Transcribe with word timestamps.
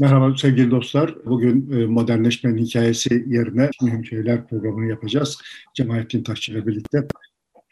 Merhaba 0.00 0.36
sevgili 0.36 0.70
dostlar. 0.70 1.14
Bugün 1.26 1.72
e, 1.72 1.86
modernleşmenin 1.86 2.58
hikayesi 2.58 3.24
yerine 3.26 3.70
Mühim 3.82 4.04
Şeyler 4.04 4.46
programını 4.48 4.90
yapacağız. 4.90 5.38
Cemalettin 5.74 6.22
Taşçı 6.22 6.52
ile 6.52 6.66
birlikte. 6.66 7.06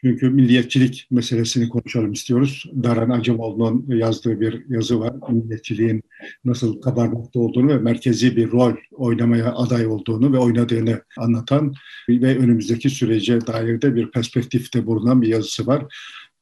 Çünkü 0.04 0.30
milliyetçilik 0.30 1.06
meselesini 1.10 1.68
konuşalım 1.68 2.12
istiyoruz. 2.12 2.64
Daran 2.82 3.10
Acemoğlu'nun 3.10 3.86
yazdığı 3.88 4.40
bir 4.40 4.64
yazı 4.68 5.00
var. 5.00 5.12
Milliyetçiliğin 5.30 6.02
nasıl 6.44 6.80
kabarmakta 6.80 7.40
olduğunu 7.40 7.68
ve 7.68 7.78
merkezi 7.78 8.36
bir 8.36 8.52
rol 8.52 8.74
oynamaya 8.92 9.54
aday 9.54 9.86
olduğunu 9.86 10.32
ve 10.32 10.38
oynadığını 10.38 11.02
anlatan 11.18 11.74
ve 12.08 12.38
önümüzdeki 12.38 12.90
sürece 12.90 13.46
dair 13.46 13.82
de 13.82 13.94
bir 13.94 14.10
perspektifte 14.10 14.86
bulunan 14.86 15.22
bir 15.22 15.28
yazısı 15.28 15.66
var. 15.66 15.84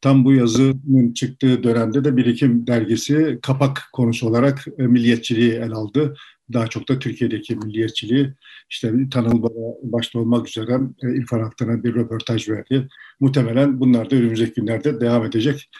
Tam 0.03 0.25
bu 0.25 0.33
yazının 0.33 1.13
çıktığı 1.13 1.63
dönemde 1.63 2.05
de 2.05 2.17
Birikim 2.17 2.67
dergisi 2.67 3.39
kapak 3.43 3.89
konusu 3.93 4.29
olarak 4.29 4.65
e, 4.79 4.83
milliyetçiliği 4.83 5.53
el 5.53 5.73
aldı. 5.73 6.15
Daha 6.53 6.67
çok 6.67 6.89
da 6.89 6.99
Türkiye'deki 6.99 7.57
milliyetçiliği 7.57 8.35
işte 8.71 8.93
Tanıl 9.11 9.43
Baba 9.43 9.77
başta 9.83 10.19
olmak 10.19 10.49
üzere 10.49 10.79
e, 11.03 11.17
İrfan 11.17 11.41
Aktan'a 11.41 11.85
bir 11.85 11.95
röportaj 11.95 12.49
verdi. 12.49 12.89
Muhtemelen 13.21 13.81
bunlar 13.81 14.11
da 14.11 14.17
önümüzdeki 14.17 14.53
günlerde 14.55 15.01
devam 15.01 15.25
edecek. 15.25 15.71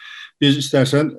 Biz 0.41 0.57
istersen 0.57 1.11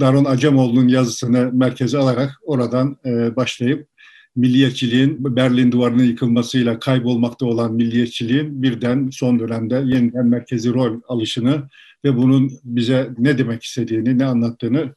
Daron 0.00 0.24
Acemoğlu'nun 0.24 0.88
yazısını 0.88 1.52
merkeze 1.52 1.98
alarak 1.98 2.30
oradan 2.42 2.96
e, 3.04 3.36
başlayıp 3.36 3.88
milliyetçiliğin 4.36 5.36
Berlin 5.36 5.72
duvarının 5.72 6.04
yıkılmasıyla 6.04 6.78
kaybolmakta 6.78 7.46
olan 7.46 7.74
milliyetçiliğin 7.74 8.62
birden 8.62 9.10
son 9.12 9.38
dönemde 9.38 9.82
yeniden 9.86 10.26
merkezi 10.26 10.74
rol 10.74 11.00
alışını 11.08 11.68
ve 12.04 12.16
bunun 12.16 12.60
bize 12.64 13.10
ne 13.18 13.38
demek 13.38 13.62
istediğini, 13.62 14.18
ne 14.18 14.24
anlattığını 14.24 14.94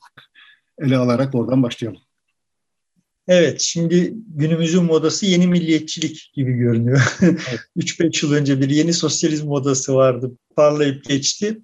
ele 0.79 0.97
alarak 0.97 1.35
oradan 1.35 1.63
başlayalım. 1.63 2.01
Evet, 3.27 3.61
şimdi 3.61 4.13
günümüzün 4.27 4.83
modası 4.83 5.25
yeni 5.25 5.47
milliyetçilik 5.47 6.31
gibi 6.33 6.53
görünüyor. 6.53 7.17
Evet. 7.21 7.59
3-5 7.77 8.25
yıl 8.25 8.33
önce 8.33 8.61
bir 8.61 8.69
yeni 8.69 8.93
sosyalizm 8.93 9.47
modası 9.47 9.95
vardı, 9.95 10.31
parlayıp 10.55 11.05
geçti. 11.05 11.57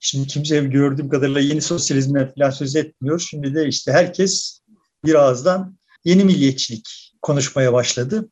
Şimdi 0.00 0.26
kimse 0.26 0.60
gördüğüm 0.60 1.08
kadarıyla 1.08 1.40
yeni 1.40 1.60
sosyalizmden 1.60 2.32
falan 2.34 2.50
söz 2.50 2.76
etmiyor. 2.76 3.20
Şimdi 3.20 3.54
de 3.54 3.68
işte 3.68 3.92
herkes 3.92 4.60
bir 5.04 5.14
ağızdan 5.14 5.78
yeni 6.04 6.24
milliyetçilik 6.24 7.12
konuşmaya 7.22 7.72
başladı. 7.72 8.28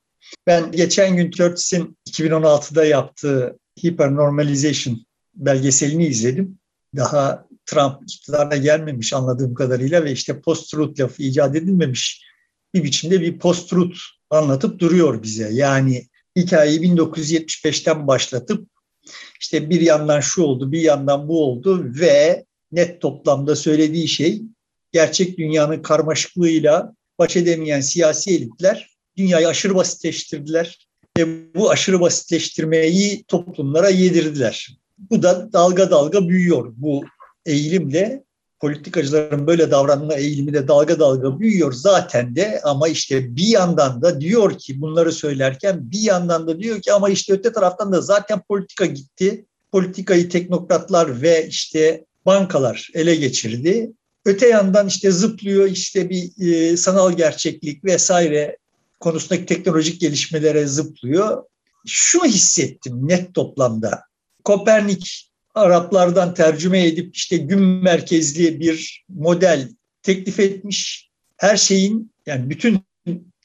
Ben 0.47 0.73
geçen 0.73 1.17
gün 1.17 1.31
Curtis'in 1.31 1.99
2016'da 2.11 2.85
yaptığı 2.85 3.59
Hypernormalization 3.83 5.07
belgeselini 5.37 6.07
izledim. 6.07 6.59
Daha 6.97 7.47
Trump 7.67 8.03
iktidarına 8.03 8.57
gelmemiş 8.57 9.13
anladığım 9.13 9.55
kadarıyla 9.55 10.05
ve 10.05 10.13
işte 10.13 10.41
post-truth 10.41 11.01
lafı 11.01 11.23
icat 11.23 11.57
edilmemiş 11.57 12.25
bir 12.75 12.85
biçimde 12.85 13.21
bir 13.21 13.39
post-truth 13.39 13.99
anlatıp 14.31 14.79
duruyor 14.79 15.23
bize. 15.23 15.49
Yani 15.53 16.09
hikayeyi 16.37 16.81
1975'ten 16.81 18.07
başlatıp 18.07 18.69
işte 19.41 19.71
bir 19.71 19.81
yandan 19.81 20.21
şu 20.21 20.43
oldu, 20.43 20.73
bir 20.73 20.81
yandan 20.81 21.29
bu 21.29 21.45
oldu 21.45 21.93
ve 22.01 22.45
net 22.73 23.01
toplamda 23.01 23.57
söylediği 23.57 24.09
şey 24.09 24.43
gerçek 24.93 25.39
dünyanın 25.39 25.83
karmaşıklığıyla 25.83 26.95
baş 27.19 27.37
edemeyen 27.37 27.81
siyasi 27.81 28.31
elitler 28.31 28.91
dünyayı 29.17 29.49
aşırı 29.49 29.75
basitleştirdiler 29.75 30.89
ve 31.19 31.55
bu 31.55 31.71
aşırı 31.71 32.01
basitleştirmeyi 32.01 33.25
toplumlara 33.25 33.89
yedirdiler. 33.89 34.77
Bu 34.99 35.23
da 35.23 35.53
dalga 35.53 35.91
dalga 35.91 36.29
büyüyor 36.29 36.73
bu 36.77 37.05
eğilimle. 37.47 38.25
Politikacıların 38.61 39.47
böyle 39.47 39.71
davranma 39.71 40.15
eğilimi 40.15 40.53
de 40.53 40.69
dalga 40.69 40.99
dalga 41.01 41.39
büyüyor 41.39 41.73
zaten 41.73 42.37
de 42.37 42.61
ama 42.65 42.89
işte 42.89 43.37
bir 43.37 43.47
yandan 43.47 44.03
da 44.03 44.21
diyor 44.21 44.59
ki 44.59 44.81
bunları 44.81 45.13
söylerken 45.13 45.91
bir 45.91 46.01
yandan 46.01 46.47
da 46.47 46.61
diyor 46.61 46.81
ki 46.81 46.93
ama 46.93 47.11
işte 47.11 47.33
öte 47.33 47.53
taraftan 47.53 47.93
da 47.93 48.01
zaten 48.01 48.43
politika 48.49 48.87
gitti. 48.87 49.45
Politikayı 49.73 50.29
teknokratlar 50.29 51.23
ve 51.23 51.47
işte 51.49 52.05
bankalar 52.27 52.91
ele 52.95 53.15
geçirdi. 53.15 53.93
Öte 54.25 54.49
yandan 54.49 54.87
işte 54.87 55.11
zıplıyor 55.11 55.67
işte 55.67 56.11
bir 56.11 56.53
e, 56.53 56.77
sanal 56.77 57.13
gerçeklik 57.13 57.85
vesaire 57.85 58.57
konusundaki 59.01 59.47
teknolojik 59.47 60.01
gelişmelere 60.01 60.67
zıplıyor. 60.67 61.45
Şunu 61.87 62.25
hissettim 62.25 63.09
net 63.09 63.35
toplamda. 63.35 64.03
Kopernik 64.45 65.31
Araplardan 65.55 66.35
tercüme 66.35 66.87
edip 66.87 67.17
işte 67.17 67.37
gün 67.37 67.61
merkezli 67.61 68.61
bir 68.61 69.05
model 69.09 69.69
teklif 70.03 70.41
etmiş. 70.41 71.11
Her 71.37 71.57
şeyin 71.57 72.13
yani 72.27 72.51
bütün 72.51 72.81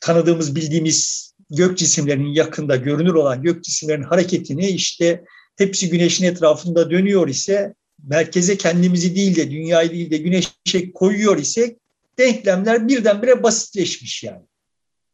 tanıdığımız 0.02 0.56
bildiğimiz 0.56 1.30
gök 1.50 1.78
cisimlerinin 1.78 2.34
yakında 2.34 2.76
görünür 2.76 3.14
olan 3.14 3.42
gök 3.42 3.64
cisimlerin 3.64 4.04
hareketini 4.04 4.68
işte 4.68 5.24
hepsi 5.58 5.90
güneşin 5.90 6.26
etrafında 6.26 6.92
dönüyor 6.92 7.28
ise 7.28 7.74
merkeze 8.04 8.58
kendimizi 8.58 9.16
değil 9.16 9.36
de 9.36 9.52
dünyayı 9.52 9.92
değil 9.92 10.12
de 10.12 10.18
güneşe 10.18 10.92
koyuyor 10.94 11.38
ise 11.38 11.76
denklemler 12.18 12.88
birdenbire 12.88 13.44
basitleşmiş 13.44 14.24
yani. 14.24 14.46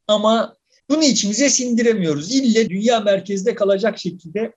Ama 0.08 0.56
bunu 0.90 1.04
içimize 1.04 1.50
sindiremiyoruz. 1.50 2.36
İlle 2.36 2.70
dünya 2.70 3.00
merkezde 3.00 3.56
kalacak 3.56 4.00
şekilde 4.00 4.54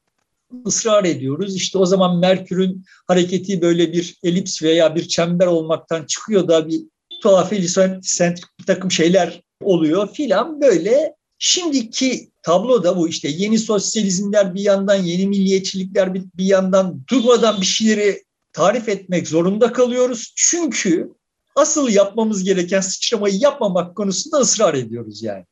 ısrar 0.66 1.04
ediyoruz. 1.04 1.56
İşte 1.56 1.78
o 1.78 1.86
zaman 1.86 2.18
Merkür'ün 2.18 2.84
hareketi 3.06 3.62
böyle 3.62 3.92
bir 3.92 4.16
elips 4.22 4.62
veya 4.62 4.94
bir 4.94 5.08
çember 5.08 5.46
olmaktan 5.46 6.04
çıkıyor 6.04 6.48
da 6.48 6.68
bir 6.68 6.80
tuhaf 7.22 7.52
elisentrik 7.52 8.44
bir 8.60 8.66
takım 8.66 8.90
şeyler 8.90 9.42
oluyor 9.62 10.08
filan 10.12 10.60
böyle. 10.60 11.14
Şimdiki 11.38 12.30
tablo 12.42 12.82
da 12.82 12.96
bu 12.96 13.08
işte 13.08 13.28
yeni 13.28 13.58
sosyalizmler 13.58 14.54
bir 14.54 14.60
yandan, 14.60 14.94
yeni 14.94 15.26
milliyetçilikler 15.26 16.14
bir, 16.14 16.22
bir 16.34 16.44
yandan 16.44 17.02
durmadan 17.10 17.60
bir 17.60 17.66
şeyleri 17.66 18.24
tarif 18.52 18.88
etmek 18.88 19.28
zorunda 19.28 19.72
kalıyoruz. 19.72 20.32
Çünkü 20.36 21.12
asıl 21.56 21.88
yapmamız 21.88 22.44
gereken 22.44 22.80
sıçramayı 22.80 23.38
yapmamak 23.38 23.96
konusunda 23.96 24.36
ısrar 24.36 24.74
ediyoruz 24.74 25.22
yani. 25.22 25.44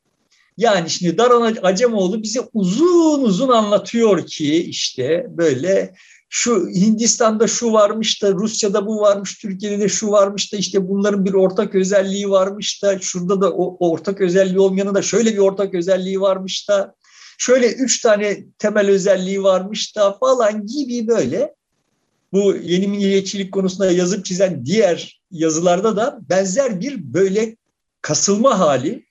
Yani 0.57 0.91
şimdi 0.91 1.19
Daran 1.19 1.57
Acemoğlu 1.63 2.23
bize 2.23 2.41
uzun 2.55 3.23
uzun 3.23 3.49
anlatıyor 3.49 4.27
ki 4.27 4.65
işte 4.65 5.27
böyle 5.29 5.95
şu 6.29 6.69
Hindistan'da 6.69 7.47
şu 7.47 7.73
varmış 7.73 8.23
da 8.23 8.33
Rusya'da 8.33 8.87
bu 8.87 9.01
varmış, 9.01 9.39
Türkiye'de 9.39 9.81
de 9.81 9.89
şu 9.89 10.11
varmış 10.11 10.53
da 10.53 10.57
işte 10.57 10.89
bunların 10.89 11.25
bir 11.25 11.35
ortak 11.35 11.75
özelliği 11.75 12.31
varmış 12.31 12.83
da 12.83 12.99
şurada 12.99 13.41
da 13.41 13.53
o, 13.53 13.91
ortak 13.91 14.21
özelliği 14.21 14.59
olmayanın 14.59 14.95
da 14.95 15.03
şöyle 15.03 15.33
bir 15.33 15.39
ortak 15.39 15.75
özelliği 15.75 16.21
varmış 16.21 16.69
da 16.69 16.95
şöyle 17.39 17.73
üç 17.73 18.01
tane 18.01 18.45
temel 18.59 18.91
özelliği 18.91 19.43
varmış 19.43 19.97
da 19.97 20.13
falan 20.13 20.67
gibi 20.67 21.09
böyle. 21.09 21.55
Bu 22.33 22.57
yeni 22.57 22.89
milliyetçilik 22.89 23.53
konusunda 23.53 23.91
yazıp 23.91 24.25
çizen 24.25 24.67
diğer 24.67 25.21
yazılarda 25.31 25.97
da 25.97 26.19
benzer 26.31 26.81
bir 26.81 27.13
böyle 27.15 27.57
kasılma 28.03 28.59
hali 28.59 29.07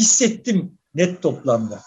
hissettim 0.00 0.78
net 0.94 1.22
toplamda. 1.22 1.80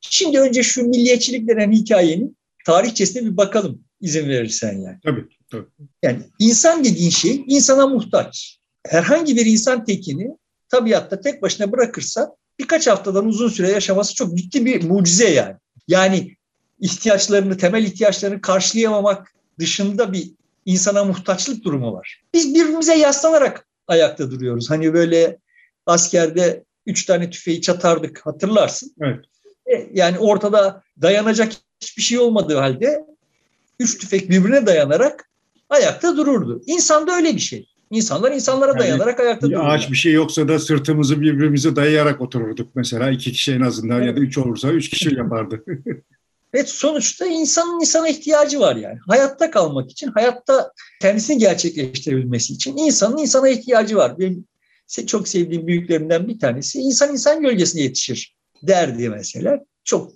Şimdi 0.00 0.40
önce 0.40 0.62
şu 0.62 0.82
milliyetçilik 0.82 1.48
denen 1.48 1.72
hikayenin 1.72 2.36
tarihçesine 2.66 3.24
bir 3.24 3.36
bakalım 3.36 3.84
izin 4.00 4.28
verirsen 4.28 4.72
yani. 4.72 4.98
Tabii, 5.04 5.24
tabii. 5.50 5.66
Yani 6.02 6.22
insan 6.38 6.84
dediğin 6.84 7.10
şey 7.10 7.44
insana 7.46 7.86
muhtaç. 7.86 8.58
Herhangi 8.86 9.36
bir 9.36 9.46
insan 9.46 9.84
tekini 9.84 10.36
tabiatta 10.68 11.20
tek 11.20 11.42
başına 11.42 11.72
bırakırsa 11.72 12.36
birkaç 12.58 12.86
haftadan 12.86 13.26
uzun 13.26 13.48
süre 13.48 13.70
yaşaması 13.70 14.14
çok 14.14 14.38
ciddi 14.38 14.64
bir 14.64 14.84
mucize 14.84 15.30
yani. 15.30 15.56
Yani 15.88 16.36
ihtiyaçlarını, 16.80 17.56
temel 17.56 17.84
ihtiyaçlarını 17.84 18.40
karşılayamamak 18.40 19.34
dışında 19.58 20.12
bir 20.12 20.30
insana 20.64 21.04
muhtaçlık 21.04 21.64
durumu 21.64 21.92
var. 21.92 22.22
Biz 22.34 22.54
birbirimize 22.54 22.94
yaslanarak 22.94 23.68
ayakta 23.86 24.30
duruyoruz. 24.30 24.70
Hani 24.70 24.94
böyle 24.94 25.38
askerde 25.86 26.64
üç 26.88 27.04
tane 27.04 27.30
tüfeği 27.30 27.60
çatardık 27.60 28.26
hatırlarsın. 28.26 28.94
Evet. 29.00 29.24
E, 29.66 29.88
yani 29.92 30.18
ortada 30.18 30.82
dayanacak 31.02 31.52
hiçbir 31.80 32.02
şey 32.02 32.18
olmadığı 32.18 32.56
halde 32.56 33.04
üç 33.80 33.98
tüfek 33.98 34.30
birbirine 34.30 34.66
dayanarak 34.66 35.30
ayakta 35.70 36.16
dururdu. 36.16 36.62
İnsan 36.66 37.06
da 37.06 37.12
öyle 37.12 37.34
bir 37.34 37.40
şey. 37.40 37.68
İnsanlar 37.90 38.32
insanlara 38.32 38.70
yani, 38.70 38.80
dayanarak 38.80 39.20
ayakta 39.20 39.46
dururdu. 39.46 39.62
Ağaç 39.62 39.90
bir 39.90 39.96
şey 39.96 40.12
yoksa 40.12 40.48
da 40.48 40.58
sırtımızı 40.58 41.20
birbirimize 41.20 41.76
dayayarak 41.76 42.20
otururduk 42.20 42.68
mesela. 42.74 43.10
iki 43.10 43.32
kişi 43.32 43.52
en 43.52 43.60
azından 43.60 43.98
evet. 43.98 44.06
ya 44.06 44.16
da 44.16 44.20
üç 44.20 44.38
olursa 44.38 44.68
üç 44.68 44.88
kişi 44.88 45.14
yapardı. 45.14 45.64
Evet 46.54 46.68
sonuçta 46.68 47.26
insanın 47.26 47.80
insana 47.80 48.08
ihtiyacı 48.08 48.60
var 48.60 48.76
yani. 48.76 48.98
Hayatta 49.08 49.50
kalmak 49.50 49.90
için, 49.90 50.06
hayatta 50.06 50.72
kendisini 51.00 51.38
gerçekleştirebilmesi 51.38 52.52
için 52.52 52.76
insanın 52.76 53.18
insana 53.18 53.48
ihtiyacı 53.48 53.96
var. 53.96 54.18
Benim 54.18 54.44
çok 55.06 55.28
sevdiğim 55.28 55.66
büyüklerimden 55.66 56.28
bir 56.28 56.38
tanesi 56.38 56.80
insan 56.80 57.12
insan 57.12 57.42
gölgesine 57.42 57.82
yetişir 57.82 58.36
derdi 58.62 59.08
mesela. 59.08 59.60
Çok 59.84 60.12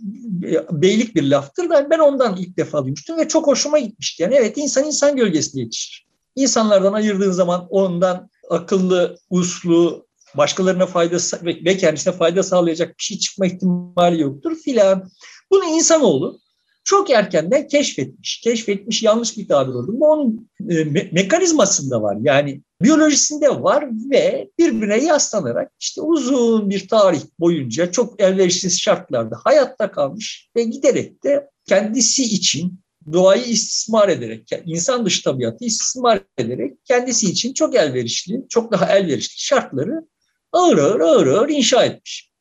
beylik 0.70 1.14
bir 1.14 1.22
laftır 1.22 1.70
da 1.70 1.90
ben 1.90 1.98
ondan 1.98 2.36
ilk 2.36 2.56
defa 2.56 2.82
duymuştum 2.82 3.18
ve 3.18 3.28
çok 3.28 3.46
hoşuma 3.46 3.78
gitmişti. 3.78 4.22
Yani 4.22 4.34
evet 4.34 4.58
insan 4.58 4.84
insan 4.84 5.16
gölgesine 5.16 5.62
yetişir. 5.62 6.06
İnsanlardan 6.36 6.92
ayırdığın 6.92 7.30
zaman 7.30 7.66
ondan 7.70 8.30
akıllı, 8.50 9.18
uslu, 9.30 10.06
başkalarına 10.36 10.86
fayda 10.86 11.16
ve 11.44 11.76
kendisine 11.76 12.12
fayda 12.12 12.42
sağlayacak 12.42 12.88
bir 12.98 13.04
şey 13.04 13.18
çıkma 13.18 13.46
ihtimali 13.46 14.20
yoktur 14.20 14.56
filan. 14.56 15.10
Bunu 15.50 15.64
insanoğlu 15.64 16.40
çok 16.84 17.10
erkenden 17.10 17.68
keşfetmiş. 17.68 18.40
Keşfetmiş 18.40 19.02
yanlış 19.02 19.38
bir 19.38 19.48
tabir 19.48 19.72
oldu. 19.72 19.92
Bu 19.92 20.06
onun 20.06 20.50
e, 20.68 20.74
me- 20.74 21.14
mekanizmasında 21.14 22.02
var. 22.02 22.16
Yani 22.20 22.62
biyolojisinde 22.82 23.62
var 23.62 23.88
ve 24.10 24.50
birbirine 24.58 25.04
yaslanarak 25.04 25.72
işte 25.80 26.00
uzun 26.00 26.70
bir 26.70 26.88
tarih 26.88 27.20
boyunca 27.38 27.90
çok 27.90 28.20
elverişsiz 28.20 28.80
şartlarda 28.80 29.36
hayatta 29.44 29.90
kalmış 29.90 30.50
ve 30.56 30.62
giderek 30.62 31.24
de 31.24 31.50
kendisi 31.66 32.22
için 32.22 32.82
doğayı 33.12 33.44
istismar 33.44 34.08
ederek, 34.08 34.50
insan 34.64 35.06
dışı 35.06 35.24
tabiatı 35.24 35.64
istismar 35.64 36.20
ederek 36.38 36.78
kendisi 36.84 37.30
için 37.30 37.54
çok 37.54 37.74
elverişli, 37.74 38.46
çok 38.48 38.72
daha 38.72 38.98
elverişli 38.98 39.40
şartları 39.40 40.06
ağır 40.52 40.78
ağır 40.78 41.00
ağır 41.00 41.26
ağır 41.26 41.48
inşa 41.48 41.84
etmiş. 41.84 42.31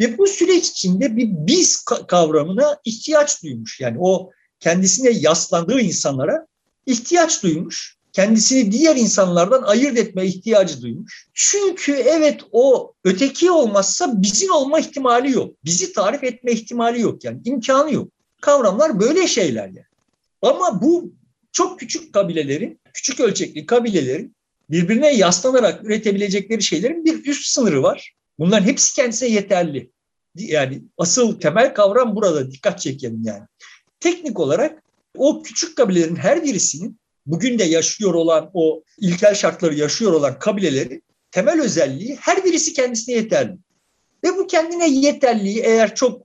Ve 0.00 0.18
bu 0.18 0.26
süreç 0.26 0.68
içinde 0.68 1.16
bir 1.16 1.28
biz 1.28 1.84
kavramına 1.84 2.78
ihtiyaç 2.84 3.42
duymuş. 3.42 3.80
Yani 3.80 3.96
o 4.00 4.30
kendisine 4.60 5.10
yaslandığı 5.10 5.80
insanlara 5.80 6.46
ihtiyaç 6.86 7.42
duymuş. 7.42 7.96
Kendisini 8.12 8.72
diğer 8.72 8.96
insanlardan 8.96 9.62
ayırt 9.62 9.98
etme 9.98 10.26
ihtiyacı 10.26 10.82
duymuş. 10.82 11.28
Çünkü 11.34 11.92
evet 11.92 12.40
o 12.52 12.92
öteki 13.04 13.50
olmazsa 13.50 14.22
bizim 14.22 14.52
olma 14.52 14.80
ihtimali 14.80 15.32
yok. 15.32 15.54
Bizi 15.64 15.92
tarif 15.92 16.24
etme 16.24 16.52
ihtimali 16.52 17.00
yok 17.00 17.24
yani 17.24 17.40
imkanı 17.44 17.92
yok. 17.92 18.08
Kavramlar 18.40 19.00
böyle 19.00 19.26
şeyler 19.26 19.66
yani. 19.66 19.86
Ama 20.42 20.82
bu 20.82 21.12
çok 21.52 21.80
küçük 21.80 22.12
kabilelerin, 22.12 22.80
küçük 22.94 23.20
ölçekli 23.20 23.66
kabilelerin 23.66 24.36
birbirine 24.70 25.16
yaslanarak 25.16 25.84
üretebilecekleri 25.84 26.62
şeylerin 26.62 27.04
bir 27.04 27.26
üst 27.26 27.46
sınırı 27.46 27.82
var. 27.82 28.14
Bunların 28.38 28.66
hepsi 28.66 28.94
kendisine 28.94 29.28
yeterli. 29.28 29.90
Yani 30.34 30.82
asıl 30.98 31.40
temel 31.40 31.74
kavram 31.74 32.16
burada 32.16 32.50
dikkat 32.50 32.80
çekelim 32.80 33.22
yani. 33.24 33.44
Teknik 34.00 34.40
olarak 34.40 34.82
o 35.16 35.42
küçük 35.42 35.76
kabilelerin 35.76 36.16
her 36.16 36.44
birisinin 36.44 37.00
bugün 37.26 37.58
de 37.58 37.64
yaşıyor 37.64 38.14
olan 38.14 38.50
o 38.54 38.82
ilkel 38.98 39.34
şartları 39.34 39.74
yaşıyor 39.74 40.12
olan 40.12 40.38
kabilelerin 40.38 41.02
temel 41.30 41.62
özelliği 41.62 42.16
her 42.20 42.44
birisi 42.44 42.72
kendisine 42.72 43.14
yeterli. 43.14 43.56
Ve 44.24 44.36
bu 44.36 44.46
kendine 44.46 44.88
yeterliği 44.88 45.60
eğer 45.60 45.94
çok 45.94 46.22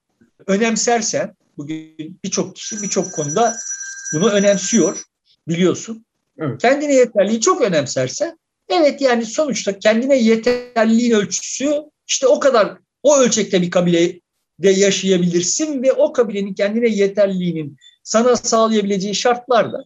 önemsersen 0.47 1.35
bugün 1.57 2.19
birçok 2.23 2.55
kişi 2.55 2.81
birçok 2.81 3.13
konuda 3.13 3.55
bunu 4.13 4.29
önemsiyor 4.29 5.01
biliyorsun. 5.47 6.05
Evet. 6.39 6.61
Kendine 6.61 6.93
yeterliği 6.93 7.41
çok 7.41 7.61
önemserse 7.61 8.35
evet 8.69 9.01
yani 9.01 9.25
sonuçta 9.25 9.79
kendine 9.79 10.17
yeterliliğin 10.17 11.11
ölçüsü 11.11 11.81
işte 12.07 12.27
o 12.27 12.39
kadar 12.39 12.77
o 13.03 13.17
ölçekte 13.17 13.61
bir 13.61 13.71
kabilede 13.71 14.19
yaşayabilirsin 14.61 15.83
ve 15.83 15.93
o 15.93 16.13
kabilenin 16.13 16.53
kendine 16.53 16.89
yeterliliğinin 16.89 17.77
sana 18.03 18.35
sağlayabileceği 18.35 19.15
şartlarla 19.15 19.85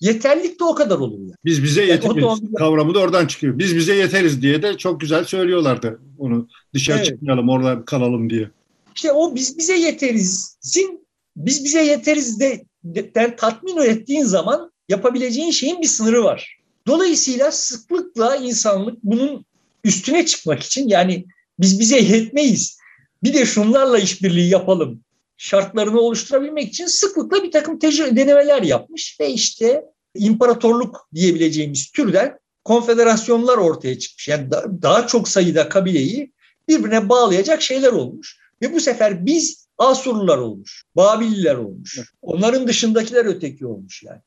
yeterlilik 0.00 0.60
de 0.60 0.64
o 0.64 0.74
kadar 0.74 0.98
olur. 0.98 1.18
Yani. 1.18 1.32
Biz 1.44 1.62
bize 1.62 1.84
yeteriz 1.84 2.22
yani 2.22 2.54
kavramı 2.54 2.94
da 2.94 2.98
oradan 2.98 3.26
çıkıyor. 3.26 3.58
Biz 3.58 3.76
bize 3.76 3.94
yeteriz 3.94 4.42
diye 4.42 4.62
de 4.62 4.76
çok 4.76 5.00
güzel 5.00 5.24
söylüyorlardı 5.24 6.00
onu. 6.18 6.48
Dışarı 6.74 6.96
evet. 6.96 7.06
çıkmayalım 7.06 7.48
orada 7.48 7.84
kalalım 7.84 8.30
diye. 8.30 8.50
İşte 8.94 9.12
o 9.12 9.34
biz 9.34 9.58
bize 9.58 9.76
yeterizin 9.76 11.04
biz 11.36 11.64
bize 11.64 11.84
yeteriz 11.84 12.40
de, 12.40 12.64
de, 12.84 13.14
de 13.14 13.36
tatmin 13.36 13.76
ettiğin 13.76 14.24
zaman 14.24 14.72
yapabileceğin 14.88 15.50
şeyin 15.50 15.82
bir 15.82 15.86
sınırı 15.86 16.24
var. 16.24 16.58
Dolayısıyla 16.86 17.52
sıklıkla 17.52 18.36
insanlık 18.36 18.98
bunun 19.02 19.44
üstüne 19.84 20.26
çıkmak 20.26 20.62
için 20.62 20.88
yani 20.88 21.24
biz 21.58 21.80
bize 21.80 21.98
yetmeyiz. 21.98 22.78
Bir 23.22 23.34
de 23.34 23.46
şunlarla 23.46 23.98
işbirliği 23.98 24.50
yapalım. 24.50 25.00
Şartlarını 25.36 26.00
oluşturabilmek 26.00 26.68
için 26.68 26.86
sıklıkla 26.86 27.42
bir 27.42 27.50
takım 27.50 27.78
tecrübe, 27.78 28.16
denemeler 28.16 28.62
yapmış 28.62 29.16
ve 29.20 29.30
işte 29.30 29.84
imparatorluk 30.14 31.08
diyebileceğimiz 31.14 31.90
türden 31.90 32.38
konfederasyonlar 32.64 33.58
ortaya 33.58 33.98
çıkmış. 33.98 34.28
Yani 34.28 34.50
daha 34.82 35.06
çok 35.06 35.28
sayıda 35.28 35.68
kabileyi 35.68 36.32
birbirine 36.68 37.08
bağlayacak 37.08 37.62
şeyler 37.62 37.92
olmuş. 37.92 38.38
Ve 38.62 38.72
bu 38.72 38.80
sefer 38.80 39.26
biz 39.26 39.64
Asurlular 39.78 40.38
olmuş, 40.38 40.84
Babililer 40.96 41.54
olmuş. 41.54 42.00
Onların 42.22 42.68
dışındakiler 42.68 43.24
öteki 43.24 43.66
olmuş 43.66 44.02
yani. 44.02 44.20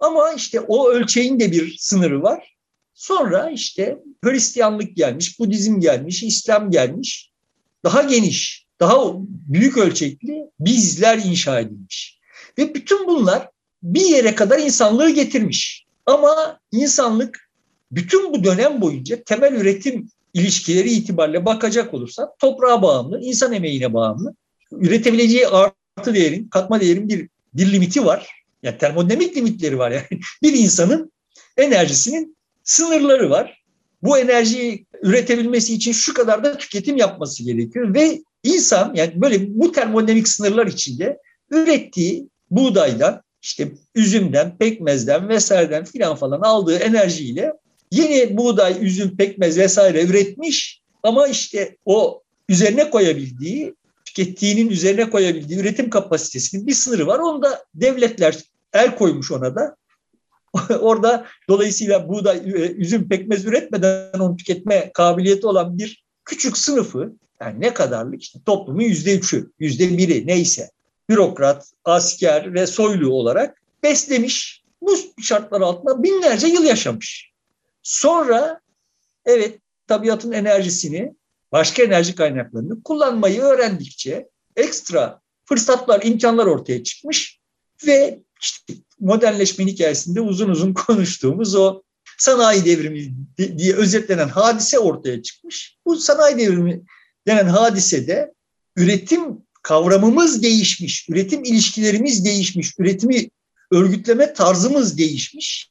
Ama 0.00 0.32
işte 0.32 0.60
o 0.60 0.90
ölçeğin 0.90 1.40
de 1.40 1.52
bir 1.52 1.76
sınırı 1.78 2.22
var. 2.22 2.56
Sonra 3.00 3.50
işte 3.50 3.98
Hristiyanlık 4.24 4.96
gelmiş, 4.96 5.38
Budizm 5.38 5.80
gelmiş, 5.80 6.22
İslam 6.22 6.70
gelmiş. 6.70 7.30
Daha 7.84 8.02
geniş, 8.02 8.66
daha 8.80 9.12
büyük 9.24 9.78
ölçekli 9.78 10.44
bizler 10.60 11.18
inşa 11.18 11.60
edilmiş. 11.60 12.18
Ve 12.58 12.74
bütün 12.74 13.06
bunlar 13.06 13.48
bir 13.82 14.04
yere 14.04 14.34
kadar 14.34 14.58
insanlığı 14.58 15.10
getirmiş. 15.10 15.86
Ama 16.06 16.60
insanlık 16.72 17.50
bütün 17.92 18.32
bu 18.32 18.44
dönem 18.44 18.80
boyunca 18.80 19.22
temel 19.22 19.52
üretim 19.52 20.08
ilişkileri 20.34 20.90
itibariyle 20.90 21.44
bakacak 21.44 21.94
olursa 21.94 22.34
toprağa 22.38 22.82
bağımlı, 22.82 23.20
insan 23.20 23.52
emeğine 23.52 23.94
bağımlı. 23.94 24.34
Üretebileceği 24.72 25.48
artı 25.48 26.14
değerin, 26.14 26.48
katma 26.48 26.80
değerin 26.80 27.08
bir, 27.08 27.28
bir 27.54 27.72
limiti 27.72 28.04
var. 28.06 28.44
Yani 28.62 28.78
termodinamik 28.78 29.36
limitleri 29.36 29.78
var 29.78 29.90
yani. 29.90 30.06
Bir 30.42 30.52
insanın 30.52 31.12
enerjisinin 31.56 32.39
sınırları 32.70 33.30
var. 33.30 33.62
Bu 34.02 34.18
enerjiyi 34.18 34.86
üretebilmesi 35.02 35.74
için 35.74 35.92
şu 35.92 36.14
kadar 36.14 36.44
da 36.44 36.56
tüketim 36.58 36.96
yapması 36.96 37.44
gerekiyor 37.44 37.94
ve 37.94 38.20
insan 38.44 38.94
yani 38.94 39.12
böyle 39.14 39.60
bu 39.60 39.72
termodinamik 39.72 40.28
sınırlar 40.28 40.66
içinde 40.66 41.18
ürettiği 41.50 42.28
buğdaydan, 42.50 43.22
işte 43.42 43.72
üzümden, 43.94 44.58
pekmezden 44.58 45.28
vesaireden 45.28 45.84
filan 45.84 46.16
falan 46.16 46.40
aldığı 46.40 46.76
enerjiyle 46.76 47.52
yeni 47.92 48.36
buğday, 48.36 48.86
üzüm, 48.86 49.16
pekmez 49.16 49.58
vesaire 49.58 50.04
üretmiş 50.04 50.80
ama 51.02 51.28
işte 51.28 51.76
o 51.84 52.22
üzerine 52.48 52.90
koyabildiği 52.90 53.74
tükettiğinin 54.04 54.68
üzerine 54.68 55.10
koyabildiği 55.10 55.60
üretim 55.60 55.90
kapasitesinin 55.90 56.66
bir 56.66 56.74
sınırı 56.74 57.06
var. 57.06 57.18
Onu 57.18 57.42
da 57.42 57.64
devletler 57.74 58.38
el 58.72 58.96
koymuş 58.96 59.32
ona 59.32 59.54
da. 59.54 59.76
Orada 60.80 61.26
dolayısıyla 61.48 62.08
buğday, 62.08 62.36
e, 62.36 62.72
üzüm, 62.72 63.08
pekmez 63.08 63.44
üretmeden 63.44 64.18
onu 64.18 64.36
tüketme 64.36 64.90
kabiliyeti 64.94 65.46
olan 65.46 65.78
bir 65.78 66.04
küçük 66.24 66.58
sınıfı 66.58 67.12
yani 67.40 67.60
ne 67.60 67.74
kadarlık 67.74 68.22
işte 68.22 68.38
toplumun 68.46 68.80
yüzde 68.80 69.18
üçü, 69.18 69.50
yüzde 69.58 69.98
biri 69.98 70.26
neyse 70.26 70.70
bürokrat, 71.08 71.72
asker 71.84 72.54
ve 72.54 72.66
soylu 72.66 73.12
olarak 73.12 73.62
beslemiş. 73.82 74.62
Bu 74.82 74.96
şartlar 75.22 75.60
altında 75.60 76.02
binlerce 76.02 76.46
yıl 76.46 76.64
yaşamış. 76.64 77.30
Sonra 77.82 78.60
evet 79.24 79.58
tabiatın 79.86 80.32
enerjisini, 80.32 81.14
başka 81.52 81.82
enerji 81.82 82.14
kaynaklarını 82.14 82.82
kullanmayı 82.82 83.40
öğrendikçe 83.40 84.28
ekstra 84.56 85.20
fırsatlar, 85.44 86.02
imkanlar 86.02 86.46
ortaya 86.46 86.82
çıkmış 86.82 87.40
ve 87.86 88.20
işte 88.40 88.74
modernleşmenin 89.00 89.70
hikayesinde 89.70 90.20
uzun 90.20 90.48
uzun 90.48 90.72
konuştuğumuz 90.86 91.54
o 91.54 91.82
sanayi 92.18 92.64
devrimi 92.64 93.14
diye 93.38 93.74
özetlenen 93.74 94.28
hadise 94.28 94.78
ortaya 94.78 95.22
çıkmış. 95.22 95.76
Bu 95.86 95.96
sanayi 95.96 96.38
devrimi 96.38 96.82
denen 97.26 97.46
hadisede 97.46 98.34
üretim 98.76 99.22
kavramımız 99.62 100.42
değişmiş, 100.42 101.08
üretim 101.08 101.44
ilişkilerimiz 101.44 102.24
değişmiş, 102.24 102.74
üretimi 102.78 103.30
örgütleme 103.70 104.32
tarzımız 104.32 104.98
değişmiş. 104.98 105.70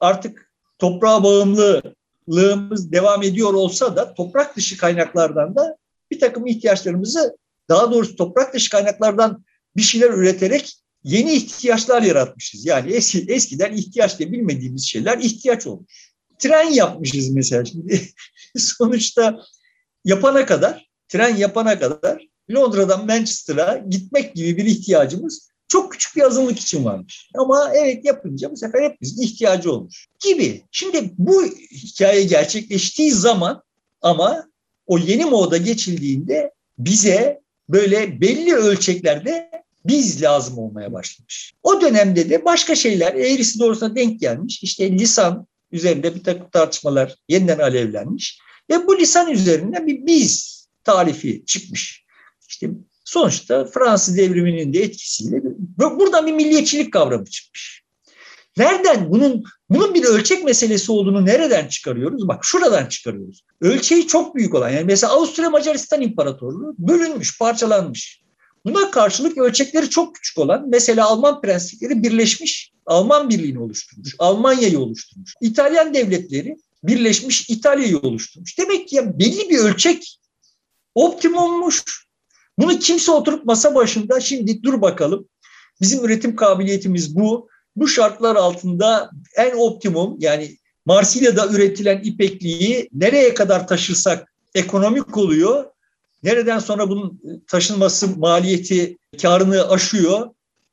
Artık 0.00 0.52
toprağa 0.78 1.24
bağımlılığımız 1.24 2.92
devam 2.92 3.22
ediyor 3.22 3.54
olsa 3.54 3.96
da 3.96 4.14
toprak 4.14 4.56
dışı 4.56 4.76
kaynaklardan 4.76 5.56
da 5.56 5.76
bir 6.10 6.20
takım 6.20 6.46
ihtiyaçlarımızı 6.46 7.36
daha 7.68 7.92
doğrusu 7.92 8.16
toprak 8.16 8.54
dışı 8.54 8.70
kaynaklardan 8.70 9.44
bir 9.76 9.82
şeyler 9.82 10.10
üreterek 10.10 10.76
yeni 11.04 11.32
ihtiyaçlar 11.32 12.02
yaratmışız. 12.02 12.66
Yani 12.66 12.92
eski, 12.92 13.26
eskiden 13.28 13.72
ihtiyaç 13.72 14.18
diye 14.18 14.32
bilmediğimiz 14.32 14.86
şeyler 14.86 15.18
ihtiyaç 15.18 15.66
olmuş. 15.66 16.14
Tren 16.38 16.70
yapmışız 16.70 17.30
mesela 17.30 17.64
şimdi. 17.64 18.08
Sonuçta 18.56 19.40
yapana 20.04 20.46
kadar, 20.46 20.88
tren 21.08 21.36
yapana 21.36 21.78
kadar 21.78 22.28
Londra'dan 22.50 23.06
Manchester'a 23.06 23.84
gitmek 23.88 24.34
gibi 24.34 24.56
bir 24.56 24.64
ihtiyacımız 24.64 25.48
çok 25.68 25.92
küçük 25.92 26.16
bir 26.16 26.22
azınlık 26.22 26.58
için 26.58 26.84
varmış. 26.84 27.30
Ama 27.34 27.72
evet 27.74 28.04
yapınca 28.04 28.50
bu 28.50 28.56
sefer 28.56 28.82
hepimizin 28.82 29.22
ihtiyacı 29.22 29.72
olmuş 29.72 30.06
gibi. 30.20 30.62
Şimdi 30.70 31.10
bu 31.18 31.44
hikaye 31.72 32.24
gerçekleştiği 32.24 33.12
zaman 33.12 33.62
ama 34.02 34.48
o 34.86 34.98
yeni 34.98 35.24
moda 35.24 35.56
geçildiğinde 35.56 36.52
bize 36.78 37.40
böyle 37.68 38.20
belli 38.20 38.54
ölçeklerde 38.54 39.50
biz 39.84 40.22
lazım 40.22 40.58
olmaya 40.58 40.92
başlamış. 40.92 41.52
O 41.62 41.80
dönemde 41.80 42.30
de 42.30 42.44
başka 42.44 42.74
şeyler 42.74 43.14
eğrisi 43.14 43.58
doğrusuna 43.58 43.96
denk 43.96 44.20
gelmiş. 44.20 44.62
İşte 44.62 44.92
lisan 44.92 45.46
üzerinde 45.72 46.14
bir 46.14 46.24
takım 46.24 46.50
tartışmalar 46.50 47.14
yeniden 47.28 47.58
alevlenmiş. 47.58 48.38
Ve 48.70 48.86
bu 48.86 48.98
lisan 48.98 49.30
üzerine 49.32 49.86
bir 49.86 50.06
biz 50.06 50.58
tarifi 50.84 51.44
çıkmış. 51.46 52.04
İşte 52.48 52.70
sonuçta 53.04 53.64
Fransız 53.64 54.16
devriminin 54.16 54.72
de 54.72 54.82
etkisiyle 54.82 55.42
buradan 55.78 56.26
bir 56.26 56.32
milliyetçilik 56.32 56.92
kavramı 56.92 57.24
çıkmış. 57.24 57.82
Nereden 58.56 59.10
bunun 59.10 59.44
bunun 59.70 59.94
bir 59.94 60.04
ölçek 60.04 60.44
meselesi 60.44 60.92
olduğunu 60.92 61.26
nereden 61.26 61.68
çıkarıyoruz? 61.68 62.28
Bak 62.28 62.44
şuradan 62.44 62.86
çıkarıyoruz. 62.86 63.44
Ölçeği 63.60 64.06
çok 64.06 64.36
büyük 64.36 64.54
olan 64.54 64.68
yani 64.68 64.84
mesela 64.84 65.12
Avusturya 65.12 65.50
Macaristan 65.50 66.00
İmparatorluğu 66.00 66.74
bölünmüş, 66.78 67.38
parçalanmış. 67.38 68.22
Buna 68.64 68.90
karşılık 68.90 69.38
ölçekleri 69.38 69.90
çok 69.90 70.14
küçük 70.14 70.38
olan 70.38 70.68
mesela 70.68 71.06
Alman 71.06 71.40
prenslikleri 71.40 72.02
birleşmiş, 72.02 72.72
Alman 72.86 73.28
birliğini 73.28 73.58
oluşturmuş, 73.58 74.16
Almanya'yı 74.18 74.78
oluşturmuş. 74.78 75.34
İtalyan 75.40 75.94
devletleri 75.94 76.56
birleşmiş 76.82 77.50
İtalya'yı 77.50 77.98
oluşturmuş. 77.98 78.58
Demek 78.58 78.88
ki 78.88 78.96
ya 78.96 79.18
belli 79.18 79.50
bir 79.50 79.58
ölçek 79.58 80.18
optimummuş. 80.94 81.84
Bunu 82.58 82.78
kimse 82.78 83.12
oturup 83.12 83.44
masa 83.44 83.74
başında 83.74 84.20
şimdi 84.20 84.62
dur 84.62 84.80
bakalım 84.80 85.28
bizim 85.80 86.04
üretim 86.04 86.36
kabiliyetimiz 86.36 87.16
bu. 87.16 87.48
Bu 87.76 87.88
şartlar 87.88 88.36
altında 88.36 89.10
en 89.36 89.56
optimum 89.56 90.16
yani 90.20 90.56
Marsilya'da 90.86 91.48
üretilen 91.48 92.02
ipekliği 92.02 92.88
nereye 92.92 93.34
kadar 93.34 93.68
taşırsak 93.68 94.32
ekonomik 94.54 95.16
oluyor. 95.16 95.64
Nereden 96.22 96.58
sonra 96.58 96.88
bunun 96.88 97.20
taşınması 97.46 98.18
maliyeti 98.18 98.98
karını 99.22 99.68
aşıyor. 99.68 100.30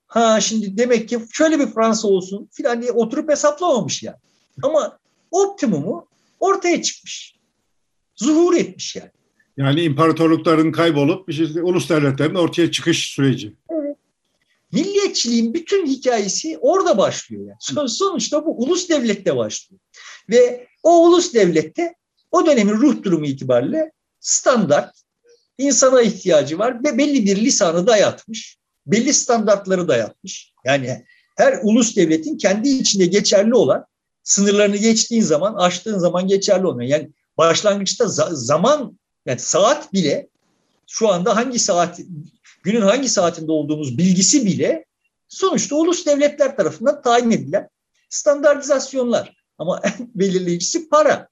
Ha 0.08 0.42
şimdi 0.42 0.78
demek 0.78 1.10
ki 1.10 1.20
şöyle 1.32 1.60
bir 1.60 1.68
Fransa 1.68 2.08
olsun 2.08 2.50
filan 2.52 2.82
diye 2.82 2.92
oturup 2.92 3.30
hesaplamamış 3.30 4.04
yani. 4.04 4.18
Ama 4.64 5.00
optimumu 5.32 6.08
ortaya 6.40 6.82
çıkmış. 6.82 7.36
Zuhur 8.16 8.54
etmiş 8.56 8.96
yani. 8.96 9.12
Yani 9.58 9.82
imparatorlukların 9.82 10.72
kaybolup 10.72 11.30
işte, 11.30 11.64
ulus 11.64 11.90
devletlerin 11.90 12.36
ortaya 12.36 12.72
çıkış 12.72 13.08
süreci. 13.08 13.54
Evet. 13.70 13.98
Milliyetçiliğin 14.72 15.54
bütün 15.54 15.88
hikayesi 15.88 16.58
orada 16.62 16.98
başlıyor. 16.98 17.48
Yani. 17.48 17.90
Sonuçta 17.90 18.46
bu 18.46 18.64
ulus 18.64 18.90
devlette 18.90 19.36
başlıyor. 19.36 19.80
Ve 20.30 20.68
o 20.84 21.08
ulus 21.08 21.34
devlette 21.34 21.96
o 22.32 22.46
dönemin 22.46 22.74
ruh 22.74 23.04
durumu 23.04 23.26
itibariyle 23.26 23.92
standart 24.20 25.05
insana 25.58 26.02
ihtiyacı 26.02 26.60
var 26.60 26.84
ve 26.84 26.98
belli 26.98 27.26
bir 27.26 27.38
lisanı 27.38 27.88
dayatmış. 27.88 28.58
Belli 28.86 29.14
standartları 29.14 29.88
dayatmış. 29.88 30.54
Yani 30.66 31.06
her 31.38 31.60
ulus 31.64 31.96
devletin 31.96 32.38
kendi 32.38 32.70
içinde 32.70 33.06
geçerli 33.06 33.56
olan 33.56 33.86
sınırlarını 34.24 34.78
geçtiğin 34.78 35.22
zaman, 35.22 35.54
aştığın 35.54 36.00
zaman 36.00 36.28
geçerli 36.28 36.68
olmuyor. 36.68 36.90
Yani 36.90 37.10
başlangıçta 37.38 38.08
zaman, 38.32 39.00
yani 39.26 39.40
saat 39.40 39.94
bile 39.94 40.28
şu 40.88 41.10
anda 41.10 41.36
hangi 41.36 41.60
saat, 41.60 42.00
günün 42.64 42.82
hangi 42.82 43.10
saatinde 43.10 43.52
olduğumuz 43.52 43.98
bilgisi 43.98 44.46
bile 44.46 44.86
sonuçta 45.28 45.76
ulus 45.76 46.06
devletler 46.06 46.58
tarafından 46.58 47.02
tayin 47.02 47.32
edilen 47.32 47.70
standartizasyonlar. 48.10 49.36
Ama 49.58 49.82
en 49.84 50.12
belirleyicisi 50.16 50.90
para. 50.90 51.28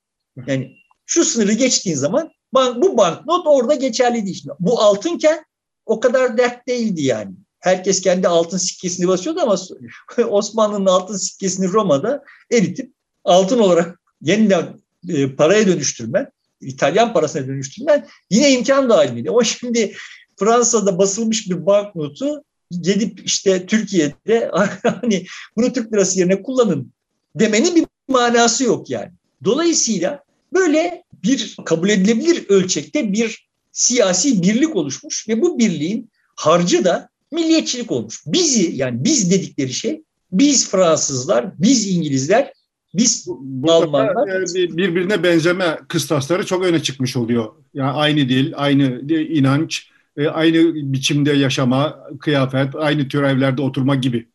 Yani 0.47 0.71
şu 1.05 1.25
sınırı 1.25 1.53
geçtiğin 1.53 1.95
zaman 1.95 2.31
bank, 2.53 2.81
bu 2.81 2.97
banknot 2.97 3.47
orada 3.47 3.73
geçerli 3.73 4.25
değil. 4.25 4.45
Bu 4.59 4.81
altınken 4.81 5.45
o 5.85 5.99
kadar 5.99 6.37
dert 6.37 6.67
değildi 6.67 7.03
yani. 7.03 7.31
Herkes 7.59 8.01
kendi 8.01 8.27
altın 8.27 8.57
sikkesini 8.57 9.07
basıyordu 9.07 9.39
ama 9.41 9.57
Osmanlı'nın 10.29 10.85
altın 10.85 11.17
sikkesini 11.17 11.67
Roma'da 11.67 12.23
eritip 12.51 12.93
altın 13.23 13.59
olarak 13.59 13.99
yeniden 14.21 14.79
e, 15.09 15.35
paraya 15.35 15.67
dönüştürmen, 15.67 16.31
İtalyan 16.61 17.13
parasına 17.13 17.47
dönüştürmen 17.47 18.07
yine 18.29 18.51
imkan 18.51 18.89
dahiliydi. 18.89 19.29
Ama 19.29 19.43
şimdi 19.43 19.95
Fransa'da 20.39 20.97
basılmış 20.97 21.49
bir 21.49 21.65
banknotu 21.65 22.43
gidip 22.81 23.25
işte 23.25 23.65
Türkiye'de 23.65 24.51
hani 24.83 25.25
bunu 25.57 25.73
Türk 25.73 25.93
lirası 25.93 26.19
yerine 26.19 26.43
kullanın 26.43 26.93
demenin 27.35 27.75
bir 27.75 27.85
manası 28.07 28.63
yok 28.63 28.89
yani. 28.89 29.11
Dolayısıyla 29.43 30.23
böyle 30.53 31.02
bir 31.23 31.57
kabul 31.65 31.89
edilebilir 31.89 32.45
ölçekte 32.49 33.13
bir 33.13 33.47
siyasi 33.71 34.41
birlik 34.41 34.75
oluşmuş 34.75 35.29
ve 35.29 35.41
bu 35.41 35.59
birliğin 35.59 36.09
harcı 36.35 36.85
da 36.85 37.09
milliyetçilik 37.31 37.91
olmuş. 37.91 38.23
Bizi 38.27 38.75
yani 38.75 39.03
biz 39.03 39.31
dedikleri 39.31 39.73
şey 39.73 40.03
biz 40.33 40.69
Fransızlar, 40.69 41.61
biz 41.61 41.87
İngilizler, 41.87 42.53
biz 42.93 43.27
bu 43.41 43.71
Almanlar. 43.71 44.27
Yani 44.27 44.77
birbirine 44.77 45.23
benzeme 45.23 45.79
kıstasları 45.87 46.45
çok 46.45 46.65
öne 46.65 46.83
çıkmış 46.83 47.17
oluyor. 47.17 47.53
Yani 47.73 47.91
aynı 47.91 48.19
dil, 48.29 48.53
aynı 48.55 49.01
inanç, 49.11 49.87
e, 50.17 50.27
aynı 50.27 50.75
biçimde 50.93 51.33
yaşama, 51.33 51.99
kıyafet, 52.19 52.75
aynı 52.75 53.07
tür 53.07 53.23
evlerde 53.23 53.61
oturma 53.61 53.95
gibi. 53.95 54.27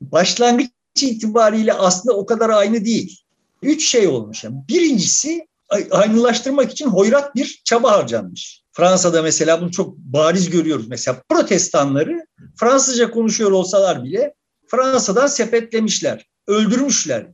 Başlangıç 0.00 0.70
itibariyle 1.02 1.72
aslında 1.72 2.16
o 2.16 2.26
kadar 2.26 2.50
aynı 2.50 2.84
değil. 2.84 3.20
Üç 3.62 3.88
şey 3.88 4.06
olmuş. 4.06 4.44
Yani 4.44 4.56
birincisi 4.68 5.46
aynılaştırmak 5.90 6.72
için 6.72 6.86
hoyrat 6.86 7.34
bir 7.34 7.62
çaba 7.64 7.92
harcanmış. 7.92 8.62
Fransa'da 8.72 9.22
mesela 9.22 9.60
bunu 9.60 9.70
çok 9.70 9.96
bariz 9.98 10.50
görüyoruz. 10.50 10.88
Mesela 10.88 11.22
protestanları 11.28 12.26
Fransızca 12.56 13.10
konuşuyor 13.10 13.50
olsalar 13.50 14.04
bile 14.04 14.34
Fransa'dan 14.66 15.26
sepetlemişler, 15.26 16.26
öldürmüşler. 16.46 17.26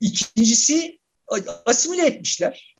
İkincisi 0.00 0.98
asimile 1.66 2.06
etmişler, 2.06 2.76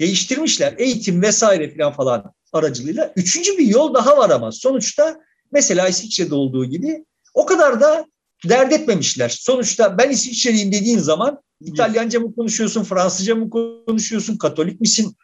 değiştirmişler 0.00 0.74
eğitim 0.78 1.22
vesaire 1.22 1.76
falan 1.76 1.92
falan 1.92 2.32
aracılığıyla. 2.52 3.12
Üçüncü 3.16 3.58
bir 3.58 3.66
yol 3.66 3.94
daha 3.94 4.16
var 4.16 4.30
ama 4.30 4.52
sonuçta 4.52 5.20
mesela 5.52 5.88
İsviçre'de 5.88 6.34
olduğu 6.34 6.64
gibi 6.64 7.04
o 7.34 7.46
kadar 7.46 7.80
da 7.80 8.06
dert 8.48 8.72
etmemişler. 8.72 9.28
Sonuçta 9.28 9.98
ben 9.98 10.10
İsviçreliyim 10.10 10.72
dediğin 10.72 10.98
zaman 10.98 11.42
İtalyanca 11.66 12.20
mı 12.20 12.34
konuşuyorsun, 12.34 12.84
Fransızca 12.84 13.34
mı 13.34 13.50
konuşuyorsun, 13.86 14.36
Katolik 14.36 14.80
misin, 14.80 15.16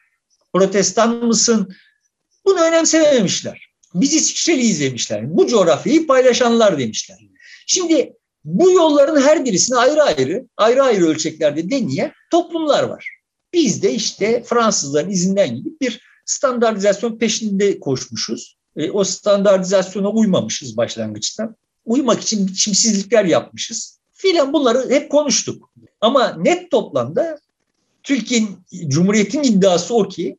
Protestan 0.54 1.25
mısın? 1.25 1.75
Bunu 2.45 2.61
önemsememişler. 2.61 3.68
Biz 3.95 4.14
İsviçreliyiz 4.14 4.80
demişler. 4.80 5.37
Bu 5.37 5.47
coğrafyayı 5.47 6.07
paylaşanlar 6.07 6.78
demişler. 6.78 7.18
Şimdi 7.66 8.12
bu 8.45 8.71
yolların 8.71 9.21
her 9.21 9.45
birisini 9.45 9.76
ayrı 9.76 10.02
ayrı, 10.02 10.49
ayrı 10.57 10.83
ayrı 10.83 11.07
ölçeklerde 11.07 11.71
deneyen 11.71 12.12
toplumlar 12.30 12.83
var. 12.83 13.09
Biz 13.52 13.83
de 13.83 13.95
işte 13.95 14.42
Fransızların 14.42 15.11
izinden 15.11 15.57
gidip 15.57 15.80
bir 15.80 16.00
standartizasyon 16.26 17.18
peşinde 17.18 17.80
koşmuşuz. 17.80 18.59
E, 18.76 18.90
o 18.90 19.04
standartizasyona 19.04 20.11
uymamışız 20.11 20.76
başlangıçta. 20.76 21.54
Uymak 21.85 22.21
için 22.21 22.47
biçimsizlikler 22.47 23.25
yapmışız. 23.25 23.98
Filan 24.20 24.52
bunları 24.52 24.90
hep 24.90 25.10
konuştuk. 25.10 25.70
Ama 26.00 26.37
net 26.38 26.70
toplamda 26.70 27.38
Türkiye'nin, 28.02 28.58
Cumhuriyet'in 28.88 29.42
iddiası 29.42 29.94
o 29.94 30.08
ki 30.08 30.37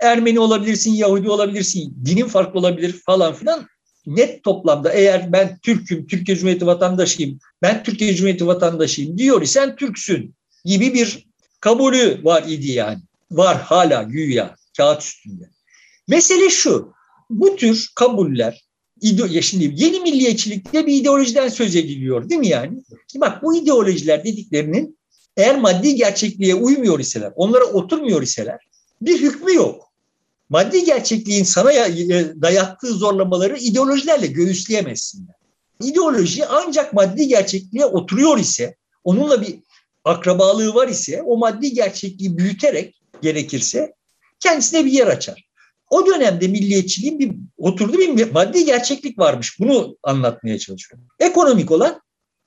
Ermeni 0.00 0.40
olabilirsin, 0.40 0.92
Yahudi 0.92 1.30
olabilirsin, 1.30 1.96
dinin 2.04 2.28
farklı 2.28 2.58
olabilir 2.58 2.92
falan 3.06 3.34
filan. 3.34 3.68
Net 4.06 4.44
toplamda 4.44 4.92
eğer 4.92 5.32
ben 5.32 5.58
Türk'üm, 5.58 6.06
Türkiye 6.06 6.36
Cumhuriyeti 6.36 6.66
vatandaşıyım, 6.66 7.38
ben 7.62 7.82
Türkiye 7.82 8.14
Cumhuriyeti 8.14 8.46
vatandaşıyım 8.46 9.18
diyor 9.18 9.42
isen 9.42 9.76
Türksün 9.76 10.34
gibi 10.64 10.94
bir 10.94 11.28
kabulü 11.60 12.20
var 12.24 12.42
idi 12.46 12.70
yani. 12.70 13.00
Var 13.30 13.62
hala 13.62 14.02
güya 14.02 14.56
kağıt 14.76 15.02
üstünde. 15.02 15.50
Mesele 16.08 16.50
şu, 16.50 16.92
bu 17.30 17.56
tür 17.56 17.90
kabuller, 17.94 18.64
ya 19.02 19.42
şimdi 19.42 19.72
yeni 19.76 20.00
milliyetçilikte 20.00 20.86
bir 20.86 20.94
ideolojiden 20.94 21.48
söz 21.48 21.76
ediliyor 21.76 22.28
değil 22.28 22.40
mi 22.40 22.48
yani? 22.48 22.82
Şimdi 23.12 23.20
bak 23.20 23.42
bu 23.42 23.56
ideolojiler 23.56 24.24
dediklerinin 24.24 24.98
eğer 25.36 25.60
maddi 25.60 25.94
gerçekliğe 25.94 26.54
uymuyor 26.54 27.00
iseler, 27.00 27.32
onlara 27.36 27.64
oturmuyor 27.64 28.22
iseler 28.22 28.58
bir 29.02 29.20
hükmü 29.20 29.54
yok 29.54 29.90
maddi 30.50 30.84
gerçekliğin 30.84 31.44
sana 31.44 31.72
dayattığı 32.42 32.94
zorlamaları 32.94 33.58
ideolojilerle 33.58 34.26
göğüsleyemezsin. 34.26 35.28
İdeoloji 35.82 36.46
ancak 36.46 36.92
maddi 36.92 37.28
gerçekliğe 37.28 37.84
oturuyor 37.84 38.38
ise, 38.38 38.76
onunla 39.04 39.42
bir 39.42 39.58
akrabalığı 40.04 40.74
var 40.74 40.88
ise 40.88 41.22
o 41.22 41.36
maddi 41.36 41.72
gerçekliği 41.72 42.38
büyüterek 42.38 43.02
gerekirse 43.22 43.94
kendisine 44.40 44.84
bir 44.84 44.92
yer 44.92 45.06
açar. 45.06 45.49
O 45.90 46.06
dönemde 46.06 46.48
milliyetçiliğin 46.48 47.18
bir 47.18 47.32
oturduğu 47.58 47.98
bir 47.98 48.32
maddi 48.32 48.64
gerçeklik 48.64 49.18
varmış. 49.18 49.60
Bunu 49.60 49.96
anlatmaya 50.02 50.58
çalışıyorum. 50.58 51.08
Ekonomik 51.18 51.70
olan, 51.70 52.00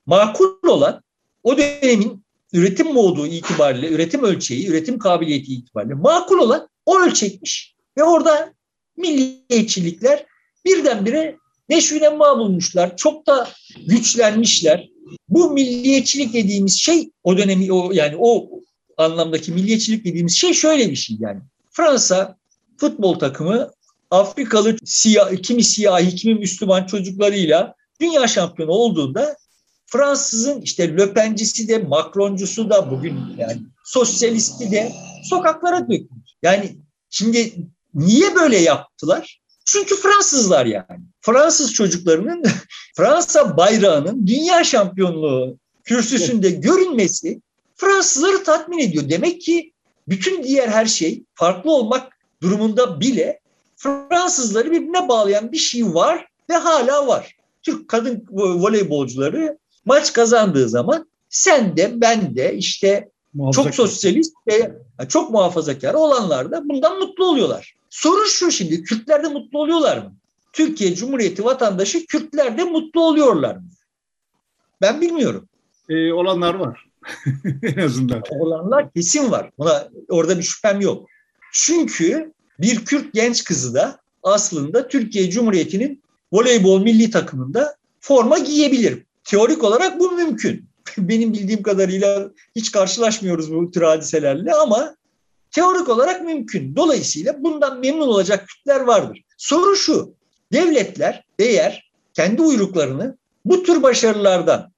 makul 0.05 0.67
olan, 0.67 1.03
o 1.43 1.57
dönemin 1.57 2.23
üretim 2.53 2.93
modu 2.93 3.27
itibariyle, 3.27 3.89
üretim 3.89 4.23
ölçeği, 4.23 4.67
üretim 4.67 4.99
kabiliyeti 4.99 5.53
itibariyle 5.53 5.93
makul 5.93 6.37
olan 6.37 6.69
o 6.85 6.99
ölçekmiş. 6.99 7.75
Ve 7.97 8.03
orada 8.03 8.53
milliyetçilikler 8.97 10.25
birdenbire 10.65 11.37
neşvünema 11.69 12.39
bulmuşlar. 12.39 12.97
Çok 12.97 13.27
da 13.27 13.49
güçlenmişler. 13.87 14.89
Bu 15.29 15.51
milliyetçilik 15.51 16.33
dediğimiz 16.33 16.79
şey 16.79 17.09
o 17.23 17.37
dönemi 17.37 17.73
o 17.73 17.91
yani 17.91 18.15
o 18.19 18.49
anlamdaki 18.97 19.51
milliyetçilik 19.51 20.05
dediğimiz 20.05 20.33
şey 20.33 20.53
şöyle 20.53 20.91
bir 20.91 20.95
şey 20.95 21.17
yani. 21.19 21.39
Fransa 21.71 22.37
futbol 22.83 23.19
takımı 23.19 23.71
Afrikalı 24.11 24.75
siyah, 24.85 25.35
kimi 25.43 25.63
siyahi, 25.63 26.15
kimi 26.15 26.35
Müslüman 26.35 26.85
çocuklarıyla 26.85 27.75
dünya 28.01 28.27
şampiyonu 28.27 28.71
olduğunda 28.71 29.37
Fransızın 29.85 30.61
işte 30.61 30.97
Löpencisi 30.97 31.67
de, 31.67 31.77
Macroncusu 31.77 32.69
da 32.69 32.91
bugün 32.91 33.19
yani 33.37 33.61
sosyalisti 33.85 34.71
de 34.71 34.91
sokaklara 35.23 35.81
dökülür. 35.81 36.33
Yani 36.41 36.77
şimdi 37.09 37.53
niye 37.93 38.35
böyle 38.35 38.57
yaptılar? 38.57 39.41
Çünkü 39.65 39.95
Fransızlar 39.95 40.65
yani. 40.65 41.03
Fransız 41.21 41.73
çocuklarının 41.73 42.43
Fransa 42.97 43.57
bayrağının 43.57 44.27
dünya 44.27 44.63
şampiyonluğu 44.63 45.57
kürsüsünde 45.83 46.49
görünmesi 46.49 47.41
Fransızları 47.75 48.43
tatmin 48.43 48.79
ediyor. 48.79 49.09
Demek 49.09 49.41
ki 49.41 49.73
bütün 50.07 50.43
diğer 50.43 50.67
her 50.67 50.85
şey 50.85 51.23
farklı 51.33 51.71
olmak 51.71 52.12
durumunda 52.43 52.99
bile 52.99 53.39
Fransızları 53.75 54.71
birbirine 54.71 55.07
bağlayan 55.07 55.51
bir 55.51 55.57
şey 55.57 55.93
var 55.93 56.27
ve 56.49 56.53
hala 56.53 57.07
var. 57.07 57.35
Türk 57.63 57.87
kadın 57.87 58.25
voleybolcuları 58.31 59.57
maç 59.85 60.13
kazandığı 60.13 60.69
zaman 60.69 61.07
sen 61.29 61.77
de 61.77 62.01
ben 62.01 62.35
de 62.35 62.55
işte 62.55 63.09
çok 63.53 63.75
sosyalist 63.75 64.33
ve 64.47 64.77
çok 65.09 65.31
muhafazakar 65.31 65.93
olanlar 65.93 66.51
da 66.51 66.69
bundan 66.69 66.99
mutlu 66.99 67.25
oluyorlar. 67.25 67.75
Sorun 67.89 68.25
şu 68.25 68.51
şimdi 68.51 68.83
Kürtler 68.83 69.23
de 69.23 69.27
mutlu 69.27 69.59
oluyorlar 69.59 69.97
mı? 69.97 70.13
Türkiye 70.53 70.95
Cumhuriyeti 70.95 71.45
vatandaşı 71.45 72.05
Kürtler 72.05 72.57
de 72.57 72.63
mutlu 72.63 73.01
oluyorlar 73.01 73.55
mı? 73.55 73.69
Ben 74.81 75.01
bilmiyorum. 75.01 75.47
Ee, 75.89 76.13
olanlar 76.13 76.53
var. 76.53 76.85
en 77.63 77.77
azından. 77.77 78.23
Olanlar 78.29 78.93
kesin 78.93 79.31
var. 79.31 79.51
Buna 79.57 79.89
orada 80.09 80.37
bir 80.37 80.43
şüphem 80.43 80.81
yok. 80.81 81.07
Çünkü 81.53 82.32
bir 82.59 82.85
Kürt 82.85 83.13
genç 83.13 83.43
kızı 83.43 83.73
da 83.73 83.99
aslında 84.23 84.87
Türkiye 84.87 85.29
Cumhuriyeti'nin 85.29 86.03
voleybol 86.31 86.81
milli 86.81 87.11
takımında 87.11 87.75
forma 87.99 88.39
giyebilir. 88.39 89.03
Teorik 89.23 89.63
olarak 89.63 89.99
bu 89.99 90.11
mümkün. 90.11 90.65
Benim 90.97 91.33
bildiğim 91.33 91.63
kadarıyla 91.63 92.29
hiç 92.55 92.71
karşılaşmıyoruz 92.71 93.53
bu 93.53 93.71
tür 93.71 93.81
hadiselerle 93.81 94.53
ama 94.53 94.95
teorik 95.51 95.89
olarak 95.89 96.21
mümkün. 96.21 96.75
Dolayısıyla 96.75 97.43
bundan 97.43 97.79
memnun 97.79 98.07
olacak 98.07 98.47
Kürtler 98.47 98.79
vardır. 98.79 99.23
Soru 99.37 99.75
şu, 99.75 100.13
devletler 100.53 101.23
eğer 101.39 101.91
kendi 102.13 102.41
uyruklarını 102.41 103.17
bu 103.45 103.63
tür 103.63 103.83
başarılardan, 103.83 104.71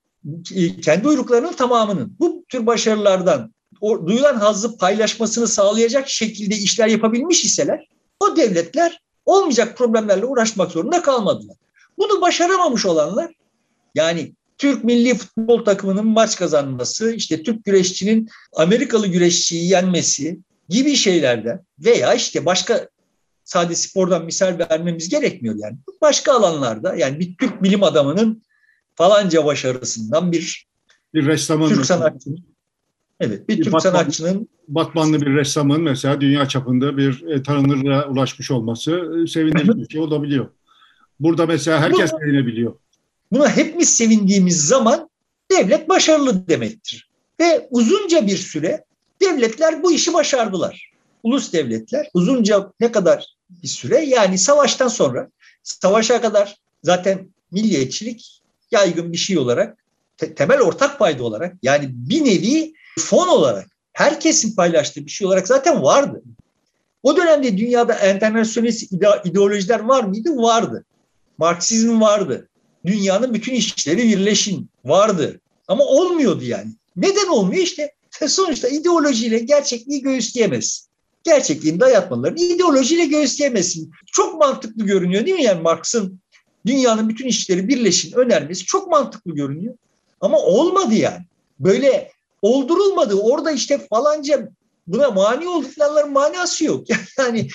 kendi 0.82 1.08
uyruklarının 1.08 1.54
tamamının 1.54 2.16
bu 2.20 2.46
tür 2.50 2.66
başarılardan 2.66 3.54
o 3.86 4.08
duyulan 4.08 4.36
hazzı 4.36 4.78
paylaşmasını 4.78 5.48
sağlayacak 5.48 6.10
şekilde 6.10 6.56
işler 6.56 6.88
yapabilmiş 6.88 7.46
iseler 7.46 7.88
o 8.20 8.38
devletler 8.38 9.02
olmayacak 9.26 9.78
problemlerle 9.78 10.26
uğraşmak 10.26 10.72
zorunda 10.72 11.02
kalmadılar. 11.02 11.56
Bunu 11.98 12.22
başaramamış 12.22 12.86
olanlar 12.86 13.32
yani 13.96 14.34
Türk 14.58 14.84
milli 14.84 15.16
futbol 15.16 15.66
takımının 15.66 16.08
maç 16.08 16.36
kazanması, 16.36 17.12
işte 17.12 17.44
Türk 17.44 17.66
güreşçinin 17.66 18.30
Amerikalı 18.54 19.08
güreşçiyi 19.08 19.70
yenmesi 19.70 20.40
gibi 20.70 20.96
şeylerden 20.96 21.66
veya 21.80 22.14
işte 22.14 22.46
başka 22.46 22.90
sadece 23.44 23.76
spordan 23.76 24.26
misal 24.26 24.60
vermemiz 24.60 25.10
gerekmiyor 25.10 25.56
yani. 25.58 25.78
Başka 26.02 26.34
alanlarda 26.34 26.96
yani 26.96 27.20
bir 27.20 27.36
Türk 27.38 27.64
bilim 27.64 27.84
adamının 27.84 28.44
falanca 28.96 29.46
başarısından 29.46 30.32
bir 30.32 30.68
bir 31.14 31.26
ressamın 31.26 31.70
Türk 31.70 31.86
sanatçının 31.86 32.55
Evet, 33.20 33.50
bir, 33.50 33.58
bir 33.58 33.64
Türk 33.64 33.74
Batman, 33.74 33.92
sanatçının 33.92 34.50
Batmanlı 34.68 35.22
bir 35.22 35.34
ressamın 35.34 35.82
mesela 35.82 36.22
dünya 36.22 36.48
çapında 36.48 36.98
bir 36.98 37.28
e, 37.28 37.44
tanınırlığa 37.44 38.10
ulaşmış 38.10 38.52
olması 38.52 38.92
e, 38.92 39.28
sevindirici 39.28 39.78
bir 39.78 39.90
şey 39.90 40.02
olabiliyor. 40.02 40.48
Burada 41.20 41.46
mesela 41.46 41.80
herkes 41.80 42.12
buna, 42.12 42.20
sevinebiliyor. 42.20 42.76
Buna 43.32 43.58
hepimiz 43.58 43.98
sevindiğimiz 43.98 44.68
zaman 44.68 45.10
devlet 45.52 45.90
başarılı 45.90 46.48
demektir. 46.48 47.10
Ve 47.40 47.68
uzunca 47.72 48.28
bir 48.28 48.38
süre 48.38 48.86
devletler 49.22 49.84
bu 49.84 49.92
işi 49.92 50.14
başardılar. 50.14 50.92
Ulus 51.24 51.54
devletler 51.54 52.10
uzunca 52.14 52.72
ne 52.80 52.92
kadar 52.92 53.36
bir 53.50 53.68
süre 53.68 54.00
yani 54.00 54.38
savaştan 54.38 54.88
sonra 54.88 55.30
savaşa 55.64 56.22
kadar 56.22 56.56
zaten 56.84 57.30
milliyetçilik 57.52 58.42
yaygın 58.72 59.14
bir 59.14 59.18
şey 59.18 59.38
olarak 59.38 59.78
te- 60.18 60.36
temel 60.36 60.62
ortak 60.62 61.00
payda 61.00 61.24
olarak 61.24 61.56
yani 61.64 61.90
bir 61.92 62.26
nevi 62.26 62.74
fon 63.00 63.28
olarak 63.28 63.68
herkesin 63.94 64.56
paylaştığı 64.56 65.06
bir 65.06 65.12
şey 65.12 65.28
olarak 65.28 65.48
zaten 65.48 65.84
vardı. 65.84 66.22
O 67.04 67.18
dönemde 67.18 67.58
dünyada 67.58 67.94
enternasyonist 67.94 68.94
ideolojiler 69.26 69.80
var 69.80 70.04
mıydı? 70.04 70.38
Vardı. 70.38 70.86
Marksizm 71.38 72.02
vardı. 72.02 72.50
Dünyanın 72.86 73.34
bütün 73.34 73.54
işleri 73.54 73.98
birleşin 73.98 74.70
vardı. 74.86 75.40
Ama 75.68 75.84
olmuyordu 75.84 76.44
yani. 76.44 76.72
Neden 76.96 77.28
olmuyor? 77.28 77.64
İşte 77.64 77.94
sonuçta 78.28 78.68
ideolojiyle 78.68 79.40
gerçekliği 79.40 80.02
göğüsleyemez. 80.02 80.88
Gerçekliğin 81.24 81.80
dayatmalarını 81.80 82.40
ideolojiyle 82.40 83.06
göğüsleyemezsin. 83.06 83.92
Çok 84.12 84.40
mantıklı 84.40 84.86
görünüyor 84.86 85.26
değil 85.26 85.38
mi? 85.38 85.44
Yani 85.44 85.62
Marx'ın 85.62 86.20
dünyanın 86.66 87.10
bütün 87.10 87.28
işleri 87.28 87.68
birleşin 87.68 88.14
önermesi 88.18 88.66
çok 88.66 88.88
mantıklı 88.88 89.36
görünüyor. 89.36 89.76
Ama 90.22 90.38
olmadı 90.38 90.96
yani. 90.96 91.26
Böyle 91.60 92.12
oldurulmadı. 92.46 93.16
Orada 93.16 93.52
işte 93.52 93.88
falanca 93.90 94.50
buna 94.88 95.12
mani 95.12 95.48
olduklarının 95.48 96.12
manası 96.12 96.66
yok. 96.66 96.88
Yani 97.18 97.48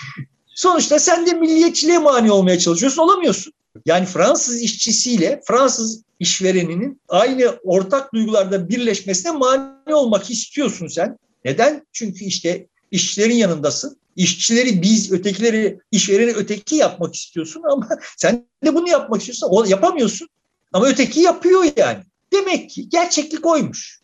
sonuçta 0.47 0.99
sen 0.99 1.27
de 1.27 1.33
milliyetçiliğe 1.33 1.99
mani 1.99 2.33
olmaya 2.33 2.59
çalışıyorsun, 2.59 3.03
olamıyorsun. 3.03 3.53
Yani 3.87 4.07
Fransız 4.07 4.63
işçisiyle 4.63 5.41
Fransız 5.47 6.03
işvereninin 6.21 7.01
aynı 7.09 7.59
ortak 7.65 8.15
duygularda 8.15 8.69
birleşmesine 8.69 9.33
mani 9.33 9.95
olmak 9.95 10.31
istiyorsun 10.31 10.87
sen. 10.87 11.19
Neden? 11.45 11.87
Çünkü 11.93 12.25
işte 12.25 12.67
işçilerin 12.91 13.35
yanındasın. 13.37 13.97
İşçileri 14.17 14.83
biz, 14.83 15.13
ötekileri, 15.13 15.79
işvereni 15.91 16.31
öteki 16.33 16.77
yapmak 16.77 17.15
istiyorsun 17.15 17.63
ama 17.73 17.89
sen 18.17 18.47
de 18.65 18.75
bunu 18.75 18.89
yapmak 18.89 19.21
istiyorsun. 19.21 19.49
O 19.51 19.65
yapamıyorsun. 19.65 20.29
Ama 20.73 20.87
öteki 20.87 21.21
yapıyor 21.21 21.65
yani. 21.77 21.99
Demek 22.33 22.71
ki 22.71 22.89
gerçeklik 22.89 23.47
oymuş. 23.47 24.00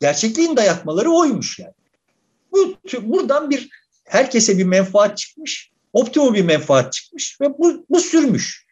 Gerçekliğin 0.00 0.56
dayatmaları 0.56 1.10
oymuş 1.10 1.58
yani. 1.58 1.74
Bu, 2.52 2.74
buradan 3.02 3.50
bir 3.50 3.68
herkese 4.04 4.58
bir 4.58 4.64
menfaat 4.64 5.18
çıkmış. 5.18 5.70
Optimum 5.92 6.34
bir 6.34 6.44
menfaat 6.44 6.92
çıkmış 6.92 7.40
ve 7.40 7.58
bu, 7.58 7.84
bu 7.90 8.00
sürmüş. 8.00 8.66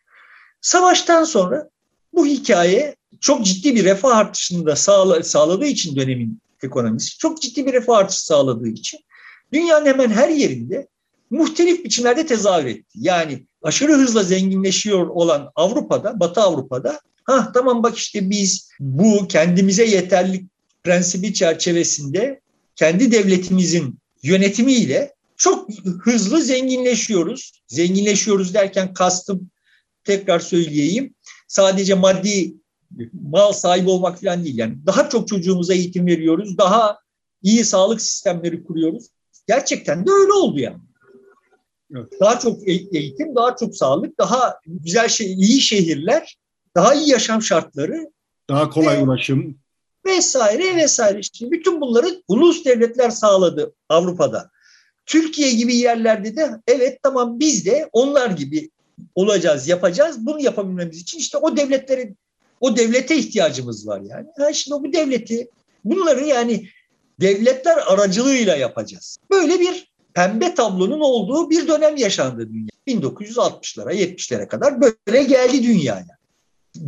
Savaştan 0.60 1.24
sonra 1.24 1.68
bu 2.12 2.26
hikaye 2.26 2.96
çok 3.20 3.44
ciddi 3.44 3.74
bir 3.74 3.84
refah 3.84 4.16
artışını 4.16 4.66
da 4.66 4.76
sağla, 4.76 5.22
sağladığı 5.22 5.66
için 5.66 5.96
dönemin 5.96 6.40
ekonomisi, 6.62 7.18
çok 7.18 7.42
ciddi 7.42 7.66
bir 7.66 7.72
refah 7.72 7.96
artışı 7.96 8.26
sağladığı 8.26 8.68
için 8.68 9.00
dünyanın 9.52 9.86
hemen 9.86 10.10
her 10.10 10.28
yerinde 10.28 10.88
muhtelif 11.30 11.84
biçimlerde 11.84 12.26
tezahür 12.26 12.66
etti. 12.66 12.84
Yani 12.94 13.46
aşırı 13.62 13.92
hızla 13.92 14.22
zenginleşiyor 14.22 15.06
olan 15.06 15.50
Avrupa'da, 15.54 16.20
Batı 16.20 16.40
Avrupa'da 16.40 17.00
ha 17.24 17.52
tamam 17.54 17.82
bak 17.82 17.96
işte 17.96 18.30
biz 18.30 18.70
bu 18.80 19.28
kendimize 19.28 19.84
yeterlik 19.84 20.50
prensibi 20.88 21.34
çerçevesinde 21.34 22.40
kendi 22.76 23.12
devletimizin 23.12 23.98
yönetimiyle 24.22 25.14
çok 25.36 25.70
hızlı 26.02 26.42
zenginleşiyoruz. 26.42 27.62
Zenginleşiyoruz 27.66 28.54
derken 28.54 28.94
kastım 28.94 29.50
tekrar 30.04 30.40
söyleyeyim. 30.40 31.14
Sadece 31.48 31.94
maddi 31.94 32.54
mal 33.12 33.52
sahibi 33.52 33.90
olmak 33.90 34.20
falan 34.20 34.44
değil. 34.44 34.58
Yani 34.58 34.78
daha 34.86 35.08
çok 35.08 35.28
çocuğumuza 35.28 35.74
eğitim 35.74 36.06
veriyoruz. 36.06 36.58
Daha 36.58 36.98
iyi 37.42 37.64
sağlık 37.64 38.00
sistemleri 38.00 38.64
kuruyoruz. 38.64 39.06
Gerçekten 39.48 40.06
de 40.06 40.10
öyle 40.10 40.32
oldu 40.32 40.58
yani. 40.58 40.80
Evet. 41.96 42.12
Daha 42.20 42.38
çok 42.38 42.68
eğitim, 42.68 43.34
daha 43.34 43.56
çok 43.56 43.76
sağlık, 43.76 44.18
daha 44.18 44.54
güzel 44.66 45.08
şey, 45.08 45.32
iyi 45.32 45.60
şehirler, 45.60 46.38
daha 46.74 46.94
iyi 46.94 47.10
yaşam 47.10 47.42
şartları. 47.42 48.10
Daha 48.48 48.70
kolay 48.70 49.02
ulaşım 49.02 49.58
vesaire 50.06 50.76
vesaire. 50.76 51.18
İşte 51.18 51.50
bütün 51.50 51.80
bunları 51.80 52.22
ulus 52.28 52.64
devletler 52.64 53.10
sağladı 53.10 53.74
Avrupa'da. 53.88 54.50
Türkiye 55.06 55.52
gibi 55.52 55.76
yerlerde 55.76 56.36
de 56.36 56.50
evet 56.66 56.98
tamam 57.02 57.40
biz 57.40 57.66
de 57.66 57.88
onlar 57.92 58.30
gibi 58.30 58.70
olacağız, 59.14 59.68
yapacağız. 59.68 60.26
Bunu 60.26 60.40
yapabilmemiz 60.40 61.00
için 61.00 61.18
işte 61.18 61.38
o 61.38 61.56
devletlerin 61.56 62.16
o 62.60 62.76
devlete 62.76 63.16
ihtiyacımız 63.16 63.86
var 63.86 64.00
yani. 64.00 64.26
Ha 64.38 64.52
şimdi 64.52 64.82
bu 64.82 64.92
devleti 64.92 65.48
bunları 65.84 66.24
yani 66.24 66.68
devletler 67.20 67.76
aracılığıyla 67.86 68.56
yapacağız. 68.56 69.18
Böyle 69.30 69.60
bir 69.60 69.92
pembe 70.14 70.54
tablonun 70.54 71.00
olduğu 71.00 71.50
bir 71.50 71.68
dönem 71.68 71.96
yaşandı 71.96 72.48
dünya. 72.48 72.68
1960'lara 72.88 73.94
70'lere 73.94 74.48
kadar 74.48 74.80
böyle 74.80 75.22
geldi 75.22 75.62
dünyaya. 75.62 76.18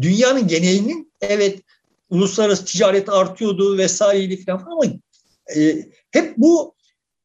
Dünyanın 0.01 0.49
genelinin 0.49 1.13
evet 1.21 1.61
uluslararası 2.11 2.65
ticaret 2.65 3.09
artıyordu 3.09 3.79
vesaireydi 3.79 4.45
falan 4.45 4.67
ama 4.71 4.85
e, 5.57 5.89
hep 6.11 6.37
bu 6.37 6.75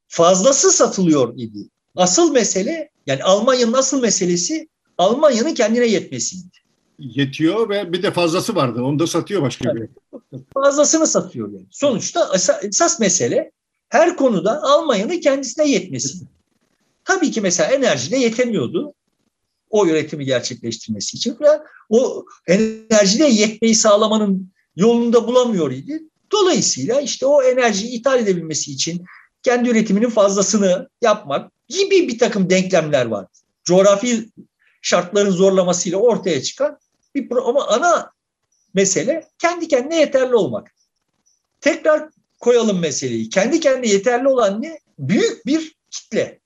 fazlası 0.07 0.71
satılıyor 0.71 1.33
idi. 1.37 1.69
Asıl 1.95 2.31
mesele 2.31 2.89
yani 3.07 3.23
Almanya'nın 3.23 3.73
asıl 3.73 4.01
meselesi 4.01 4.69
Almanya'nın 4.97 5.53
kendine 5.53 5.85
yetmesiydi. 5.85 6.57
Yetiyor 6.99 7.69
ve 7.69 7.93
bir 7.93 8.03
de 8.03 8.11
fazlası 8.11 8.55
vardı. 8.55 8.83
Onu 8.83 8.99
da 8.99 9.07
satıyor 9.07 9.41
başka 9.41 9.75
bir. 9.75 9.89
Fazlasını 10.53 11.07
satıyor 11.07 11.51
yani. 11.51 11.65
Sonuçta 11.71 12.31
esas 12.63 12.99
mesele 12.99 13.51
her 13.89 14.17
konuda 14.17 14.63
Almanya'nın 14.63 15.19
kendisine 15.19 15.69
yetmesi. 15.69 16.17
Tabii 17.05 17.31
ki 17.31 17.41
mesela 17.41 17.71
enerjide 17.71 18.17
yetemiyordu. 18.17 18.93
O 19.69 19.87
üretimi 19.87 20.25
gerçekleştirmesi 20.25 21.17
için. 21.17 21.37
O 21.89 22.25
enerjide 22.47 23.25
yetmeyi 23.25 23.75
sağlamanın 23.75 24.51
yolunda 24.75 25.27
bulamıyor 25.27 25.71
idi. 25.71 26.03
Dolayısıyla 26.31 27.01
işte 27.01 27.25
o 27.25 27.43
enerjiyi 27.43 27.91
ithal 27.91 28.19
edebilmesi 28.19 28.71
için 28.71 29.05
kendi 29.43 29.69
üretiminin 29.69 30.09
fazlasını 30.09 30.89
yapmak 31.01 31.51
gibi 31.67 32.07
bir 32.07 32.19
takım 32.19 32.49
denklemler 32.49 33.05
var. 33.05 33.27
Coğrafi 33.63 34.29
şartların 34.81 35.31
zorlamasıyla 35.31 35.97
ortaya 35.97 36.43
çıkan 36.43 36.79
bir 37.15 37.31
ama 37.31 37.67
ana 37.67 38.11
mesele 38.73 39.27
kendi 39.39 39.67
kendine 39.67 39.99
yeterli 39.99 40.35
olmak. 40.35 40.75
Tekrar 41.61 42.09
koyalım 42.39 42.79
meseleyi. 42.79 43.29
Kendi 43.29 43.59
kendine 43.59 43.87
yeterli 43.87 44.27
olan 44.27 44.61
ne? 44.61 44.79
Büyük 44.99 45.45
bir 45.45 45.75
kitle. 45.91 46.39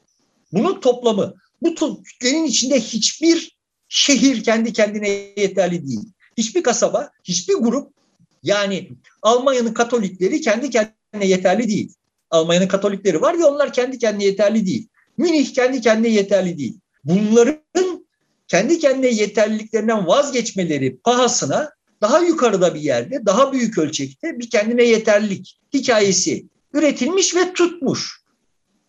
Bunun 0.51 0.79
toplamı. 0.79 1.33
Bu 1.61 2.03
kütlenin 2.03 2.43
içinde 2.43 2.79
hiçbir 2.79 3.57
şehir 3.89 4.43
kendi 4.43 4.73
kendine 4.73 5.09
yeterli 5.37 5.87
değil. 5.87 6.09
Hiçbir 6.37 6.63
kasaba, 6.63 7.09
hiçbir 7.23 7.53
grup 7.53 7.98
yani 8.43 8.91
Almanya'nın 9.21 9.73
Katolikleri 9.73 10.41
kendi 10.41 10.69
kendine 10.69 11.25
yeterli 11.25 11.67
değil. 11.67 11.93
Almanya'nın 12.31 12.67
Katolikleri 12.67 13.21
var 13.21 13.39
ve 13.39 13.45
onlar 13.45 13.73
kendi 13.73 13.97
kendine 13.97 14.23
yeterli 14.23 14.65
değil. 14.65 14.87
Münih 15.17 15.53
kendi 15.53 15.81
kendine 15.81 16.09
yeterli 16.09 16.57
değil. 16.57 16.79
Bunların 17.03 18.05
kendi 18.47 18.79
kendine 18.79 19.07
yeterliliklerinden 19.07 20.07
vazgeçmeleri 20.07 20.97
pahasına 20.97 21.71
daha 22.01 22.19
yukarıda 22.19 22.75
bir 22.75 22.79
yerde, 22.79 23.25
daha 23.25 23.53
büyük 23.53 23.77
ölçekte 23.77 24.39
bir 24.39 24.49
kendine 24.49 24.83
yeterlilik 24.83 25.59
hikayesi 25.73 26.45
üretilmiş 26.73 27.35
ve 27.35 27.53
tutmuş. 27.53 28.21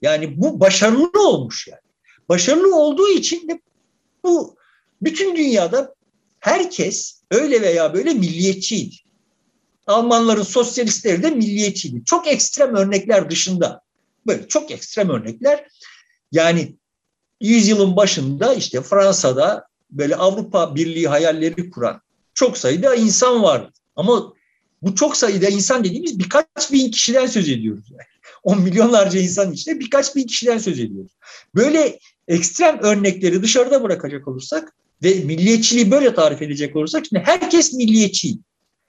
Yani 0.02 0.40
bu 0.40 0.60
başarılı 0.60 1.28
olmuş 1.28 1.68
yani. 1.68 1.80
Başarılı 2.28 2.76
olduğu 2.76 3.08
için 3.08 3.48
de 3.48 3.60
bu 4.24 4.56
bütün 5.02 5.36
dünyada 5.36 5.94
herkes 6.40 7.22
öyle 7.30 7.62
veya 7.62 7.94
böyle 7.94 8.14
milliyetçiydi. 8.14 8.96
Almanların 9.87 10.43
sosyalistleri 10.43 11.23
de 11.23 11.31
milliyetçiydi. 11.31 12.05
Çok 12.05 12.27
ekstrem 12.27 12.75
örnekler 12.75 13.31
dışında. 13.31 13.81
Böyle 14.27 14.49
çok 14.49 14.71
ekstrem 14.71 15.11
örnekler. 15.11 15.66
Yani 16.33 16.77
yüzyılın 17.40 17.97
başında 17.97 18.55
işte 18.55 18.83
Fransa'da 18.83 19.66
böyle 19.90 20.16
Avrupa 20.16 20.75
Birliği 20.75 21.09
hayalleri 21.09 21.71
kuran 21.71 22.01
çok 22.35 22.59
sayıda 22.59 22.95
insan 22.95 23.43
vardı. 23.43 23.73
Ama 23.97 24.33
bu 24.83 24.95
çok 24.95 25.16
sayıda 25.16 25.49
insan 25.49 25.85
dediğimiz 25.85 26.19
birkaç 26.19 26.73
bin 26.73 26.90
kişiden 26.90 27.27
söz 27.27 27.49
ediyoruz. 27.49 27.85
Yani. 27.90 28.11
10 28.43 28.62
milyonlarca 28.62 29.21
insan 29.21 29.53
içinde 29.53 29.81
birkaç 29.81 30.16
bin 30.16 30.27
kişiden 30.27 30.59
söz 30.59 30.81
ediyoruz. 30.81 31.12
Böyle 31.55 31.99
ekstrem 32.29 32.79
örnekleri 32.79 33.43
dışarıda 33.43 33.83
bırakacak 33.83 34.29
olursak 34.29 34.73
ve 35.03 35.14
milliyetçiliği 35.14 35.90
böyle 35.90 36.14
tarif 36.14 36.43
edecek 36.43 36.77
olursak 36.77 37.07
şimdi 37.07 37.23
herkes 37.27 37.73
milliyetçi. 37.73 38.35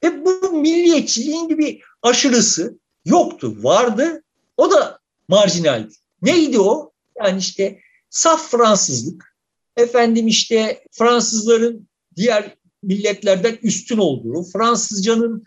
Ve 0.03 0.25
bu 0.25 0.51
milliyetçiliğin 0.51 1.57
bir 1.57 1.81
aşırısı 2.01 2.79
yoktu, 3.05 3.55
vardı. 3.59 4.23
O 4.57 4.71
da 4.71 4.99
marjinaldi. 5.27 5.93
Neydi 6.21 6.59
o? 6.59 6.91
Yani 7.17 7.39
işte 7.39 7.79
saf 8.09 8.51
Fransızlık, 8.51 9.35
efendim 9.77 10.27
işte 10.27 10.83
Fransızların 10.91 11.87
diğer 12.15 12.55
milletlerden 12.83 13.57
üstün 13.63 13.97
olduğu, 13.97 14.43
Fransızcanın 14.43 15.43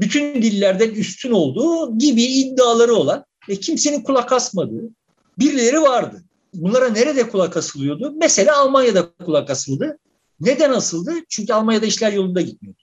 bütün 0.00 0.42
dillerden 0.42 0.90
üstün 0.90 1.30
olduğu 1.30 1.98
gibi 1.98 2.22
iddiaları 2.22 2.94
olan 2.94 3.24
ve 3.48 3.56
kimsenin 3.56 4.02
kulak 4.02 4.32
asmadığı 4.32 4.90
birileri 5.38 5.82
vardı. 5.82 6.24
Bunlara 6.54 6.88
nerede 6.88 7.28
kulak 7.28 7.56
asılıyordu? 7.56 8.12
Mesela 8.16 8.58
Almanya'da 8.58 9.12
kulak 9.24 9.50
asıldı. 9.50 9.98
Neden 10.42 10.70
asıldı? 10.70 11.12
Çünkü 11.28 11.52
Almanya'da 11.52 11.86
işler 11.86 12.12
yolunda 12.12 12.40
gitmiyor. 12.40 12.74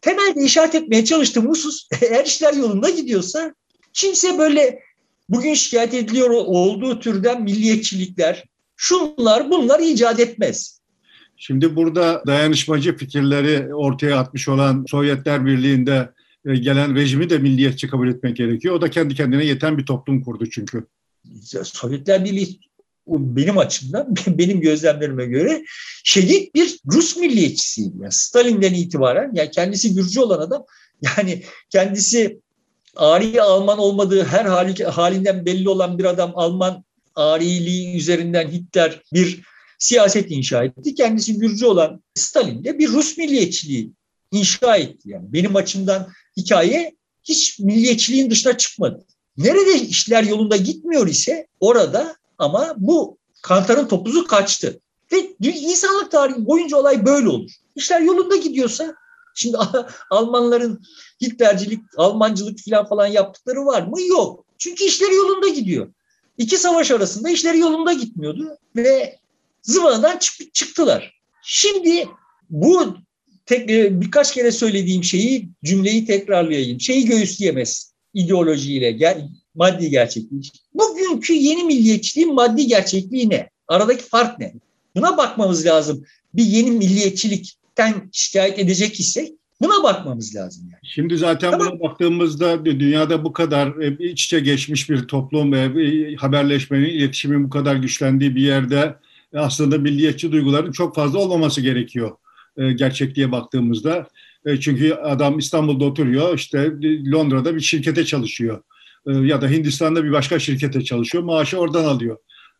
Temelde 0.00 0.44
işaret 0.44 0.74
etmeye 0.74 1.04
çalıştığım 1.04 1.48
husus 1.48 1.88
eğer 2.02 2.24
işler 2.24 2.54
yolunda 2.54 2.90
gidiyorsa 2.90 3.54
kimse 3.92 4.38
böyle 4.38 4.78
bugün 5.28 5.54
şikayet 5.54 5.94
ediliyor 5.94 6.30
olduğu 6.30 7.00
türden 7.00 7.42
milliyetçilikler, 7.42 8.44
şunlar 8.76 9.50
bunlar 9.50 9.80
icat 9.80 10.20
etmez. 10.20 10.80
Şimdi 11.36 11.76
burada 11.76 12.22
dayanışmacı 12.26 12.96
fikirleri 12.96 13.74
ortaya 13.74 14.18
atmış 14.18 14.48
olan 14.48 14.84
Sovyetler 14.88 15.46
Birliği'nde 15.46 16.10
e, 16.46 16.56
gelen 16.56 16.94
rejimi 16.94 17.30
de 17.30 17.38
milliyetçi 17.38 17.88
kabul 17.88 18.08
etmek 18.08 18.36
gerekiyor. 18.36 18.74
O 18.74 18.80
da 18.80 18.90
kendi 18.90 19.14
kendine 19.14 19.44
yeten 19.44 19.78
bir 19.78 19.86
toplum 19.86 20.22
kurdu 20.22 20.50
çünkü. 20.50 20.86
Sovyetler 21.62 22.24
Birliği 22.24 22.60
benim 23.06 23.58
açımdan, 23.58 24.14
benim 24.26 24.60
gözlemlerime 24.60 25.26
göre 25.26 25.64
şehit 26.04 26.54
bir 26.54 26.78
Rus 26.86 27.16
milliyetçisiydi. 27.16 27.96
Yani 28.00 28.12
Stalin'den 28.12 28.74
itibaren, 28.74 29.30
yani 29.34 29.50
kendisi 29.50 29.94
Gürcü 29.94 30.20
olan 30.20 30.38
adam, 30.38 30.64
yani 31.02 31.42
kendisi 31.70 32.40
Ari 32.96 33.42
Alman 33.42 33.78
olmadığı 33.78 34.24
her 34.24 34.44
hali, 34.44 34.84
halinden 34.84 35.46
belli 35.46 35.68
olan 35.68 35.98
bir 35.98 36.04
adam 36.04 36.32
Alman 36.34 36.84
ariliği 37.14 37.96
üzerinden 37.96 38.48
Hitler 38.48 39.02
bir 39.12 39.42
siyaset 39.78 40.30
inşa 40.30 40.64
etti. 40.64 40.94
Kendisi 40.94 41.38
Gürcü 41.38 41.66
olan 41.66 42.02
Stalin 42.14 42.64
de 42.64 42.78
bir 42.78 42.88
Rus 42.88 43.18
milliyetçiliği 43.18 43.92
inşa 44.30 44.76
etti. 44.76 45.10
Yani 45.10 45.32
benim 45.32 45.56
açımdan 45.56 46.08
hikaye 46.36 46.94
hiç 47.24 47.58
milliyetçiliğin 47.58 48.30
dışına 48.30 48.56
çıkmadı. 48.56 49.04
Nerede 49.36 49.80
işler 49.80 50.22
yolunda 50.22 50.56
gitmiyor 50.56 51.06
ise 51.06 51.46
orada 51.60 52.16
ama 52.38 52.74
bu 52.76 53.18
kantarın 53.42 53.88
topuzu 53.88 54.26
kaçtı. 54.26 54.80
Ve 55.12 55.34
insanlık 55.40 56.10
tarihi 56.10 56.46
boyunca 56.46 56.76
olay 56.76 57.06
böyle 57.06 57.28
olur. 57.28 57.50
İşler 57.76 58.00
yolunda 58.00 58.36
gidiyorsa 58.36 58.94
şimdi 59.34 59.56
Almanların 60.10 60.82
Hitlercilik, 61.22 61.80
Almancılık 61.96 62.58
falan 62.58 62.88
falan 62.88 63.06
yaptıkları 63.06 63.66
var 63.66 63.82
mı? 63.82 64.02
Yok. 64.02 64.44
Çünkü 64.58 64.84
işleri 64.84 65.14
yolunda 65.14 65.48
gidiyor. 65.48 65.92
İki 66.38 66.56
savaş 66.56 66.90
arasında 66.90 67.30
işleri 67.30 67.58
yolunda 67.58 67.92
gitmiyordu 67.92 68.58
ve 68.76 69.18
zıvanadan 69.62 70.18
çıktılar. 70.52 71.20
Şimdi 71.42 72.08
bu 72.50 72.96
tek, 73.46 73.70
e, 73.70 74.00
birkaç 74.00 74.34
kere 74.34 74.52
söylediğim 74.52 75.04
şeyi 75.04 75.48
cümleyi 75.64 76.06
tekrarlayayım. 76.06 76.80
Şeyi 76.80 77.06
göğüsleyemez 77.06 77.94
ideolojiyle, 78.14 78.92
gel, 78.92 79.28
maddi 79.54 79.90
gerçekliği. 79.90 80.42
Bugünkü 81.04 81.32
yeni 81.32 81.64
milliyetçiliğin 81.64 82.34
maddi 82.34 82.66
gerçekliği 82.66 83.30
ne? 83.30 83.50
Aradaki 83.68 84.04
fark 84.04 84.38
ne? 84.38 84.54
Buna 84.96 85.16
bakmamız 85.16 85.66
lazım. 85.66 86.04
Bir 86.34 86.44
yeni 86.44 86.70
milliyetçilikten 86.70 88.08
şikayet 88.12 88.58
edecek 88.58 89.00
isek 89.00 89.32
Buna 89.60 89.82
bakmamız 89.82 90.36
lazım 90.36 90.64
yani. 90.72 90.80
Şimdi 90.82 91.16
zaten 91.16 91.50
tamam. 91.50 91.68
buna 91.70 91.80
baktığımızda 91.80 92.64
dünyada 92.64 93.24
bu 93.24 93.32
kadar 93.32 93.82
e, 93.82 94.10
iç 94.10 94.24
içe 94.24 94.40
geçmiş 94.40 94.90
bir 94.90 94.98
toplum 94.98 95.52
ve 95.52 96.14
haberleşmenin, 96.16 96.88
iletişimin 96.88 97.44
bu 97.44 97.50
kadar 97.50 97.76
güçlendiği 97.76 98.36
bir 98.36 98.42
yerde 98.42 98.94
aslında 99.34 99.78
milliyetçi 99.78 100.32
duyguların 100.32 100.72
çok 100.72 100.94
fazla 100.94 101.18
olmaması 101.18 101.60
gerekiyor 101.60 102.16
e, 102.56 102.72
gerçekliğe 102.72 103.32
baktığımızda. 103.32 104.06
E, 104.46 104.60
çünkü 104.60 104.94
adam 104.94 105.38
İstanbul'da 105.38 105.84
oturuyor, 105.84 106.38
işte 106.38 106.72
Londra'da 107.12 107.54
bir 107.54 107.60
şirkete 107.60 108.04
çalışıyor 108.04 108.62
ya 109.06 109.42
da 109.42 109.48
Hindistan'da 109.48 110.04
bir 110.04 110.12
başka 110.12 110.38
şirkete 110.38 110.84
çalışıyor, 110.84 111.24
maaşı 111.24 111.58
oradan 111.58 111.84
alıyor. 111.84 112.16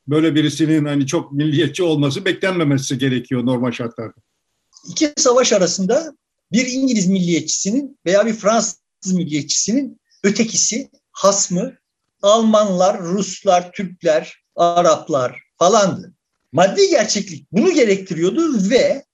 Böyle 0.08 0.34
birisinin 0.34 0.84
hani 0.84 1.06
çok 1.06 1.32
milliyetçi 1.32 1.82
olması 1.82 2.24
beklenmemesi 2.24 2.98
gerekiyor 2.98 3.46
normal 3.46 3.72
şartlarda. 3.72 4.14
İki 4.90 5.12
savaş 5.16 5.52
arasında 5.52 6.16
bir 6.52 6.66
İngiliz 6.66 7.06
milliyetçisinin 7.06 7.98
veya 8.06 8.26
bir 8.26 8.32
Fransız 8.32 8.78
milliyetçisinin 9.12 10.00
ötekisi, 10.22 10.90
hasmı 11.12 11.74
Almanlar, 12.22 13.02
Ruslar, 13.02 13.72
Türkler, 13.72 14.44
Araplar 14.56 15.42
falandı. 15.58 16.14
Maddi 16.52 16.88
gerçeklik 16.90 17.52
bunu 17.52 17.72
gerektiriyordu 17.72 18.70
ve 18.70 19.04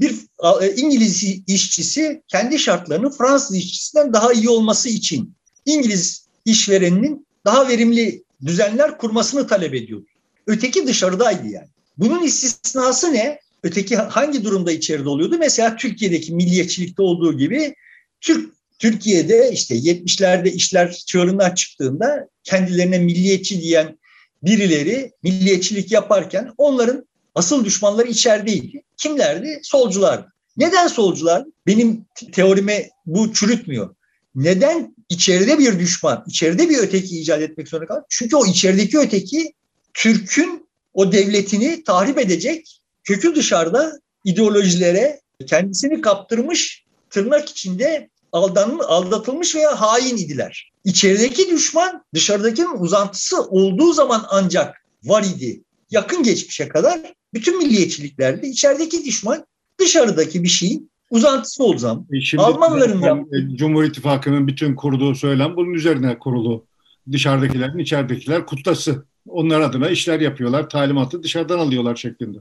bir 0.00 0.14
e, 0.60 0.74
İngiliz 0.74 1.24
işçisi 1.46 2.22
kendi 2.28 2.58
şartlarının 2.58 3.10
Fransız 3.10 3.56
işçisinden 3.56 4.12
daha 4.12 4.32
iyi 4.32 4.48
olması 4.48 4.88
için 4.88 5.34
İngiliz 5.66 6.29
işvereninin 6.44 7.26
daha 7.44 7.68
verimli 7.68 8.22
düzenler 8.46 8.98
kurmasını 8.98 9.46
talep 9.46 9.74
ediyordu. 9.74 10.06
Öteki 10.46 10.86
dışarıdaydı 10.86 11.48
yani. 11.48 11.68
Bunun 11.98 12.22
istisnası 12.22 13.12
ne? 13.12 13.40
Öteki 13.62 13.96
hangi 13.96 14.44
durumda 14.44 14.72
içeride 14.72 15.08
oluyordu? 15.08 15.36
Mesela 15.38 15.76
Türkiye'deki 15.76 16.34
milliyetçilikte 16.34 17.02
olduğu 17.02 17.38
gibi 17.38 17.74
Türk 18.20 18.54
Türkiye'de 18.78 19.50
işte 19.52 19.74
70'lerde 19.74 20.50
işler 20.50 20.92
çığırından 20.92 21.54
çıktığında 21.54 22.28
kendilerine 22.44 22.98
milliyetçi 22.98 23.60
diyen 23.60 23.98
birileri 24.42 25.12
milliyetçilik 25.22 25.92
yaparken 25.92 26.52
onların 26.58 27.06
asıl 27.34 27.64
düşmanları 27.64 28.08
içerideydi. 28.08 28.82
Kimlerdi? 28.96 29.60
Solculardı. 29.62 30.32
Neden 30.56 30.86
solcular? 30.86 31.44
Benim 31.66 32.04
teorime 32.32 32.90
bu 33.06 33.32
çürütmüyor. 33.32 33.94
Neden 34.34 34.94
içeride 35.10 35.58
bir 35.58 35.78
düşman, 35.78 36.24
içeride 36.26 36.68
bir 36.68 36.78
öteki 36.78 37.20
icat 37.20 37.42
etmek 37.42 37.68
zorunda 37.68 37.86
kaldı? 37.86 38.04
Çünkü 38.08 38.36
o 38.36 38.46
içerideki 38.46 38.98
öteki 38.98 39.52
Türk'ün 39.94 40.68
o 40.94 41.12
devletini 41.12 41.84
tahrip 41.84 42.18
edecek, 42.18 42.80
kökü 43.04 43.34
dışarıda 43.34 44.00
ideolojilere 44.24 45.20
kendisini 45.46 46.00
kaptırmış, 46.00 46.84
tırnak 47.10 47.48
içinde 47.48 48.08
aldanmış, 48.32 48.86
aldatılmış 48.88 49.56
veya 49.56 49.80
hain 49.80 50.16
idiler. 50.16 50.72
İçerideki 50.84 51.50
düşman 51.50 52.04
dışarıdakinin 52.14 52.78
uzantısı 52.78 53.42
olduğu 53.42 53.92
zaman 53.92 54.26
ancak 54.28 54.76
var 55.04 55.24
idi. 55.36 55.62
Yakın 55.90 56.22
geçmişe 56.22 56.68
kadar 56.68 57.00
bütün 57.34 57.58
milliyetçiliklerde 57.58 58.48
içerideki 58.48 59.04
düşman 59.04 59.46
dışarıdaki 59.78 60.42
bir 60.42 60.48
şeyin 60.48 60.89
uzantısı 61.10 61.78
zaman. 61.78 62.06
E 62.12 62.20
şimdi 62.20 62.42
Almanların 62.42 63.00
yaptığı... 63.00 63.56
Cumhur 63.56 63.84
İttifakı'nın 63.84 64.46
bütün 64.46 64.74
kurduğu 64.74 65.14
söylem 65.14 65.56
bunun 65.56 65.72
üzerine 65.72 66.18
kurulu. 66.18 66.64
Dışarıdakilerin 67.12 67.78
içeridekiler 67.78 68.46
kutlası. 68.46 69.04
Onlar 69.28 69.60
adına 69.60 69.88
işler 69.88 70.20
yapıyorlar, 70.20 70.68
talimatı 70.68 71.22
dışarıdan 71.22 71.58
alıyorlar 71.58 71.96
şeklinde. 71.96 72.38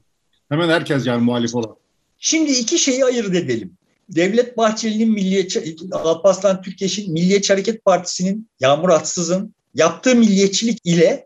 Hemen 0.49 0.69
herkes 0.69 1.07
yani 1.07 1.23
muhalif 1.23 1.55
olan. 1.55 1.75
Şimdi 2.19 2.51
iki 2.51 2.79
şeyi 2.79 3.05
ayırt 3.05 3.35
edelim. 3.35 3.73
Devlet 4.09 4.57
Bahçeli'nin 4.57 5.11
Milliyetçi, 5.11 5.75
Alparslan 5.91 6.61
Türkeş'in 6.61 7.13
Milliyetçi 7.13 7.53
Hareket 7.53 7.85
Partisi'nin 7.85 8.49
Yağmur 8.59 8.89
Atsız'ın 8.89 9.53
yaptığı 9.75 10.15
milliyetçilik 10.15 10.79
ile 10.83 11.25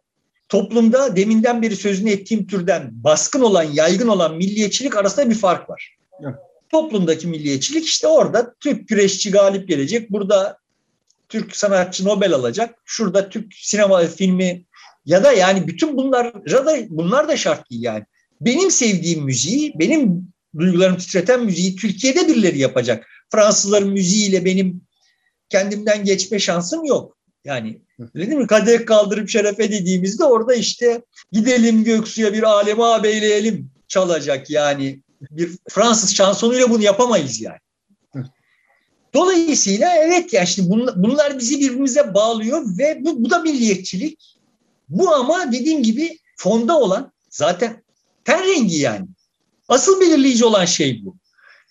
toplumda 0.50 1.16
deminden 1.16 1.62
beri 1.62 1.76
sözünü 1.76 2.10
ettiğim 2.10 2.48
türden 2.48 2.90
baskın 2.92 3.42
olan, 3.42 3.64
yaygın 3.64 4.08
olan 4.08 4.36
milliyetçilik 4.36 4.98
arasında 4.98 5.30
bir 5.30 5.36
fark 5.36 5.70
var. 5.70 5.96
Evet. 6.24 6.36
Toplumdaki 6.74 7.28
milliyetçilik 7.28 7.86
işte 7.86 8.08
orada 8.08 8.56
Türk 8.60 8.88
güreşçi 8.88 9.32
galip 9.32 9.68
gelecek. 9.68 10.12
Burada 10.12 10.58
Türk 11.30 11.56
sanatçı 11.56 12.06
Nobel 12.06 12.34
alacak. 12.34 12.76
Şurada 12.86 13.30
Türk 13.30 13.54
sinema 13.54 14.08
filmi 14.08 14.66
ya 15.06 15.24
da 15.24 15.32
yani 15.32 15.68
bütün 15.68 15.98
bunlar 15.98 16.46
da 16.46 16.78
bunlar 16.90 17.28
da 17.28 17.38
şart 17.38 17.72
değil 17.72 17.84
yani. 17.84 18.04
Benim 18.42 18.72
sevdiğim 18.72 19.24
müziği, 19.24 19.74
benim 19.80 20.28
duygularımı 20.60 20.98
titreten 20.98 21.44
müziği 21.44 21.76
Türkiye'de 21.76 22.28
birileri 22.28 22.60
yapacak. 22.60 23.08
Fransızların 23.32 23.90
müziğiyle 23.90 24.46
benim 24.46 24.82
kendimden 25.50 26.04
geçme 26.06 26.40
şansım 26.40 26.86
yok. 26.86 27.18
Yani 27.46 27.82
öyle 28.16 28.28
değil 28.28 28.40
mi? 28.40 28.48
Kadeh 28.48 28.86
kaldırıp 28.86 29.30
şerefe 29.30 29.72
dediğimizde 29.72 30.24
orada 30.24 30.56
işte 30.56 31.02
gidelim 31.32 31.84
Göksu'ya 31.84 32.34
bir 32.34 32.44
aleme 32.44 32.84
ağabeyleyelim 32.84 33.72
çalacak 33.88 34.50
yani. 34.50 35.00
Bir 35.32 35.58
Fransız 35.70 36.16
şansonuyla 36.16 36.70
bunu 36.70 36.84
yapamayız 36.84 37.42
yani. 37.42 37.58
Dolayısıyla 39.14 39.96
evet 39.96 40.34
yani 40.34 40.48
şimdi 40.48 40.70
bunlar, 40.96 41.40
bizi 41.40 41.60
birbirimize 41.60 42.14
bağlıyor 42.14 42.78
ve 42.78 42.98
bu, 43.06 43.24
bu 43.24 43.30
da 43.30 43.40
milliyetçilik. 43.40 44.38
Bu 44.90 45.16
ama 45.16 45.52
dediğim 45.52 45.84
gibi 45.84 46.20
fonda 46.38 46.80
olan 46.80 47.12
zaten 47.30 47.84
ten 48.26 48.44
rengi 48.44 48.78
yani. 48.78 49.08
Asıl 49.68 50.02
belirleyici 50.02 50.46
olan 50.46 50.66
şey 50.66 51.06
bu. 51.06 51.16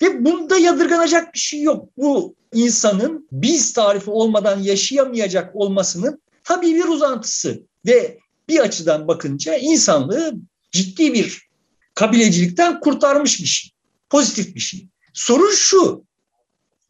Ve 0.02 0.24
bunda 0.24 0.58
yadırganacak 0.58 1.34
bir 1.34 1.38
şey 1.38 1.62
yok. 1.62 1.88
Bu 1.96 2.34
insanın 2.54 3.28
biz 3.32 3.72
tarifi 3.72 4.10
olmadan 4.10 4.62
yaşayamayacak 4.62 5.56
olmasının 5.56 6.22
tabii 6.44 6.74
bir 6.74 6.84
uzantısı. 6.84 7.62
Ve 7.86 8.18
bir 8.48 8.58
açıdan 8.58 9.08
bakınca 9.08 9.56
insanlığı 9.56 10.34
ciddi 10.72 11.14
bir 11.14 11.51
kabilecilikten 11.94 12.80
kurtarmış 12.80 13.40
bir 13.40 13.46
şey. 13.46 13.70
Pozitif 14.10 14.54
bir 14.54 14.60
şey. 14.60 14.86
Sorun 15.14 15.54
şu. 15.54 16.04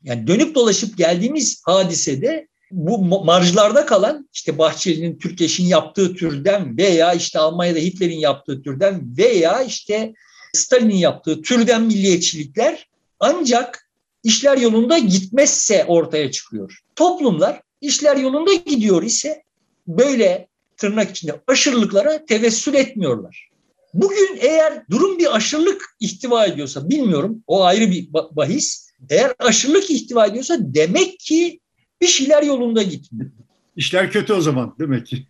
Yani 0.02 0.26
dönüp 0.26 0.54
dolaşıp 0.54 0.98
geldiğimiz 0.98 1.62
hadisede 1.64 2.48
bu 2.70 3.24
marjlarda 3.24 3.86
kalan 3.86 4.28
işte 4.34 4.58
Bahçeli'nin 4.58 5.18
Türkeş'in 5.18 5.64
yaptığı 5.64 6.14
türden 6.14 6.76
veya 6.76 7.12
işte 7.12 7.38
Almanya'da 7.38 7.78
Hitler'in 7.78 8.18
yaptığı 8.18 8.62
türden 8.62 9.16
veya 9.18 9.62
işte 9.62 10.14
Stalin'in 10.52 10.96
yaptığı 10.96 11.42
türden 11.42 11.82
milliyetçilikler 11.82 12.88
ancak 13.20 13.88
işler 14.24 14.58
yolunda 14.58 14.98
gitmezse 14.98 15.84
ortaya 15.84 16.30
çıkıyor. 16.30 16.78
Toplumlar 16.96 17.60
işler 17.80 18.16
yolunda 18.16 18.54
gidiyor 18.54 19.02
ise 19.02 19.42
böyle 19.86 20.48
tırnak 20.76 21.10
içinde 21.10 21.40
aşırılıklara 21.46 22.24
tevessül 22.26 22.74
etmiyorlar. 22.74 23.51
Bugün 23.94 24.38
eğer 24.40 24.82
durum 24.90 25.18
bir 25.18 25.36
aşırılık 25.36 25.96
ihtiva 26.00 26.46
ediyorsa 26.46 26.88
bilmiyorum 26.88 27.42
o 27.46 27.62
ayrı 27.64 27.90
bir 27.90 28.08
bahis. 28.12 28.90
Eğer 29.10 29.34
aşırılık 29.38 29.90
ihtiva 29.90 30.26
ediyorsa 30.26 30.56
demek 30.60 31.18
ki 31.18 31.60
bir 32.00 32.06
şeyler 32.06 32.42
yolunda 32.42 32.82
gitmiyor. 32.82 33.30
İşler 33.76 34.10
kötü 34.10 34.32
o 34.32 34.40
zaman 34.40 34.74
demek 34.78 35.06
ki. 35.06 35.26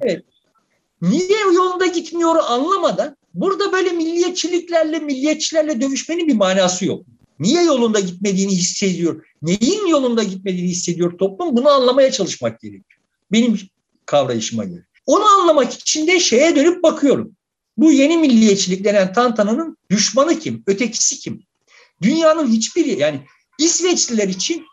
evet. 0.00 0.24
Niye 1.02 1.40
yolunda 1.54 1.86
gitmiyor 1.86 2.36
anlamadan 2.48 3.16
burada 3.34 3.72
böyle 3.72 3.92
milliyetçiliklerle, 3.92 4.98
milliyetçilerle 4.98 5.80
dövüşmenin 5.80 6.28
bir 6.28 6.34
manası 6.34 6.84
yok. 6.84 7.06
Niye 7.38 7.62
yolunda 7.62 8.00
gitmediğini 8.00 8.52
hissediyor? 8.52 9.26
Neyin 9.42 9.86
yolunda 9.86 10.22
gitmediğini 10.22 10.68
hissediyor 10.68 11.18
toplum? 11.18 11.56
Bunu 11.56 11.68
anlamaya 11.68 12.12
çalışmak 12.12 12.60
gerekiyor. 12.60 13.00
Benim 13.32 13.58
kavrayışıma 14.06 14.64
göre. 14.64 14.84
Onu 15.06 15.24
anlamak 15.24 15.72
için 15.72 16.06
de 16.06 16.20
şeye 16.20 16.56
dönüp 16.56 16.82
bakıyorum. 16.82 17.36
Bu 17.76 17.92
yeni 17.92 18.16
milliyetçilik 18.16 18.84
denen 18.84 19.12
tantananın 19.12 19.76
düşmanı 19.90 20.38
kim? 20.38 20.62
Ötekisi 20.66 21.18
kim? 21.18 21.42
Dünyanın 22.02 22.52
hiçbiri 22.52 23.00
yani 23.00 23.20
İsveçliler 23.58 24.28
için 24.28 24.64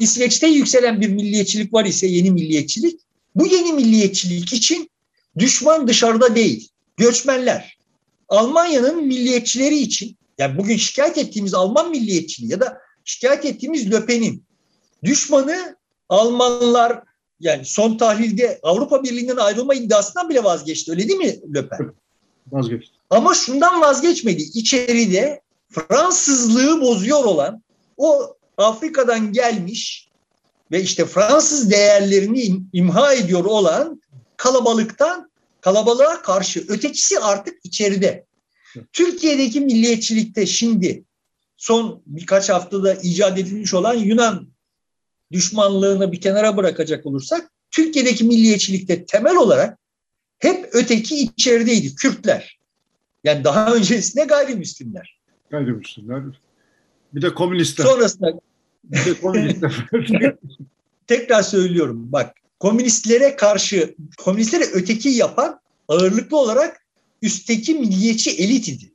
İsveç'te 0.00 0.46
yükselen 0.46 1.00
bir 1.00 1.08
milliyetçilik 1.08 1.74
var 1.74 1.84
ise 1.84 2.06
yeni 2.06 2.30
milliyetçilik. 2.30 3.00
Bu 3.34 3.46
yeni 3.46 3.72
milliyetçilik 3.72 4.52
için 4.52 4.90
düşman 5.38 5.88
dışarıda 5.88 6.34
değil, 6.34 6.68
göçmenler. 6.96 7.78
Almanya'nın 8.28 9.06
milliyetçileri 9.06 9.78
için 9.78 10.16
yani 10.38 10.58
bugün 10.58 10.76
şikayet 10.76 11.18
ettiğimiz 11.18 11.54
Alman 11.54 11.90
milliyetçiliği 11.90 12.52
ya 12.52 12.60
da 12.60 12.78
şikayet 13.04 13.44
ettiğimiz 13.44 13.90
Löpen'in 13.90 14.44
düşmanı 15.04 15.76
Almanlar 16.08 17.02
yani 17.40 17.64
son 17.64 17.96
tahlilde 17.96 18.60
Avrupa 18.62 19.02
Birliği'nden 19.02 19.36
ayrılma 19.36 19.74
iddiasından 19.74 20.28
bile 20.28 20.44
vazgeçti. 20.44 20.90
Öyle 20.90 21.08
değil 21.08 21.18
mi 21.18 21.54
Löpen? 21.54 21.92
Vazgeçti. 22.52 22.92
Ama 23.10 23.34
şundan 23.34 23.80
vazgeçmedi. 23.80 24.42
İçeride 24.42 25.40
Fransızlığı 25.70 26.80
bozuyor 26.80 27.24
olan 27.24 27.62
o 27.96 28.36
Afrika'dan 28.58 29.32
gelmiş 29.32 30.08
ve 30.70 30.82
işte 30.82 31.04
Fransız 31.04 31.70
değerlerini 31.70 32.60
imha 32.72 33.14
ediyor 33.14 33.44
olan 33.44 34.02
kalabalıktan 34.36 35.30
kalabalığa 35.60 36.22
karşı 36.22 36.64
ötekisi 36.68 37.18
artık 37.18 37.54
içeride. 37.64 38.24
Türkiye'deki 38.92 39.60
milliyetçilikte 39.60 40.46
şimdi 40.46 41.04
son 41.56 42.02
birkaç 42.06 42.48
haftada 42.48 42.94
icat 42.94 43.38
edilmiş 43.38 43.74
olan 43.74 43.94
Yunan 43.94 44.48
düşmanlığını 45.32 46.12
bir 46.12 46.20
kenara 46.20 46.56
bırakacak 46.56 47.06
olursak 47.06 47.50
Türkiye'deki 47.70 48.24
milliyetçilikte 48.24 49.04
temel 49.04 49.36
olarak 49.36 49.78
hep 50.38 50.68
öteki 50.72 51.16
içerideydi 51.16 51.94
Kürtler. 51.94 52.58
Yani 53.24 53.44
daha 53.44 53.74
öncesinde 53.74 54.24
gayrimüslimler. 54.24 55.20
Gayrimüslimler. 55.50 56.22
Bir 57.14 57.22
de 57.22 57.34
komünistler. 57.34 57.84
Sonrasında 57.84 58.40
bir 58.84 59.04
de 59.04 59.20
komünistler. 59.20 59.88
tekrar 61.06 61.42
söylüyorum 61.42 62.12
bak 62.12 62.34
komünistlere 62.60 63.36
karşı 63.36 63.94
komünistlere 64.18 64.64
öteki 64.72 65.08
yapan 65.08 65.60
ağırlıklı 65.88 66.36
olarak 66.36 66.86
üstteki 67.22 67.74
milliyetçi 67.74 68.30
elit 68.30 68.68
idi. 68.68 68.92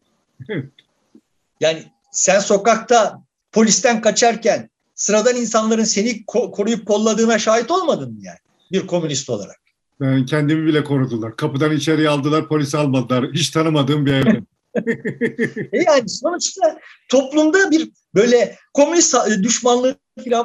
Yani 1.60 1.84
sen 2.12 2.40
sokakta 2.40 3.24
polisten 3.52 4.02
kaçarken 4.02 4.70
sıradan 4.96 5.36
insanların 5.36 5.84
seni 5.84 6.26
koruyup 6.26 6.88
kolladığına 6.88 7.40
şahit 7.40 7.72
olmadın 7.72 8.14
mı 8.14 8.20
yani 8.22 8.38
bir 8.72 8.88
komünist 8.88 9.30
olarak? 9.30 9.63
Ben 10.04 10.26
kendimi 10.26 10.68
bile 10.68 10.84
korudular. 10.84 11.36
Kapıdan 11.36 11.72
içeriye 11.72 12.10
aldılar, 12.10 12.48
polis 12.48 12.76
almadılar. 12.76 13.32
Hiç 13.34 13.50
tanımadığım 13.50 14.06
bir 14.06 14.14
evde. 14.14 14.42
E 15.74 15.84
yani 15.84 16.10
sonuçta 16.10 16.80
toplumda 17.10 17.72
bir 17.72 17.92
böyle 18.16 18.58
komünist 18.74 19.16
düşmanlığı 19.44 19.96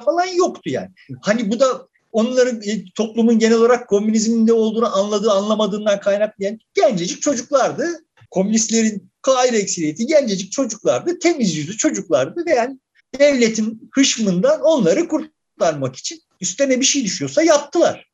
falan 0.04 0.26
yoktu 0.26 0.70
yani. 0.70 0.88
Hani 1.22 1.50
bu 1.50 1.60
da 1.60 1.88
onların 2.12 2.62
e, 2.62 2.84
toplumun 2.94 3.38
genel 3.38 3.56
olarak 3.56 3.88
komünizmin 3.88 4.46
ne 4.46 4.52
olduğunu 4.52 4.96
anladığı 4.96 5.30
anlamadığından 5.30 6.00
kaynaklayan 6.00 6.58
gencecik 6.74 7.22
çocuklardı. 7.22 7.86
Komünistlerin 8.30 9.10
gayri 9.22 9.56
ekseriyeti 9.56 10.06
gencecik 10.06 10.52
çocuklardı, 10.52 11.18
temiz 11.18 11.56
yüzlü 11.56 11.76
çocuklardı 11.76 12.46
ve 12.46 12.54
yani 12.54 12.78
devletin 13.18 13.90
hışmından 13.94 14.60
onları 14.60 15.08
kurtarmak 15.08 15.96
için 15.96 16.20
üstüne 16.40 16.80
bir 16.80 16.84
şey 16.84 17.04
düşüyorsa 17.04 17.42
yaptılar. 17.42 18.07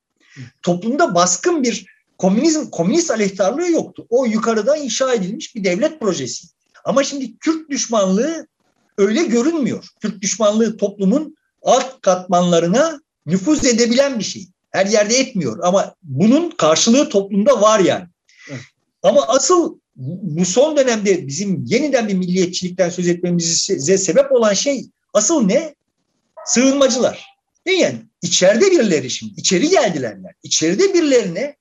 Toplumda 0.62 1.14
baskın 1.14 1.62
bir 1.62 1.86
komünizm 2.18 2.70
komünist 2.70 3.10
aleyhtarlığı 3.10 3.70
yoktu. 3.70 4.06
O 4.10 4.24
yukarıda 4.24 4.76
inşa 4.76 5.14
edilmiş 5.14 5.54
bir 5.54 5.64
devlet 5.64 6.00
projesi. 6.00 6.48
Ama 6.84 7.04
şimdi 7.04 7.38
Kürt 7.38 7.70
düşmanlığı 7.70 8.46
öyle 8.98 9.22
görünmüyor. 9.22 9.88
Kürt 10.00 10.22
düşmanlığı 10.22 10.76
toplumun 10.76 11.36
alt 11.62 12.00
katmanlarına 12.00 13.00
nüfuz 13.26 13.64
edebilen 13.64 14.18
bir 14.18 14.24
şey. 14.24 14.48
Her 14.70 14.86
yerde 14.86 15.16
etmiyor 15.16 15.58
ama 15.62 15.94
bunun 16.02 16.50
karşılığı 16.50 17.08
toplumda 17.08 17.60
var 17.60 17.80
yani. 17.80 18.04
Evet. 18.50 18.60
Ama 19.02 19.28
asıl 19.28 19.78
bu 19.96 20.44
son 20.44 20.76
dönemde 20.76 21.26
bizim 21.26 21.64
yeniden 21.66 22.08
bir 22.08 22.14
milliyetçilikten 22.14 22.90
söz 22.90 23.08
etmemize 23.08 23.98
sebep 23.98 24.32
olan 24.32 24.54
şey 24.54 24.86
asıl 25.12 25.46
ne? 25.46 25.74
Sığınmacılar. 26.46 27.33
Değil 27.66 27.80
yani 27.80 28.02
içeride 28.22 28.70
birileri 28.70 29.10
şimdi, 29.10 29.40
içeri 29.40 29.68
geldilerler. 29.68 30.34
İçeride 30.42 30.94
birilerine 30.94 31.56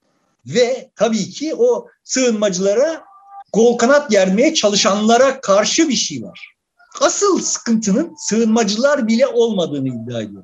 ve 0.45 0.91
tabii 0.95 1.29
ki 1.29 1.55
o 1.55 1.87
sığınmacılara 2.03 3.03
kol 3.51 3.77
kanat 3.77 4.09
germeye 4.11 4.53
çalışanlara 4.53 5.41
karşı 5.41 5.89
bir 5.89 5.95
şey 5.95 6.23
var. 6.23 6.53
Asıl 7.01 7.39
sıkıntının 7.39 8.15
sığınmacılar 8.17 9.07
bile 9.07 9.27
olmadığını 9.27 9.87
iddia 9.87 10.21
ediyor. 10.21 10.43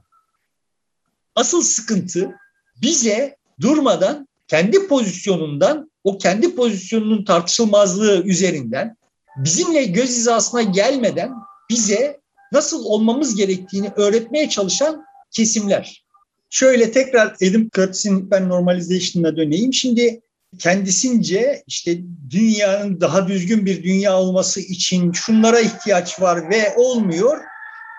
Asıl 1.35 1.61
sıkıntı 1.61 2.35
bize 2.81 3.37
durmadan 3.61 4.27
kendi 4.47 4.87
pozisyonundan, 4.87 5.91
o 6.03 6.17
kendi 6.17 6.55
pozisyonunun 6.55 7.25
tartışılmazlığı 7.25 8.23
üzerinden 8.23 8.97
bizimle 9.37 9.83
göz 9.83 10.09
hizasına 10.09 10.61
gelmeden 10.61 11.33
bize 11.69 12.19
nasıl 12.51 12.85
olmamız 12.85 13.35
gerektiğini 13.35 13.91
öğretmeye 13.95 14.49
çalışan 14.49 15.05
kesimler. 15.31 16.03
Şöyle 16.49 16.91
tekrar 16.91 17.27
Adam 17.27 17.69
Curtis'in 17.75 18.31
ben 18.31 18.49
normalization'ına 18.49 19.37
döneyim. 19.37 19.73
Şimdi 19.73 20.21
kendisince 20.59 21.63
işte 21.67 21.97
dünyanın 22.29 23.01
daha 23.01 23.27
düzgün 23.27 23.65
bir 23.65 23.83
dünya 23.83 24.17
olması 24.17 24.59
için 24.59 25.11
şunlara 25.11 25.59
ihtiyaç 25.59 26.21
var 26.21 26.49
ve 26.49 26.73
olmuyor. 26.75 27.37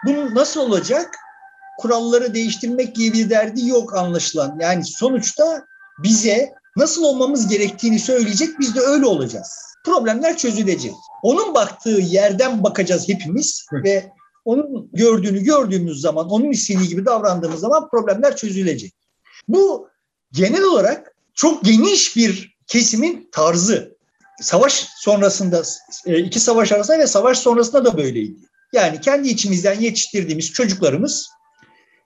Bu 0.06 0.34
nasıl 0.34 0.60
olacak? 0.60 1.14
Kuralları 1.78 2.34
değiştirmek 2.34 2.96
gibi 2.96 3.18
bir 3.18 3.30
derdi 3.30 3.68
yok 3.68 3.96
anlaşılan. 3.96 4.58
Yani 4.60 4.84
sonuçta 4.84 5.64
bize 6.02 6.52
nasıl 6.76 7.02
olmamız 7.02 7.48
gerektiğini 7.48 7.98
söyleyecek 7.98 8.48
biz 8.60 8.74
de 8.74 8.80
öyle 8.80 9.06
olacağız. 9.06 9.52
Problemler 9.84 10.36
çözülecek. 10.36 10.92
Onun 11.22 11.54
baktığı 11.54 12.00
yerden 12.00 12.62
bakacağız 12.62 13.08
hepimiz 13.08 13.66
ve 13.84 14.12
onun 14.44 14.88
gördüğünü 14.92 15.40
gördüğümüz 15.44 16.00
zaman, 16.00 16.30
onun 16.30 16.50
istediği 16.50 16.88
gibi 16.88 17.06
davrandığımız 17.06 17.60
zaman 17.60 17.88
problemler 17.88 18.36
çözülecek. 18.36 18.92
Bu 19.48 19.88
genel 20.32 20.62
olarak 20.62 21.14
çok 21.34 21.64
geniş 21.64 22.16
bir 22.16 22.56
kesimin 22.66 23.28
tarzı. 23.32 23.96
Savaş 24.40 24.88
sonrasında, 24.96 25.62
e, 26.06 26.18
iki 26.18 26.40
savaş 26.40 26.72
arasında 26.72 26.98
ve 26.98 27.06
savaş 27.06 27.38
sonrasında 27.38 27.84
da 27.84 27.96
böyleydi. 27.96 28.36
Yani 28.72 29.00
kendi 29.00 29.28
içimizden 29.28 29.80
yetiştirdiğimiz 29.80 30.52
çocuklarımız 30.52 31.30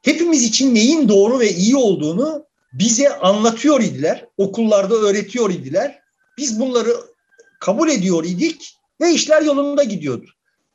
hepimiz 0.02 0.42
için 0.42 0.74
neyin 0.74 1.08
doğru 1.08 1.40
ve 1.40 1.52
iyi 1.52 1.76
olduğunu 1.76 2.46
bize 2.72 3.16
anlatıyor 3.18 3.80
idiler. 3.80 4.26
Okullarda 4.36 4.94
öğretiyor 4.94 5.50
idiler. 5.50 6.00
Biz 6.38 6.60
bunları 6.60 6.96
kabul 7.60 7.88
ediyor 7.88 8.24
idik 8.24 8.76
ve 9.00 9.10
işler 9.10 9.42
yolunda 9.42 9.82
gidiyordu. 9.82 10.26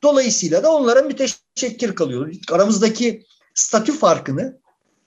Dolayısıyla 0.02 0.62
da 0.62 0.72
onlara 0.72 1.02
müteşekkir 1.02 1.94
kalıyoruz. 1.94 2.38
Aramızdaki 2.50 3.26
statü 3.54 3.98
farkını, 3.98 4.58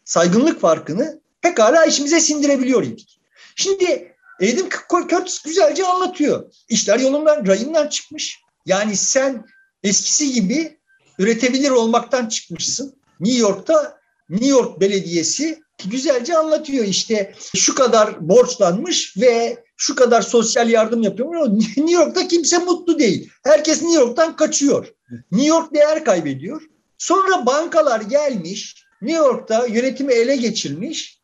saygınlık 0.06 0.62
farkını 0.62 1.21
pekala 1.41 1.86
işimize 1.86 2.19
sindirebiliyor 2.19 2.84
idik. 2.84 3.19
Şimdi 3.56 4.15
Adam 4.41 4.69
Curtis 5.10 5.41
güzelce 5.41 5.86
anlatıyor. 5.86 6.51
İşler 6.69 6.99
yolundan, 6.99 7.47
rayından 7.47 7.88
çıkmış. 7.88 8.41
Yani 8.65 8.95
sen 8.95 9.45
eskisi 9.84 10.32
gibi 10.32 10.77
üretebilir 11.19 11.69
olmaktan 11.69 12.27
çıkmışsın. 12.27 12.95
New 13.19 13.39
York'ta 13.39 13.97
New 14.29 14.47
York 14.47 14.79
Belediyesi 14.82 15.63
güzelce 15.86 16.38
anlatıyor 16.38 16.86
işte 16.86 17.36
şu 17.56 17.75
kadar 17.75 18.29
borçlanmış 18.29 19.17
ve 19.17 19.63
şu 19.84 19.96
kadar 19.96 20.22
sosyal 20.22 20.69
yardım 20.69 21.02
yapıyor. 21.02 21.36
Ama 21.36 21.56
New 21.56 21.91
York'ta 21.91 22.28
kimse 22.28 22.58
mutlu 22.58 23.00
değil. 23.00 23.30
Herkes 23.43 23.82
New 23.82 24.00
York'tan 24.00 24.36
kaçıyor. 24.36 24.93
New 25.32 25.48
York 25.48 25.74
değer 25.74 26.06
kaybediyor. 26.06 26.62
Sonra 26.98 27.46
bankalar 27.46 28.02
gelmiş, 28.02 28.86
New 29.02 29.17
York'ta 29.17 29.65
yönetimi 29.65 30.13
ele 30.13 30.36
geçirmiş 30.36 31.19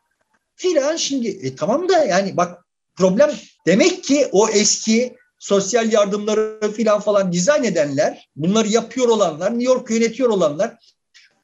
filan 0.55 0.95
şimdi 0.95 1.27
e, 1.27 1.55
tamam 1.55 1.89
da 1.89 2.05
yani 2.05 2.37
bak 2.37 2.65
problem 2.95 3.31
demek 3.65 4.03
ki 4.03 4.27
o 4.31 4.49
eski 4.49 5.15
sosyal 5.39 5.91
yardımları 5.91 6.71
filan 6.71 6.99
falan 6.99 7.31
dizayn 7.31 7.63
edenler, 7.63 8.29
bunları 8.35 8.67
yapıyor 8.67 9.07
olanlar, 9.07 9.51
New 9.51 9.73
York 9.73 9.89
yönetiyor 9.89 10.29
olanlar 10.29 10.77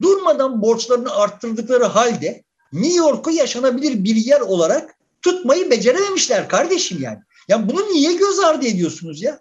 durmadan 0.02 0.62
borçlarını 0.62 1.16
arttırdıkları 1.16 1.84
halde 1.84 2.44
New 2.74 2.98
York'u 2.98 3.32
yaşanabilir 3.32 4.04
bir 4.04 4.16
yer 4.16 4.42
olarak 4.42 4.95
tutmayı 5.26 5.72
becerememişler 5.72 6.50
kardeşim 6.50 7.02
yani. 7.02 7.20
Ya 7.48 7.70
bunu 7.70 7.94
niye 7.94 8.14
göz 8.14 8.40
ardı 8.40 8.66
ediyorsunuz 8.66 9.22
ya? 9.22 9.40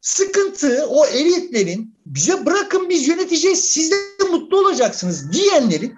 Sıkıntı 0.00 0.86
o 0.88 1.06
elitlerin 1.06 1.94
bize 2.06 2.46
bırakın 2.46 2.88
biz 2.88 3.08
yöneteceğiz 3.08 3.64
siz 3.64 3.90
de 3.90 3.96
mutlu 4.30 4.58
olacaksınız 4.58 5.32
diyenlerin 5.32 5.94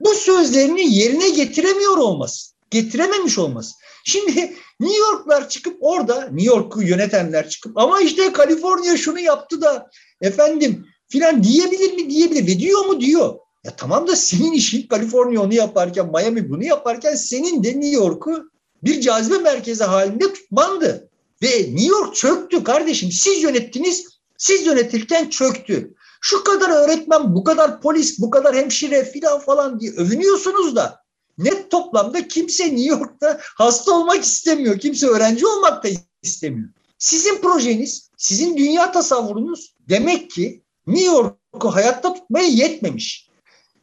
bu 0.00 0.14
sözlerini 0.14 0.94
yerine 0.94 1.28
getiremiyor 1.28 1.96
olması. 1.96 2.52
Getirememiş 2.70 3.38
olması. 3.38 3.74
Şimdi 4.04 4.56
New 4.80 4.98
York'lar 4.98 5.48
çıkıp 5.48 5.76
orada 5.80 6.20
New 6.20 6.54
York'u 6.54 6.82
yönetenler 6.82 7.48
çıkıp 7.48 7.78
ama 7.78 8.00
işte 8.00 8.32
Kaliforniya 8.32 8.96
şunu 8.96 9.20
yaptı 9.20 9.62
da 9.62 9.90
efendim 10.20 10.86
filan 11.08 11.42
diyebilir 11.42 11.92
mi 11.92 12.10
diyebilir 12.10 12.46
ve 12.46 12.58
diyor 12.58 12.84
mu 12.84 13.00
diyor. 13.00 13.34
Ya 13.64 13.76
tamam 13.76 14.06
da 14.06 14.16
senin 14.16 14.52
işin 14.52 14.86
Kaliforniya 14.86 15.42
onu 15.42 15.54
yaparken 15.54 16.06
Miami 16.06 16.50
bunu 16.50 16.64
yaparken 16.64 17.14
senin 17.14 17.64
de 17.64 17.68
New 17.68 17.90
York'u 17.90 18.50
bir 18.84 19.00
cazibe 19.00 19.38
merkezi 19.38 19.84
halinde 19.84 20.32
tutmandı. 20.32 21.08
Ve 21.42 21.48
New 21.48 21.86
York 21.86 22.14
çöktü 22.14 22.64
kardeşim. 22.64 23.12
Siz 23.12 23.42
yönettiniz, 23.42 24.06
siz 24.38 24.66
yönetirken 24.66 25.30
çöktü. 25.30 25.94
Şu 26.20 26.44
kadar 26.44 26.70
öğretmen, 26.70 27.34
bu 27.34 27.44
kadar 27.44 27.80
polis, 27.80 28.18
bu 28.18 28.30
kadar 28.30 28.56
hemşire 28.56 29.04
filan 29.04 29.40
falan 29.40 29.80
diye 29.80 29.92
övünüyorsunuz 29.92 30.76
da 30.76 31.02
net 31.38 31.70
toplamda 31.70 32.28
kimse 32.28 32.64
New 32.64 32.84
York'ta 32.84 33.40
hasta 33.40 33.92
olmak 33.92 34.24
istemiyor. 34.24 34.78
Kimse 34.78 35.06
öğrenci 35.06 35.46
olmak 35.46 35.84
da 35.84 35.88
istemiyor. 36.22 36.68
Sizin 36.98 37.40
projeniz, 37.40 38.10
sizin 38.16 38.56
dünya 38.56 38.92
tasavvurunuz 38.92 39.74
demek 39.88 40.30
ki 40.30 40.62
New 40.86 41.06
York'u 41.06 41.74
hayatta 41.74 42.14
tutmaya 42.14 42.48
yetmemiş. 42.48 43.28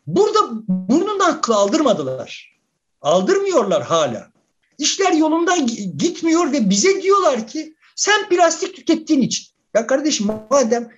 Burada 0.08 0.40
burnundan 0.68 1.30
aklı 1.30 1.56
aldırmadılar. 1.56 2.60
Aldırmıyorlar 3.02 3.84
hala. 3.84 4.35
İşler 4.78 5.14
yolundan 5.14 5.68
gitmiyor 5.98 6.52
ve 6.52 6.70
bize 6.70 7.02
diyorlar 7.02 7.48
ki 7.48 7.76
sen 7.96 8.30
plastik 8.30 8.76
tükettiğin 8.76 9.22
için. 9.22 9.46
Ya 9.74 9.88
kardeşim 9.88 10.28
madem 10.50 10.90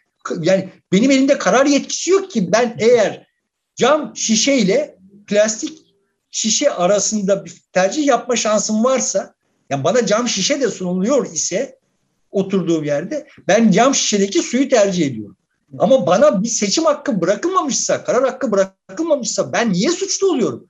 yani 0.42 0.70
benim 0.92 1.12
elimde 1.12 1.38
karar 1.38 1.66
yetkisi 1.66 2.12
yok 2.12 2.32
ki 2.32 2.52
ben 2.52 2.78
eğer 2.80 3.28
cam 3.76 4.16
şişeyle 4.16 4.98
plastik 5.28 5.80
şişe 6.32 6.72
arasında 6.72 7.46
bir 7.46 7.62
tercih 7.74 8.06
yapma 8.06 8.36
şansım 8.36 8.84
varsa 8.84 9.36
yani 9.70 9.84
bana 9.84 10.06
cam 10.06 10.28
şişe 10.28 10.62
de 10.62 10.72
sunuluyor 10.72 11.26
ise 11.34 11.80
oturduğum 12.32 12.84
yerde 12.84 13.28
ben 13.48 13.72
cam 13.72 13.96
şişedeki 13.96 14.42
suyu 14.42 14.70
tercih 14.70 15.08
ediyorum. 15.08 15.38
Ama 15.80 16.08
bana 16.08 16.44
bir 16.44 16.48
seçim 16.48 16.86
hakkı 16.86 17.22
bırakılmamışsa, 17.22 18.04
karar 18.04 18.24
hakkı 18.24 18.52
bırakılmamışsa 18.52 19.54
ben 19.54 19.74
niye 19.74 19.90
suçlu 19.90 20.32
oluyorum? 20.32 20.68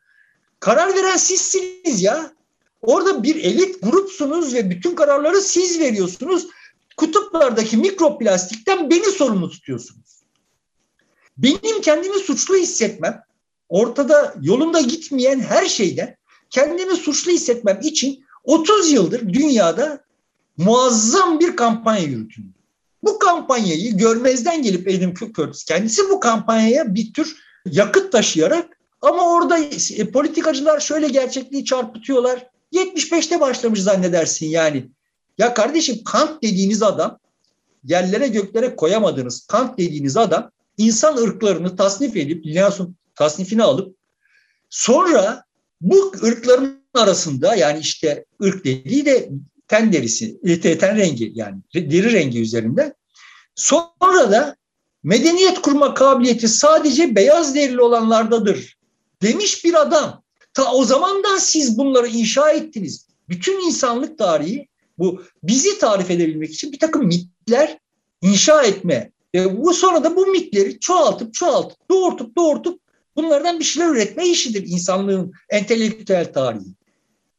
Karar 0.60 0.96
veren 0.96 1.18
sizsiniz 1.18 2.02
ya. 2.02 2.32
Orada 2.88 3.24
bir 3.24 3.36
elit 3.36 3.82
grupsunuz 3.82 4.54
ve 4.54 4.70
bütün 4.70 4.96
kararları 4.96 5.42
siz 5.42 5.80
veriyorsunuz. 5.80 6.48
Kutuplardaki 6.98 7.78
mikroplastikten 7.78 8.90
beni 8.90 9.06
sorumlu 9.06 9.50
tutuyorsunuz. 9.50 10.24
Benim 11.38 11.82
kendimi 11.82 12.20
suçlu 12.20 12.56
hissetmem, 12.56 13.24
ortada 13.70 14.36
yolunda 14.42 14.82
gitmeyen 14.82 15.40
her 15.40 15.66
şeyden 15.66 16.18
kendimi 16.50 16.96
suçlu 16.96 17.32
hissetmem 17.32 17.80
için 17.84 18.24
30 18.44 18.92
yıldır 18.92 19.34
dünyada 19.34 20.04
muazzam 20.58 21.40
bir 21.40 21.56
kampanya 21.56 22.04
yürütülüyor. 22.04 22.54
Bu 23.04 23.20
kampanyayı 23.20 23.98
görmezden 23.98 24.64
gelip 24.64 24.88
Adam 24.88 25.14
Curtis 25.14 25.64
kendisi 25.64 26.10
bu 26.10 26.20
kampanyaya 26.20 26.96
bir 26.96 27.14
tür 27.14 27.36
yakıt 27.66 28.12
taşıyarak 28.12 28.78
ama 29.02 29.34
orada 29.34 29.58
e, 29.98 30.12
politikacılar 30.12 30.80
şöyle 30.80 31.08
gerçekliği 31.08 31.66
çarpıtıyorlar. 31.66 32.57
75'te 32.74 33.40
başlamış 33.40 33.82
zannedersin 33.82 34.46
yani. 34.46 34.90
Ya 35.38 35.54
kardeşim 35.54 36.04
Kant 36.04 36.44
dediğiniz 36.44 36.84
adam 36.84 37.20
yerlere 37.84 38.28
göklere 38.28 38.76
koyamadığınız 38.76 39.48
Kant 39.48 39.78
dediğiniz 39.78 40.18
adam 40.18 40.52
insan 40.78 41.18
ırklarını 41.18 41.76
tasnif 41.76 42.16
edip 42.18 42.46
Linnaeus'un 42.46 42.96
tasnifini 43.16 43.64
alıp 43.64 43.96
sonra 44.70 45.44
bu 45.82 46.12
ırkların 46.24 46.84
arasında 46.94 47.56
yani 47.56 47.80
işte 47.80 48.26
ırk 48.44 48.66
dediği 48.66 49.06
de 49.06 49.30
ten 49.68 49.94
derisi, 49.94 50.38
e, 50.44 50.78
ten 50.78 50.98
rengi 50.98 51.32
yani 51.36 51.58
deri 51.76 52.14
rengi 52.14 52.42
üzerinde. 52.42 52.94
Sonra 53.56 54.32
da 54.32 54.56
medeniyet 55.04 55.62
kurma 55.62 55.94
kabiliyeti 55.94 56.48
sadece 56.48 57.16
beyaz 57.16 57.56
derili 57.56 57.82
olanlardadır 57.82 58.78
demiş 59.22 59.66
bir 59.66 59.82
adam. 59.82 60.24
Ta 60.58 60.74
o 60.74 60.84
zamandan 60.84 61.38
siz 61.38 61.78
bunları 61.78 62.08
inşa 62.08 62.52
ettiniz. 62.52 63.08
Bütün 63.30 63.68
insanlık 63.68 64.18
tarihi 64.18 64.68
bu 64.98 65.24
bizi 65.44 65.80
tarif 65.80 66.12
edebilmek 66.12 66.54
için 66.54 66.72
bir 66.72 66.80
takım 66.80 67.06
mitler 67.06 67.78
inşa 68.22 68.64
etme. 68.64 69.12
E, 69.36 69.58
bu 69.58 69.74
sonra 69.74 70.04
da 70.04 70.16
bu 70.16 70.26
mitleri 70.26 70.80
çoğaltıp 70.80 71.34
çoğaltıp 71.34 71.90
doğurtup 71.90 72.38
doğurtup 72.38 72.82
bunlardan 73.16 73.60
bir 73.60 73.64
şeyler 73.64 73.90
üretme 73.90 74.28
işidir 74.28 74.64
insanlığın 74.68 75.34
entelektüel 75.50 76.34
tarihi. 76.34 76.74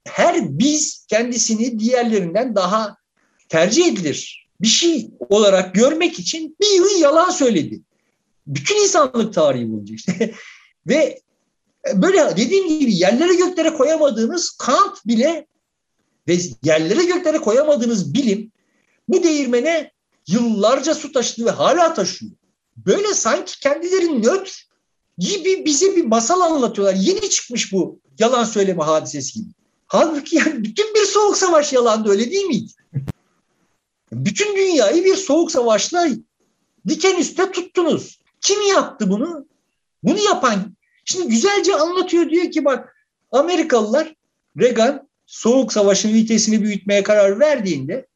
Her 0.05 0.59
biz 0.59 1.07
kendisini 1.09 1.79
diğerlerinden 1.79 2.55
daha 2.55 2.97
tercih 3.49 3.87
edilir 3.87 4.49
bir 4.61 4.67
şey 4.67 5.11
olarak 5.29 5.75
görmek 5.75 6.19
için 6.19 6.57
bir 6.61 6.75
yığın 6.75 6.99
yalan 6.99 7.31
söyledi. 7.31 7.81
Bütün 8.47 8.83
insanlık 8.83 9.35
tarihi 9.35 9.73
boyunca 9.73 9.95
işte. 9.95 10.35
Ve 10.87 11.21
böyle 11.95 12.37
dediğim 12.37 12.79
gibi 12.79 12.95
yerlere 12.95 13.35
göklere 13.35 13.75
koyamadığınız 13.75 14.51
Kant 14.51 15.07
bile 15.07 15.47
ve 16.29 16.39
yerlere 16.65 17.05
göklere 17.05 17.39
koyamadığınız 17.39 18.15
bilim 18.15 18.53
bu 19.09 19.23
değirmene 19.23 19.93
yıllarca 20.29 20.95
su 20.95 21.13
taşıdı 21.13 21.47
ve 21.47 21.51
hala 21.51 21.95
taşıyor. 21.95 22.33
Böyle 22.77 23.15
sanki 23.15 23.61
kendileri 23.61 24.23
nötr 24.23 24.69
gibi 25.19 25.65
bize 25.65 25.97
bir 25.97 26.05
masal 26.05 26.41
anlatıyorlar. 26.41 26.95
Yeni 26.95 27.31
çıkmış 27.31 27.73
bu 27.73 28.01
yalan 28.19 28.45
söyleme 28.45 28.85
hadisesi 28.85 29.35
gibi. 29.35 29.53
Halbuki 29.87 30.37
yani 30.37 30.65
bütün 30.65 30.95
bir 30.95 31.05
soğuk 31.05 31.37
savaş 31.37 31.73
yalandı 31.73 32.11
öyle 32.11 32.31
değil 32.31 32.47
miydi? 32.47 32.73
Bütün 34.13 34.57
dünyayı 34.57 35.05
bir 35.05 35.17
soğuk 35.17 35.51
savaşla 35.51 36.09
diken 36.89 37.17
üstte 37.17 37.51
tuttunuz. 37.51 38.19
Kim 38.41 38.63
yaptı 38.63 39.11
bunu? 39.11 39.47
Bunu 40.03 40.19
yapan 40.19 40.77
şimdi 41.09 41.29
güzelce 41.29 41.75
anlatıyor 41.75 42.31
diyor 42.31 42.51
ki 42.51 42.65
bak 42.65 42.97
Amerikalılar 43.33 44.15
Reagan 44.61 45.09
soğuk 45.27 45.73
savaşın 45.73 46.15
vitesini 46.15 46.63
büyütmeye 46.63 47.03
karar 47.03 47.41
verdiğinde 47.41 48.07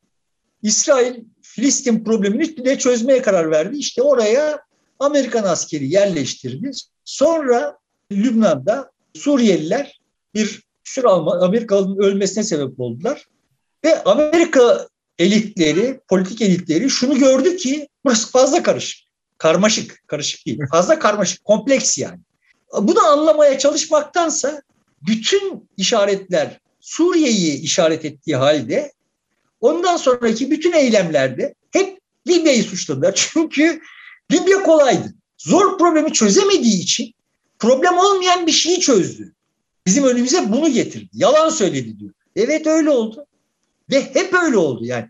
İsrail 0.62 1.14
Filistin 1.42 2.04
problemini 2.04 2.64
de 2.64 2.78
çözmeye 2.78 3.22
karar 3.22 3.50
verdi. 3.50 3.76
İşte 3.76 4.02
oraya 4.02 4.60
Amerikan 4.98 5.44
askeri 5.44 5.88
yerleştirdi. 5.88 6.70
Sonra 7.04 7.78
Lübnan'da 8.12 8.92
Suriyeliler 9.14 10.00
bir 10.34 10.62
sürü 10.84 11.06
Amerikalı'nın 11.06 12.02
ölmesine 12.02 12.44
sebep 12.44 12.80
oldular. 12.80 13.26
Ve 13.84 14.02
Amerika 14.04 14.88
elitleri, 15.18 16.00
politik 16.08 16.42
elitleri 16.42 16.90
şunu 16.90 17.18
gördü 17.18 17.56
ki 17.56 17.88
burası 18.04 18.30
fazla 18.30 18.62
karışık. 18.62 19.08
Karmaşık, 19.38 20.02
karışık 20.06 20.46
değil. 20.46 20.60
Fazla 20.70 20.98
karmaşık, 20.98 21.44
kompleks 21.44 21.98
yani. 21.98 22.20
Bunu 22.72 23.00
anlamaya 23.00 23.58
çalışmaktansa 23.58 24.62
bütün 25.06 25.68
işaretler 25.76 26.60
Suriye'yi 26.80 27.60
işaret 27.60 28.04
ettiği 28.04 28.36
halde 28.36 28.92
ondan 29.60 29.96
sonraki 29.96 30.50
bütün 30.50 30.72
eylemlerde 30.72 31.54
hep 31.70 31.98
Libya'yı 32.28 32.64
suçladılar. 32.64 33.12
Çünkü 33.32 33.80
Libya 34.32 34.62
kolaydı. 34.62 35.14
Zor 35.38 35.78
problemi 35.78 36.12
çözemediği 36.12 36.82
için 36.82 37.14
problem 37.58 37.98
olmayan 37.98 38.46
bir 38.46 38.52
şeyi 38.52 38.80
çözdü. 38.80 39.34
Bizim 39.86 40.04
önümüze 40.04 40.52
bunu 40.52 40.68
getirdi. 40.68 41.08
Yalan 41.12 41.48
söyledi 41.48 41.98
diyor. 41.98 42.12
Evet 42.36 42.66
öyle 42.66 42.90
oldu. 42.90 43.26
Ve 43.90 44.14
hep 44.14 44.34
öyle 44.34 44.56
oldu 44.56 44.84
yani. 44.84 45.08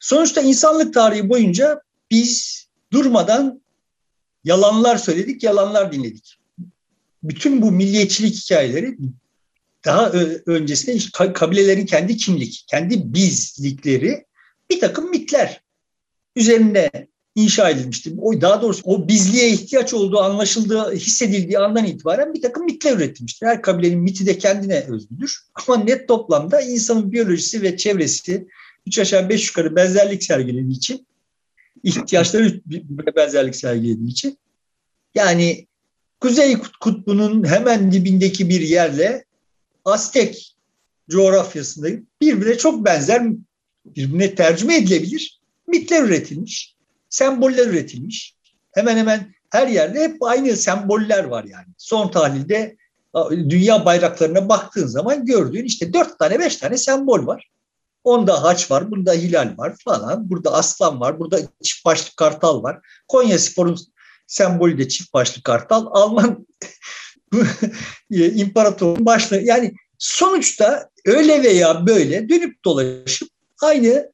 Sonuçta 0.00 0.40
insanlık 0.40 0.94
tarihi 0.94 1.28
boyunca 1.28 1.82
biz 2.10 2.64
durmadan 2.92 3.62
yalanlar 4.44 4.96
söyledik, 4.96 5.42
yalanlar 5.42 5.92
dinledik. 5.92 6.37
Bütün 7.22 7.62
bu 7.62 7.70
milliyetçilik 7.70 8.34
hikayeleri 8.34 8.96
daha 9.84 10.12
öncesinde 10.46 11.32
kabilelerin 11.32 11.86
kendi 11.86 12.16
kimlik, 12.16 12.64
kendi 12.68 13.14
bizlikleri 13.14 14.24
bir 14.70 14.80
takım 14.80 15.10
mitler 15.10 15.62
üzerinde 16.36 17.08
inşa 17.34 17.70
edilmişti. 17.70 18.14
O 18.18 18.40
daha 18.40 18.62
doğrusu 18.62 18.82
o 18.84 19.08
bizliğe 19.08 19.50
ihtiyaç 19.50 19.94
olduğu 19.94 20.18
anlaşıldığı, 20.18 20.92
hissedildiği 20.92 21.58
andan 21.58 21.84
itibaren 21.84 22.34
bir 22.34 22.42
takım 22.42 22.64
mitler 22.64 22.96
üretilmiştir. 22.96 23.46
Her 23.46 23.62
kabilenin 23.62 23.98
miti 23.98 24.26
de 24.26 24.38
kendine 24.38 24.80
özgüdür. 24.88 25.38
Ama 25.54 25.84
net 25.84 26.08
toplamda 26.08 26.60
insanın 26.60 27.12
biyolojisi 27.12 27.62
ve 27.62 27.76
çevresi 27.76 28.48
üç 28.86 28.98
aşağı 28.98 29.28
beş 29.28 29.48
yukarı 29.48 29.76
benzerlik 29.76 30.24
sergilediği 30.24 30.76
için 30.76 31.06
ihtiyaçları 31.82 32.60
benzerlik 33.16 33.56
sergilediği 33.56 34.10
için 34.10 34.38
yani 35.14 35.66
Kuzey 36.20 36.56
Kutbu'nun 36.80 37.46
hemen 37.48 37.92
dibindeki 37.92 38.48
bir 38.48 38.60
yerle 38.60 39.24
Aztek 39.84 40.56
coğrafyasında 41.10 41.88
birbirine 42.20 42.58
çok 42.58 42.84
benzer, 42.84 43.22
birbirine 43.84 44.34
tercüme 44.34 44.76
edilebilir 44.76 45.38
mitler 45.66 46.02
üretilmiş, 46.02 46.74
semboller 47.10 47.66
üretilmiş. 47.66 48.34
Hemen 48.72 48.96
hemen 48.96 49.34
her 49.50 49.68
yerde 49.68 50.00
hep 50.00 50.22
aynı 50.22 50.56
semboller 50.56 51.24
var 51.24 51.44
yani. 51.44 51.66
Son 51.78 52.10
tahlilde 52.10 52.76
dünya 53.28 53.84
bayraklarına 53.84 54.48
baktığın 54.48 54.86
zaman 54.86 55.26
gördüğün 55.26 55.64
işte 55.64 55.92
dört 55.92 56.18
tane 56.18 56.38
beş 56.38 56.56
tane 56.56 56.76
sembol 56.76 57.26
var. 57.26 57.50
Onda 58.04 58.42
haç 58.42 58.70
var, 58.70 58.90
bunda 58.90 59.12
hilal 59.12 59.54
var 59.56 59.76
falan. 59.84 60.30
Burada 60.30 60.52
aslan 60.52 61.00
var, 61.00 61.20
burada 61.20 61.40
çift 61.62 61.84
başlı 61.84 62.16
kartal 62.16 62.62
var. 62.62 62.80
Konya 63.08 63.38
Spor'un 63.38 63.78
sembolü 64.28 64.78
de 64.78 64.88
çift 64.88 65.14
başlı 65.14 65.42
kartal. 65.42 65.86
Alman 65.90 66.46
imparatorun 68.10 69.06
başlığı. 69.06 69.40
Yani 69.40 69.74
sonuçta 69.98 70.90
öyle 71.04 71.42
veya 71.42 71.86
böyle 71.86 72.28
dönüp 72.28 72.64
dolaşıp 72.64 73.28
aynı 73.62 74.12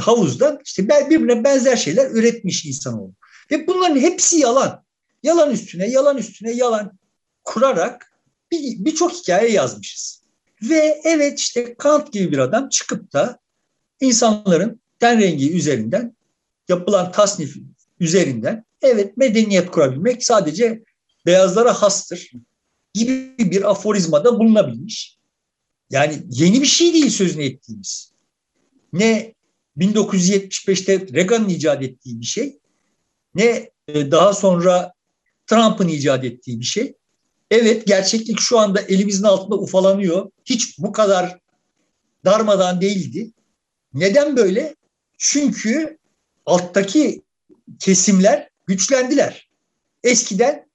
havuzda 0.00 0.58
işte 0.64 0.88
birbirine 0.88 1.44
benzer 1.44 1.76
şeyler 1.76 2.10
üretmiş 2.10 2.64
insanoğlu. 2.64 3.12
Ve 3.50 3.66
bunların 3.66 4.00
hepsi 4.00 4.38
yalan. 4.38 4.84
Yalan 5.22 5.50
üstüne, 5.50 5.90
yalan 5.90 6.16
üstüne, 6.16 6.52
yalan 6.52 6.98
kurarak 7.44 8.12
birçok 8.52 9.12
bir 9.12 9.16
hikaye 9.16 9.50
yazmışız. 9.50 10.22
Ve 10.62 11.00
evet 11.04 11.38
işte 11.38 11.74
Kant 11.74 12.12
gibi 12.12 12.32
bir 12.32 12.38
adam 12.38 12.68
çıkıp 12.68 13.12
da 13.12 13.38
insanların 14.00 14.80
ten 14.98 15.20
rengi 15.20 15.56
üzerinden 15.56 16.16
yapılan 16.68 17.12
tasnif 17.12 17.56
üzerinden 18.00 18.64
evet 18.82 19.16
medeniyet 19.16 19.70
kurabilmek 19.70 20.24
sadece 20.24 20.82
beyazlara 21.26 21.82
hastır 21.82 22.30
gibi 22.94 23.34
bir 23.38 23.70
aforizmada 23.70 24.38
bulunabilmiş. 24.38 25.18
Yani 25.90 26.22
yeni 26.30 26.60
bir 26.62 26.66
şey 26.66 26.94
değil 26.94 27.10
sözünü 27.10 27.44
ettiğimiz. 27.44 28.12
Ne 28.92 29.34
1975'te 29.78 31.14
Reagan'ın 31.14 31.48
icat 31.48 31.82
ettiği 31.82 32.20
bir 32.20 32.26
şey 32.26 32.58
ne 33.34 33.70
e, 33.88 34.10
daha 34.10 34.32
sonra 34.34 34.92
Trump'ın 35.46 35.88
icat 35.88 36.24
ettiği 36.24 36.60
bir 36.60 36.64
şey. 36.64 36.94
Evet 37.50 37.86
gerçeklik 37.86 38.40
şu 38.40 38.58
anda 38.58 38.80
elimizin 38.80 39.24
altında 39.24 39.56
ufalanıyor. 39.56 40.30
Hiç 40.44 40.78
bu 40.78 40.92
kadar 40.92 41.38
darmadan 42.24 42.80
değildi. 42.80 43.30
Neden 43.94 44.36
böyle? 44.36 44.76
Çünkü 45.18 45.98
alttaki 46.46 47.22
kesimler 47.80 48.48
güçlendiler. 48.66 49.48
Eskiden 50.04 50.68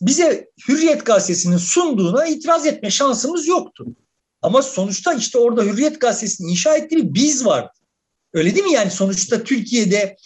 bize 0.00 0.48
Hürriyet 0.68 1.06
Gazetesi'nin 1.06 1.56
sunduğuna 1.56 2.26
itiraz 2.26 2.66
etme 2.66 2.90
şansımız 2.90 3.46
yoktu. 3.46 3.86
Ama 4.42 4.62
sonuçta 4.62 5.14
işte 5.14 5.38
orada 5.38 5.62
Hürriyet 5.62 6.00
Gazetesi'ni 6.00 6.50
inşa 6.50 6.76
ettiği 6.76 7.14
biz 7.14 7.46
vardı. 7.46 7.72
Öyle 8.32 8.54
değil 8.54 8.66
mi 8.66 8.72
yani 8.72 8.90
sonuçta 8.90 9.44
Türkiye'de 9.44 10.16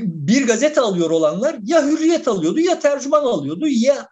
bir 0.00 0.46
gazete 0.46 0.80
alıyor 0.80 1.10
olanlar 1.10 1.56
ya 1.62 1.86
Hürriyet 1.86 2.28
alıyordu 2.28 2.60
ya 2.60 2.78
tercüman 2.78 3.24
alıyordu 3.24 3.66
ya 3.68 4.08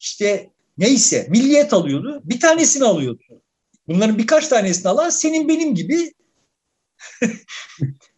işte 0.00 0.50
neyse 0.78 1.26
milliyet 1.30 1.72
alıyordu. 1.72 2.20
Bir 2.24 2.40
tanesini 2.40 2.84
alıyordu. 2.84 3.22
Bunların 3.88 4.18
birkaç 4.18 4.48
tanesini 4.48 4.88
alan 4.88 5.10
senin 5.10 5.48
benim 5.48 5.74
gibi 5.74 6.12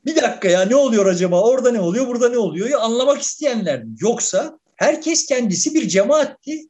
bir 0.07 0.17
dakika 0.17 0.49
ya 0.49 0.63
ne 0.63 0.77
oluyor 0.77 1.07
acaba? 1.07 1.43
Orada 1.43 1.71
ne 1.73 1.81
oluyor 1.81 2.07
burada 2.07 2.29
ne 2.29 2.39
oluyor? 2.39 2.69
Ya 2.69 2.79
anlamak 2.79 3.23
isteyenler 3.23 3.83
yoksa 4.01 4.59
herkes 4.77 5.27
kendisi 5.27 5.75
bir 5.75 5.89
cemaatti 5.89 6.69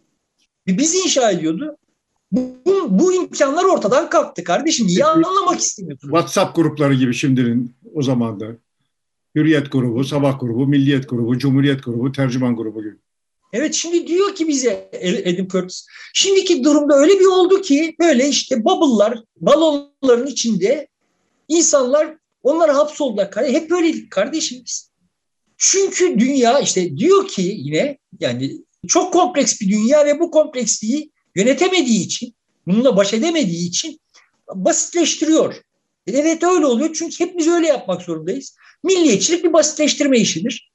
biz 0.67 0.95
inşa 0.95 1.31
ediyordu. 1.31 1.77
Bu, 2.33 2.55
bu 2.91 3.13
imkanlar 3.13 3.65
ortadan 3.65 4.11
kalktı 4.11 4.45
kardeşim. 4.45 4.87
Niye 4.87 5.05
anlamak 5.05 5.61
istemiyorsun 5.61 6.09
WhatsApp 6.09 6.57
grupları 6.57 6.95
gibi 6.95 7.15
şimdinin 7.15 7.75
o 7.95 8.03
zamanda. 8.03 8.47
Hürriyet 9.35 9.73
grubu, 9.73 10.05
Sabah 10.05 10.41
grubu, 10.41 10.67
Milliyet 10.67 11.09
grubu, 11.09 11.39
Cumhuriyet 11.39 11.85
grubu, 11.85 12.13
Tercüman 12.13 12.57
grubu 12.57 12.83
gibi. 12.83 12.97
Evet 13.53 13.75
şimdi 13.75 14.07
diyor 14.07 14.35
ki 14.35 14.49
bize 14.49 14.91
Adam 15.27 15.49
Curtis, 15.49 15.87
şimdiki 16.15 16.65
durumda 16.65 16.95
öyle 16.95 17.21
bir 17.21 17.27
oldu 17.27 17.61
ki 17.61 17.97
böyle 18.01 18.29
işte 18.29 18.65
bubble'lar, 18.65 19.19
balonların 19.41 20.27
içinde 20.27 20.89
insanlar 21.49 22.17
onlar 22.43 22.71
hapsoldular. 22.71 23.31
Hep 23.37 23.71
böyleydik 23.71 24.11
kardeşim 24.11 24.63
biz. 24.67 24.91
Çünkü 25.57 26.19
dünya 26.19 26.61
işte 26.61 26.97
diyor 26.97 27.29
ki 27.29 27.43
yine 27.57 27.99
yani 28.21 28.53
çok 28.89 29.13
kompleks 29.13 29.61
bir 29.61 29.69
dünya 29.69 30.07
ve 30.07 30.21
bu 30.21 30.31
kompleksliği 30.31 31.11
yönetemediği 31.37 32.05
için, 32.05 32.35
bununla 32.67 32.97
baş 32.97 33.15
edemediği 33.15 33.69
için 33.69 34.01
basitleştiriyor. 34.55 35.55
E, 36.07 36.13
evet 36.13 36.43
öyle 36.43 36.67
oluyor 36.67 36.95
çünkü 36.95 37.25
hepimiz 37.25 37.49
öyle 37.49 37.67
yapmak 37.67 38.03
zorundayız. 38.03 38.57
Milliyetçilik 38.85 39.45
bir 39.45 39.53
basitleştirme 39.53 40.19
işidir. 40.19 40.73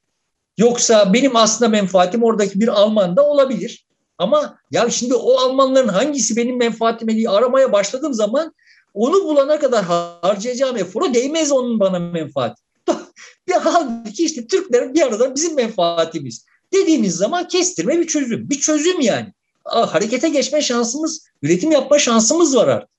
Yoksa 0.58 1.12
benim 1.12 1.36
aslında 1.36 1.68
menfaatim 1.68 2.22
oradaki 2.22 2.60
bir 2.60 2.68
Alman 2.68 3.16
da 3.16 3.28
olabilir. 3.28 3.86
Ama 4.18 4.58
ya 4.70 4.90
şimdi 4.90 5.14
o 5.14 5.36
Almanların 5.36 5.88
hangisi 5.88 6.36
benim 6.36 6.58
menfaatime 6.58 7.14
diye 7.14 7.30
aramaya 7.30 7.72
başladığım 7.72 8.14
zaman 8.14 8.54
onu 8.96 9.24
bulana 9.24 9.58
kadar 9.58 9.84
harcayacağım 9.84 10.76
eforu 10.76 11.14
değmez 11.14 11.52
onun 11.52 11.80
bana 11.80 11.98
menfaati. 11.98 12.62
bir 13.48 13.52
halbuki 13.52 14.24
işte 14.24 14.46
Türklerin 14.46 14.94
bir 14.94 15.02
arada 15.02 15.34
bizim 15.34 15.54
menfaatimiz. 15.54 16.44
Dediğimiz 16.72 17.16
zaman 17.16 17.48
kestirme 17.48 18.00
bir 18.00 18.06
çözüm. 18.06 18.50
Bir 18.50 18.60
çözüm 18.60 19.00
yani. 19.00 19.32
Harekete 19.64 20.28
geçme 20.28 20.62
şansımız, 20.62 21.26
üretim 21.42 21.72
yapma 21.72 21.98
şansımız 21.98 22.56
var 22.56 22.68
artık. 22.68 22.90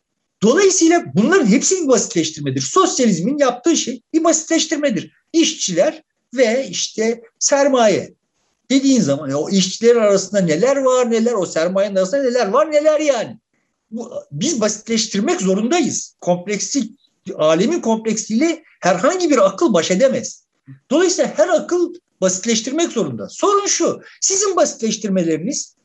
Dolayısıyla 0.44 1.04
bunların 1.16 1.46
hepsi 1.46 1.84
bir 1.84 1.88
basitleştirmedir. 1.88 2.62
Sosyalizmin 2.62 3.38
yaptığı 3.38 3.78
şey 3.78 4.02
bir 4.14 4.24
basitleştirmedir. 4.24 5.12
İşçiler 5.34 6.04
ve 6.34 6.68
işte 6.70 7.22
sermaye 7.40 8.14
dediğin 8.72 9.02
zaman 9.02 9.32
o 9.32 9.50
işçiler 9.50 9.96
arasında 9.96 10.42
neler 10.42 10.78
var 10.78 11.12
neler 11.12 11.34
o 11.34 11.46
sermayenin 11.46 11.96
arasında 11.96 12.24
neler 12.24 12.48
var 12.48 12.72
neler 12.72 13.00
yani. 13.00 13.38
Bu, 13.92 14.12
biz 14.32 14.62
basitleştirmek 14.62 15.42
zorundayız. 15.42 16.16
Komplekslik, 16.22 17.00
alemin 17.36 17.82
kompleksliğiyle 17.82 18.64
herhangi 18.80 19.30
bir 19.30 19.46
akıl 19.46 19.74
baş 19.74 19.92
edemez. 19.92 20.44
Dolayısıyla 20.92 21.34
her 21.38 21.48
akıl 21.48 21.94
basitleştirmek 22.22 22.92
zorunda. 22.92 23.30
Sorun 23.30 23.68
şu, 23.68 24.02
sizin 24.22 24.56
basitleştirmeleriniz 24.56 25.76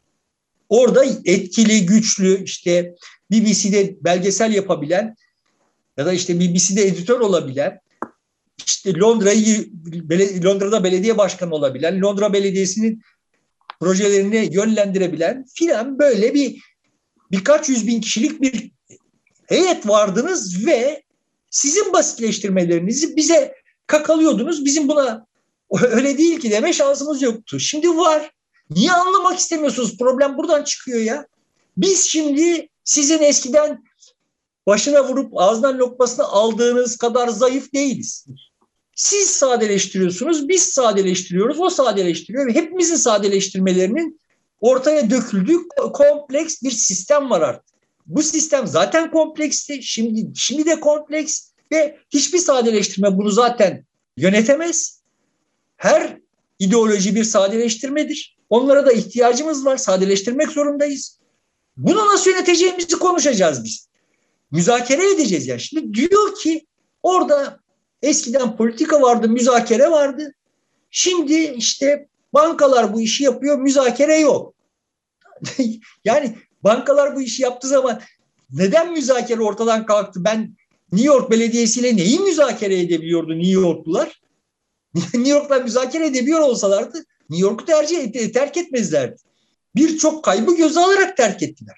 orada 0.69 1.05
etkili, 1.25 1.87
güçlü, 1.87 2.45
işte 2.45 2.95
BBC'de 3.31 3.97
belgesel 4.05 4.55
yapabilen 4.55 5.17
ya 5.97 6.07
da 6.07 6.13
işte 6.13 6.41
BBC'de 6.41 6.87
editör 6.87 7.21
olabilen 7.21 7.81
işte 8.67 8.99
Londra'yı 8.99 9.71
Londra'da 10.45 10.85
belediye 10.85 11.19
başkanı 11.19 11.55
olabilen, 11.55 12.01
Londra 12.01 12.33
Belediyesi'nin 12.33 13.03
projelerini 13.81 14.49
yönlendirebilen 14.53 15.45
filan 15.55 15.99
böyle 15.99 16.35
bir 16.35 16.72
birkaç 17.33 17.69
yüz 17.69 17.87
bin 17.87 18.01
kişilik 18.01 18.41
bir 18.41 18.71
heyet 19.47 19.89
vardınız 19.89 20.67
ve 20.67 21.03
sizin 21.51 21.93
basitleştirmelerinizi 21.93 23.17
bize 23.17 23.55
kakalıyordunuz. 23.87 24.65
Bizim 24.65 24.89
buna 24.89 25.27
öyle 25.81 26.19
değil 26.19 26.41
ki 26.41 26.51
deme 26.51 26.73
şansımız 26.73 27.23
yoktu. 27.23 27.61
Şimdi 27.61 27.89
var. 27.89 28.31
Niye 28.71 28.93
anlamak 28.93 29.39
istemiyorsunuz? 29.39 29.99
Problem 29.99 30.37
buradan 30.37 30.65
çıkıyor 30.65 31.01
ya. 31.01 31.27
Biz 31.77 32.05
şimdi 32.09 32.69
sizin 32.85 33.23
eskiden 33.23 33.85
başına 34.67 35.09
vurup 35.09 35.33
ağzından 35.37 35.79
lokmasını 35.79 36.25
aldığınız 36.25 36.97
kadar 36.97 37.29
zayıf 37.29 37.73
değiliz. 37.73 38.27
Siz 38.97 39.31
sadeleştiriyorsunuz, 39.31 40.49
biz 40.49 40.63
sadeleştiriyoruz, 40.63 41.61
o 41.61 41.71
sadeleştiriyor 41.71 42.55
hepimizin 42.55 42.97
sadeleştirmelerinin 42.97 44.21
ortaya 44.63 45.11
döküldüğü 45.11 45.59
kompleks 45.93 46.63
bir 46.63 46.71
sistem 46.71 47.31
var 47.31 47.41
artık. 47.41 47.75
Bu 48.07 48.23
sistem 48.23 48.67
zaten 48.67 49.11
kompleksti, 49.11 49.83
şimdi 49.83 50.27
şimdi 50.35 50.67
de 50.67 50.81
kompleks 50.81 51.51
ve 51.73 51.99
hiçbir 52.11 52.39
sadeleştirme 52.39 53.19
bunu 53.19 53.31
zaten 53.31 53.85
yönetemez. 54.17 55.03
Her 55.77 56.19
ideoloji 56.59 57.15
bir 57.15 57.25
sadeleştirmedir. 57.25 58.37
Onlara 58.51 58.87
da 58.87 58.93
ihtiyacımız 58.93 59.67
var, 59.67 59.77
sadeleştirmek 59.77 60.49
zorundayız. 60.49 61.19
Bunu 61.77 62.07
nasıl 62.07 62.31
yöneteceğimizi 62.31 62.99
konuşacağız 62.99 63.65
biz. 63.65 63.89
Müzakere 64.51 65.11
edeceğiz 65.11 65.47
ya. 65.47 65.59
Şimdi 65.59 65.95
diyor 65.95 66.35
ki 66.35 66.67
orada 67.03 67.61
eskiden 68.03 68.57
politika 68.57 69.03
vardı, 69.03 69.29
müzakere 69.29 69.91
vardı. 69.91 70.35
Şimdi 70.91 71.35
işte 71.35 72.09
bankalar 72.35 72.95
bu 72.95 73.01
işi 73.01 73.25
yapıyor, 73.25 73.59
müzakere 73.59 74.19
yok. 74.19 74.55
yani 76.05 76.37
bankalar 76.65 77.17
bu 77.17 77.23
işi 77.23 77.43
yaptığı 77.43 77.69
zaman 77.69 78.01
neden 78.51 78.93
müzakere 78.93 79.43
ortadan 79.43 79.87
kalktı? 79.87 80.25
Ben 80.25 80.57
New 80.93 81.07
York 81.07 81.31
Belediyesi 81.31 81.81
ile 81.81 81.97
neyi 81.97 82.19
müzakere 82.19 82.81
edebiliyordu 82.81 83.39
New 83.39 83.61
Yorklular? 83.61 84.21
New 84.95 85.29
York'la 85.29 85.59
müzakere 85.59 86.07
edebiliyor 86.07 86.41
olsalardı 86.41 87.05
New 87.31 87.47
York'u 87.47 87.65
tercih 87.65 88.33
terk 88.33 88.57
etmezlerdi 88.57 89.17
birçok 89.77 90.25
kaybı 90.25 90.57
göze 90.57 90.81
alarak 90.81 91.17
terk 91.17 91.43
ettiler. 91.43 91.77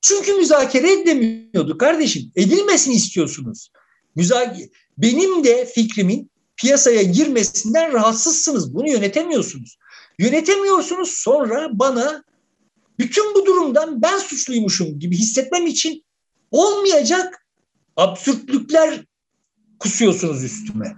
Çünkü 0.00 0.32
müzakere 0.32 0.92
edemiyordu 0.92 1.78
kardeşim. 1.78 2.32
Edilmesini 2.36 2.94
istiyorsunuz. 2.94 3.70
Müzakere, 4.14 4.68
benim 4.98 5.44
de 5.44 5.66
fikrimin 5.66 6.30
piyasaya 6.56 7.02
girmesinden 7.02 7.92
rahatsızsınız. 7.92 8.74
Bunu 8.74 8.90
yönetemiyorsunuz. 8.90 9.78
Yönetemiyorsunuz 10.18 11.10
sonra 11.10 11.68
bana 11.72 12.24
bütün 12.98 13.34
bu 13.34 13.46
durumdan 13.46 14.02
ben 14.02 14.18
suçluymuşum 14.18 14.98
gibi 14.98 15.16
hissetmem 15.16 15.66
için 15.66 16.04
olmayacak 16.50 17.46
absürtlükler 17.96 19.04
kusuyorsunuz 19.78 20.44
üstüme. 20.44 20.96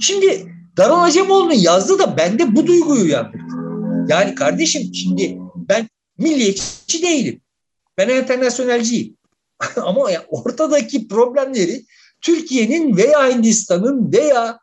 Şimdi 0.00 0.54
Daron 0.76 1.00
Acemoğlu'nun 1.00 1.52
yazdığı 1.52 1.98
da 1.98 2.16
bende 2.16 2.56
bu 2.56 2.66
duyguyu 2.66 3.04
uyandırdı. 3.04 3.58
Yani 4.08 4.34
kardeşim 4.34 4.94
şimdi 4.94 5.38
ben 5.56 5.88
milliyetçi 6.18 7.02
değilim. 7.02 7.40
Ben 7.98 8.08
internasyonelciyim. 8.08 9.16
Ama 9.76 10.08
ortadaki 10.28 11.08
problemleri 11.08 11.84
Türkiye'nin 12.20 12.96
veya 12.96 13.28
Hindistan'ın 13.28 14.12
veya 14.12 14.58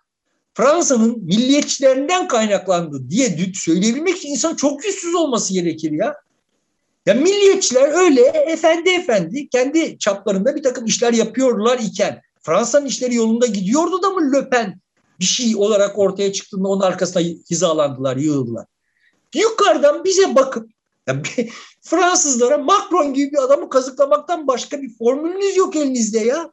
Fransa'nın 0.57 1.23
milliyetçilerinden 1.23 2.27
kaynaklandı 2.27 3.09
diye 3.09 3.37
söyleyebilmek 3.55 4.17
için 4.17 4.29
insan 4.29 4.55
çok 4.55 4.85
yüzsüz 4.85 5.15
olması 5.15 5.53
gerekir 5.53 5.91
ya. 5.91 6.15
Ya 7.05 7.13
milliyetçiler 7.13 8.03
öyle 8.03 8.21
efendi 8.21 8.89
efendi 8.89 9.49
kendi 9.49 9.97
çaplarında 9.97 10.55
bir 10.55 10.63
takım 10.63 10.85
işler 10.85 11.13
yapıyorlar 11.13 11.79
iken 11.79 12.21
Fransa'nın 12.41 12.85
işleri 12.85 13.15
yolunda 13.15 13.45
gidiyordu 13.45 14.01
da 14.01 14.09
mı 14.09 14.31
Löpen 14.33 14.79
bir 15.19 15.25
şey 15.25 15.55
olarak 15.55 15.99
ortaya 15.99 16.33
çıktığında 16.33 16.67
onun 16.67 16.81
arkasına 16.81 17.23
hizalandılar, 17.51 18.17
yığıldılar. 18.17 18.65
Yukarıdan 19.35 20.03
bize 20.03 20.35
bakıp 20.35 20.69
ya 21.07 21.21
Fransızlara 21.81 22.57
Macron 22.57 23.13
gibi 23.13 23.31
bir 23.31 23.43
adamı 23.43 23.69
kazıklamaktan 23.69 24.47
başka 24.47 24.81
bir 24.81 24.97
formülünüz 24.97 25.57
yok 25.57 25.75
elinizde 25.75 26.19
ya. 26.19 26.51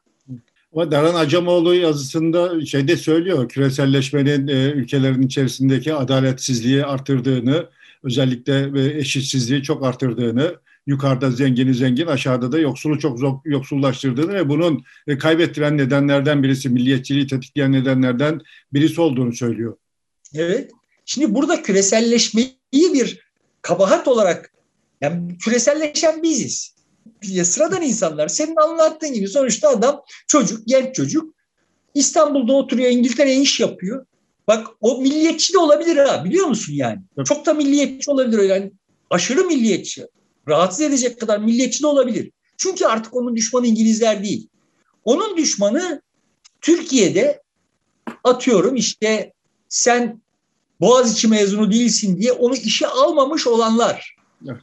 Ama 0.73 0.91
Daran 0.91 1.15
Acemoğlu 1.15 1.75
yazısında 1.75 2.65
şeyde 2.65 2.97
söylüyor 2.97 3.49
küreselleşmenin 3.49 4.47
e, 4.47 4.71
ülkelerin 4.71 5.21
içerisindeki 5.21 5.93
adaletsizliği 5.93 6.85
artırdığını, 6.85 7.69
özellikle 8.03 8.81
e, 8.81 8.97
eşitsizliği 8.99 9.63
çok 9.63 9.85
artırdığını, 9.85 10.55
yukarıda 10.87 11.31
zengini 11.31 11.73
zengin, 11.73 12.07
aşağıda 12.07 12.51
da 12.51 12.59
yoksulu 12.59 12.99
çok 12.99 13.19
yoksullaştırdığını 13.45 14.33
ve 14.33 14.49
bunun 14.49 14.83
e, 15.07 15.17
kaybettiren 15.17 15.77
nedenlerden 15.77 16.43
birisi, 16.43 16.69
milliyetçiliği 16.69 17.27
tetikleyen 17.27 17.71
nedenlerden 17.71 18.41
birisi 18.73 19.01
olduğunu 19.01 19.33
söylüyor. 19.33 19.77
Evet. 20.33 20.71
Şimdi 21.05 21.35
burada 21.35 21.61
küreselleşmeyi 21.61 22.53
bir 22.73 23.19
kabahat 23.61 24.07
olarak 24.07 24.53
yani 25.01 25.37
küreselleşen 25.37 26.23
biziz. 26.23 26.72
Ya 27.27 27.45
sıradan 27.45 27.81
insanlar 27.81 28.27
senin 28.27 28.55
anlattığın 28.55 29.13
gibi 29.13 29.27
sonuçta 29.27 29.69
adam 29.69 30.01
çocuk, 30.27 30.67
genç 30.67 30.95
çocuk 30.95 31.33
İstanbul'da 31.93 32.53
oturuyor, 32.53 32.89
İngiltere'ye 32.89 33.41
iş 33.41 33.59
yapıyor. 33.59 34.05
Bak 34.47 34.67
o 34.81 35.01
milliyetçi 35.01 35.53
de 35.53 35.57
olabilir 35.57 35.97
ha 35.97 36.25
biliyor 36.25 36.47
musun 36.47 36.73
yani? 36.73 37.01
Evet. 37.17 37.27
Çok 37.27 37.45
da 37.45 37.53
milliyetçi 37.53 38.11
olabilir 38.11 38.43
yani 38.43 38.71
aşırı 39.09 39.43
milliyetçi. 39.43 40.07
Rahatsız 40.47 40.81
edecek 40.81 41.19
kadar 41.19 41.39
milliyetçi 41.39 41.83
de 41.83 41.87
olabilir. 41.87 42.31
Çünkü 42.57 42.85
artık 42.85 43.15
onun 43.15 43.35
düşmanı 43.35 43.67
İngilizler 43.67 44.23
değil. 44.23 44.47
Onun 45.05 45.37
düşmanı 45.37 46.01
Türkiye'de 46.61 47.41
atıyorum 48.23 48.75
işte 48.75 49.33
sen 49.69 50.21
Boğaziçi 50.81 51.27
mezunu 51.27 51.71
değilsin 51.71 52.21
diye 52.21 52.31
onu 52.31 52.55
işe 52.55 52.87
almamış 52.87 53.47
olanlar. 53.47 54.15
Evet. 54.47 54.61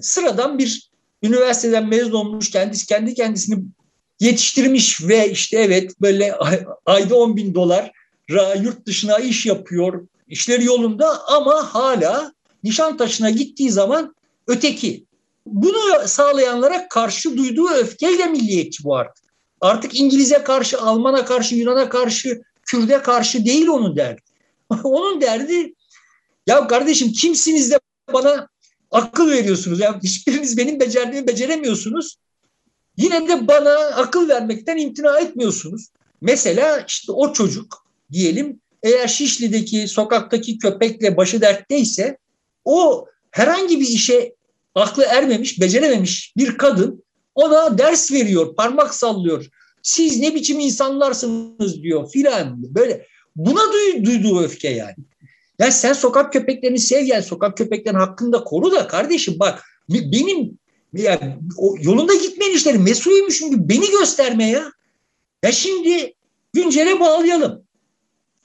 sıradan 0.00 0.58
bir 0.58 0.90
üniversiteden 1.26 1.88
mezun 1.88 2.12
olmuş 2.12 2.50
kendisi 2.50 2.86
kendi 2.86 3.14
kendisini 3.14 3.64
yetiştirmiş 4.20 5.08
ve 5.08 5.30
işte 5.30 5.58
evet 5.58 6.00
böyle 6.00 6.34
ayda 6.86 7.14
10 7.16 7.36
bin 7.36 7.54
dolar 7.54 7.92
yurt 8.62 8.86
dışına 8.86 9.18
iş 9.18 9.46
yapıyor. 9.46 10.08
işleri 10.28 10.64
yolunda 10.64 11.26
ama 11.26 11.74
hala 11.74 12.32
Nişantaşı'na 12.64 13.30
gittiği 13.30 13.70
zaman 13.70 14.14
öteki. 14.46 15.06
Bunu 15.46 16.08
sağlayanlara 16.08 16.88
karşı 16.88 17.36
duyduğu 17.36 17.68
öfkeyle 17.68 18.26
milliyetçi 18.26 18.84
bu 18.84 18.96
artık. 18.96 19.24
Artık 19.60 20.00
İngiliz'e 20.00 20.44
karşı, 20.44 20.80
Alman'a 20.80 21.24
karşı, 21.24 21.54
Yunan'a 21.54 21.88
karşı, 21.88 22.42
Kürt'e 22.62 23.02
karşı 23.02 23.44
değil 23.44 23.68
onun 23.68 23.96
derdi. 23.96 24.20
onun 24.84 25.20
derdi 25.20 25.74
ya 26.46 26.66
kardeşim 26.66 27.12
kimsiniz 27.12 27.70
de 27.70 27.80
bana 28.12 28.48
akıl 28.90 29.30
veriyorsunuz. 29.30 29.80
Ya 29.80 30.00
hiçbiriniz 30.02 30.58
benim 30.58 30.80
becerdiğimi 30.80 31.26
beceremiyorsunuz. 31.26 32.16
Yine 32.96 33.28
de 33.28 33.48
bana 33.48 33.74
akıl 33.74 34.28
vermekten 34.28 34.76
imtina 34.76 35.18
etmiyorsunuz. 35.18 35.88
Mesela 36.20 36.84
işte 36.88 37.12
o 37.12 37.32
çocuk 37.32 37.86
diyelim 38.12 38.60
eğer 38.82 39.08
Şişli'deki 39.08 39.88
sokaktaki 39.88 40.58
köpekle 40.58 41.16
başı 41.16 41.40
dertteyse 41.40 42.18
o 42.64 43.06
herhangi 43.30 43.80
bir 43.80 43.86
işe 43.86 44.34
aklı 44.74 45.04
ermemiş, 45.04 45.60
becerememiş 45.60 46.32
bir 46.36 46.58
kadın 46.58 47.04
ona 47.34 47.78
ders 47.78 48.12
veriyor, 48.12 48.56
parmak 48.56 48.94
sallıyor. 48.94 49.46
Siz 49.82 50.20
ne 50.20 50.34
biçim 50.34 50.60
insanlarsınız 50.60 51.82
diyor 51.82 52.10
filan 52.10 52.74
böyle. 52.74 53.06
Buna 53.36 53.60
duyduğu 54.04 54.40
öfke 54.40 54.68
yani. 54.68 54.96
Ya 55.58 55.70
sen 55.70 55.92
sokak 55.92 56.32
köpeklerini 56.32 56.78
sev 56.78 57.04
yani 57.04 57.22
sokak 57.22 57.56
köpeklerin 57.56 57.96
hakkında 57.96 58.44
koru 58.44 58.72
da 58.72 58.86
kardeşim 58.86 59.34
bak 59.38 59.64
benim 59.88 60.58
ya, 60.92 61.38
yolunda 61.80 62.14
gitmeyen 62.14 62.54
işleri 62.54 62.78
mesulüymüşüm 62.78 63.50
gibi 63.50 63.68
beni 63.68 63.90
gösterme 63.90 64.50
ya. 64.50 64.72
Ya 65.42 65.52
şimdi 65.52 66.14
güncele 66.52 67.00
bağlayalım. 67.00 67.62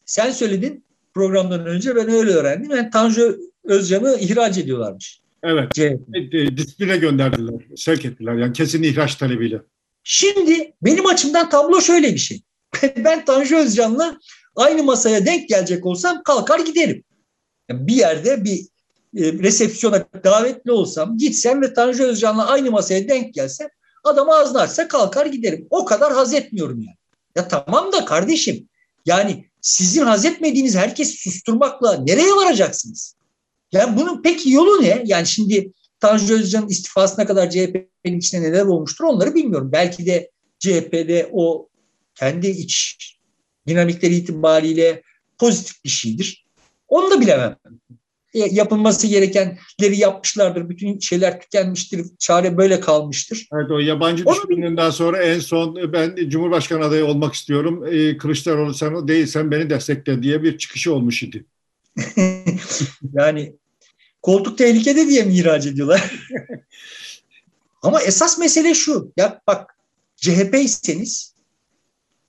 Sen 0.05 0.31
söyledin 0.31 0.83
programdan 1.13 1.65
önce 1.65 1.95
ben 1.95 2.09
öyle 2.09 2.31
öğrendim. 2.31 2.71
Yani 2.71 2.89
Tanju 2.89 3.39
Özcan'ı 3.63 4.17
ihraç 4.19 4.57
ediyorlarmış. 4.57 5.21
Evet. 5.43 5.71
C 5.73 5.99
e, 6.13 6.57
disipline 6.57 6.97
gönderdiler. 6.97 7.55
Sevk 7.75 8.05
ettiler. 8.05 8.33
Yani 8.33 8.53
kesin 8.53 8.83
ihraç 8.83 9.15
talebiyle. 9.15 9.61
Şimdi 10.03 10.73
benim 10.81 11.05
açımdan 11.05 11.49
tablo 11.49 11.81
şöyle 11.81 12.13
bir 12.13 12.19
şey. 12.19 12.41
ben 12.97 13.25
Tanju 13.25 13.57
Özcan'la 13.57 14.19
aynı 14.55 14.83
masaya 14.83 15.25
denk 15.25 15.49
gelecek 15.49 15.85
olsam 15.85 16.23
kalkar 16.23 16.59
giderim. 16.59 17.03
Yani 17.69 17.87
bir 17.87 17.95
yerde 17.95 18.43
bir 18.43 18.59
e, 19.17 19.33
resepsiyona 19.33 20.05
davetli 20.23 20.71
olsam 20.71 21.17
gitsem 21.17 21.61
ve 21.61 21.73
Tanju 21.73 22.03
Özcan'la 22.03 22.47
aynı 22.47 22.71
masaya 22.71 23.09
denk 23.09 23.33
gelsem 23.33 23.67
adam 24.03 24.29
ağzını 24.29 24.59
açsa 24.59 24.87
kalkar 24.87 25.25
giderim. 25.25 25.67
O 25.69 25.85
kadar 25.85 26.13
haz 26.13 26.33
etmiyorum 26.33 26.81
yani. 26.81 26.97
Ya 27.35 27.47
tamam 27.47 27.91
da 27.91 28.05
kardeşim 28.05 28.69
yani 29.05 29.45
sizin 29.61 30.05
haz 30.05 30.25
etmediğiniz 30.25 30.75
herkesi 30.75 31.17
susturmakla 31.17 31.97
nereye 31.97 32.31
varacaksınız? 32.31 33.15
Yani 33.71 33.97
bunun 33.97 34.21
peki 34.21 34.51
yolu 34.51 34.83
ne? 34.83 35.03
Yani 35.05 35.27
şimdi 35.27 35.71
Tanju 35.99 36.33
Özcan'ın 36.33 36.67
istifasına 36.67 37.25
kadar 37.25 37.49
CHP'nin 37.49 38.19
içinde 38.19 38.41
neler 38.41 38.65
olmuştur 38.65 39.05
onları 39.05 39.35
bilmiyorum. 39.35 39.69
Belki 39.71 40.05
de 40.05 40.31
CHP'de 40.59 41.29
o 41.31 41.69
kendi 42.15 42.47
iç 42.47 42.97
dinamikleri 43.67 44.15
itibariyle 44.15 45.01
pozitif 45.37 45.83
bir 45.83 45.89
şeydir. 45.89 46.45
Onu 46.87 47.11
da 47.11 47.21
bilemem. 47.21 47.55
Yapılması 48.33 49.07
gerekenleri 49.07 49.97
yapmışlardır. 49.97 50.69
Bütün 50.69 50.99
şeyler 50.99 51.41
tükenmiştir. 51.41 52.05
Çare 52.19 52.57
böyle 52.57 52.79
kalmıştır. 52.79 53.47
Evet 53.53 53.71
o 53.71 53.79
yabancı 53.79 54.25
düşmanından 54.25 54.89
sonra 54.89 55.23
en 55.23 55.39
son 55.39 55.93
ben 55.93 56.15
Cumhurbaşkanı 56.29 56.85
adayı 56.85 57.05
olmak 57.05 57.33
istiyorum. 57.33 57.85
Ee, 57.91 58.17
Kılıçdaroğlu 58.17 58.73
sen 58.73 58.93
o 58.93 59.07
değilsen 59.07 59.51
beni 59.51 59.69
destekle 59.69 60.23
diye 60.23 60.43
bir 60.43 60.57
çıkışı 60.57 60.93
olmuş 60.93 61.23
idi. 61.23 61.45
yani 63.13 63.55
koltuk 64.21 64.57
tehlikede 64.57 65.07
diye 65.07 65.23
mi 65.23 65.33
ihraç 65.33 65.65
ediyorlar? 65.65 66.11
Ama 67.81 68.01
esas 68.01 68.37
mesele 68.37 68.73
şu. 68.73 69.13
Ya 69.17 69.41
bak 69.47 69.75
CHP'yseniz 70.15 71.35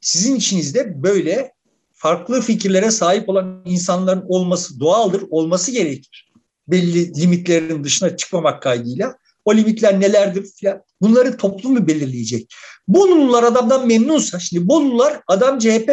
sizin 0.02 0.36
içinizde 0.36 1.02
böyle 1.02 1.52
farklı 1.92 2.40
fikirlere 2.40 2.90
sahip 2.90 3.28
olan 3.28 3.62
insanların 3.64 4.24
olması 4.28 4.80
doğaldır, 4.80 5.22
olması 5.30 5.70
gerekir. 5.70 6.32
Belli 6.68 7.20
limitlerin 7.20 7.84
dışına 7.84 8.16
çıkmamak 8.16 8.62
kaydıyla. 8.62 9.16
O 9.44 9.54
limitler 9.54 10.00
nelerdir 10.00 10.46
filan. 10.56 10.82
Bunları 11.00 11.36
toplum 11.36 11.72
mu 11.72 11.86
belirleyecek? 11.86 12.54
Bolulular 12.88 13.42
adamdan 13.42 13.86
memnunsa, 13.86 14.38
şimdi 14.38 14.68
Bolulular 14.68 15.20
adam 15.26 15.58
CHP 15.58 15.90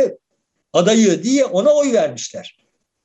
adayı 0.74 1.24
diye 1.24 1.46
ona 1.46 1.70
oy 1.70 1.94
vermişler. 1.94 2.58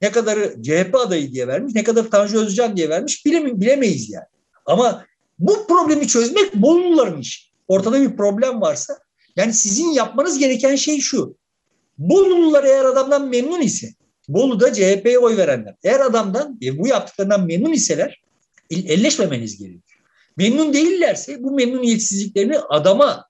Ne 0.02 0.10
kadarı 0.10 0.62
CHP 0.62 0.94
adayı 0.94 1.32
diye 1.32 1.48
vermiş, 1.48 1.74
ne 1.74 1.84
kadar 1.84 2.10
Tanju 2.10 2.38
Özcan 2.38 2.76
diye 2.76 2.88
vermiş 2.88 3.26
bileme, 3.26 3.60
bilemeyiz 3.60 4.10
yani. 4.10 4.26
Ama 4.66 5.04
bu 5.38 5.66
problemi 5.66 6.08
çözmek 6.08 6.54
Boluluların 6.54 7.20
işi. 7.20 7.44
Ortada 7.68 8.00
bir 8.00 8.16
problem 8.16 8.60
varsa 8.60 8.98
yani 9.36 9.52
sizin 9.52 9.90
yapmanız 9.90 10.38
gereken 10.38 10.76
şey 10.76 11.00
şu. 11.00 11.36
Bolulular 11.98 12.64
eğer 12.64 12.84
adamdan 12.84 13.28
memnun 13.28 13.60
ise, 13.60 13.94
Bolu'da 14.28 14.74
CHP'ye 14.74 15.18
oy 15.18 15.36
verenler, 15.36 15.74
eğer 15.82 16.00
adamdan 16.00 16.58
e, 16.62 16.78
bu 16.78 16.88
yaptıklarından 16.88 17.46
memnun 17.46 17.72
iseler 17.72 18.22
elleşmemeniz 18.70 19.58
gerekiyor. 19.58 20.00
Memnun 20.36 20.72
değillerse 20.72 21.42
bu 21.42 21.50
memnuniyetsizliklerini 21.50 22.58
adama 22.58 23.24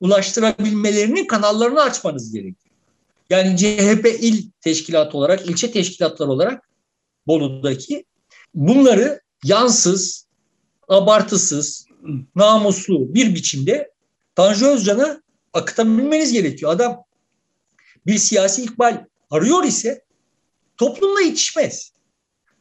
ulaştırabilmelerinin 0.00 1.26
kanallarını 1.26 1.82
açmanız 1.82 2.32
gerekiyor. 2.32 2.74
Yani 3.30 3.56
CHP 3.56 4.06
il 4.20 4.50
teşkilatı 4.60 5.18
olarak, 5.18 5.48
ilçe 5.48 5.72
teşkilatları 5.72 6.30
olarak 6.30 6.68
Bolu'daki 7.26 8.04
bunları 8.54 9.20
yansız, 9.44 10.26
abartısız, 10.88 11.86
namuslu 12.34 13.14
bir 13.14 13.34
biçimde 13.34 13.90
Tanju 14.40 14.66
Özcan'a 14.66 15.22
akıtabilmeniz 15.52 16.32
gerekiyor. 16.32 16.72
Adam 16.72 17.04
bir 18.06 18.18
siyasi 18.18 18.62
ikbal 18.62 19.04
arıyor 19.30 19.64
ise 19.64 20.04
toplumla 20.76 21.20
yetişmez. 21.20 21.92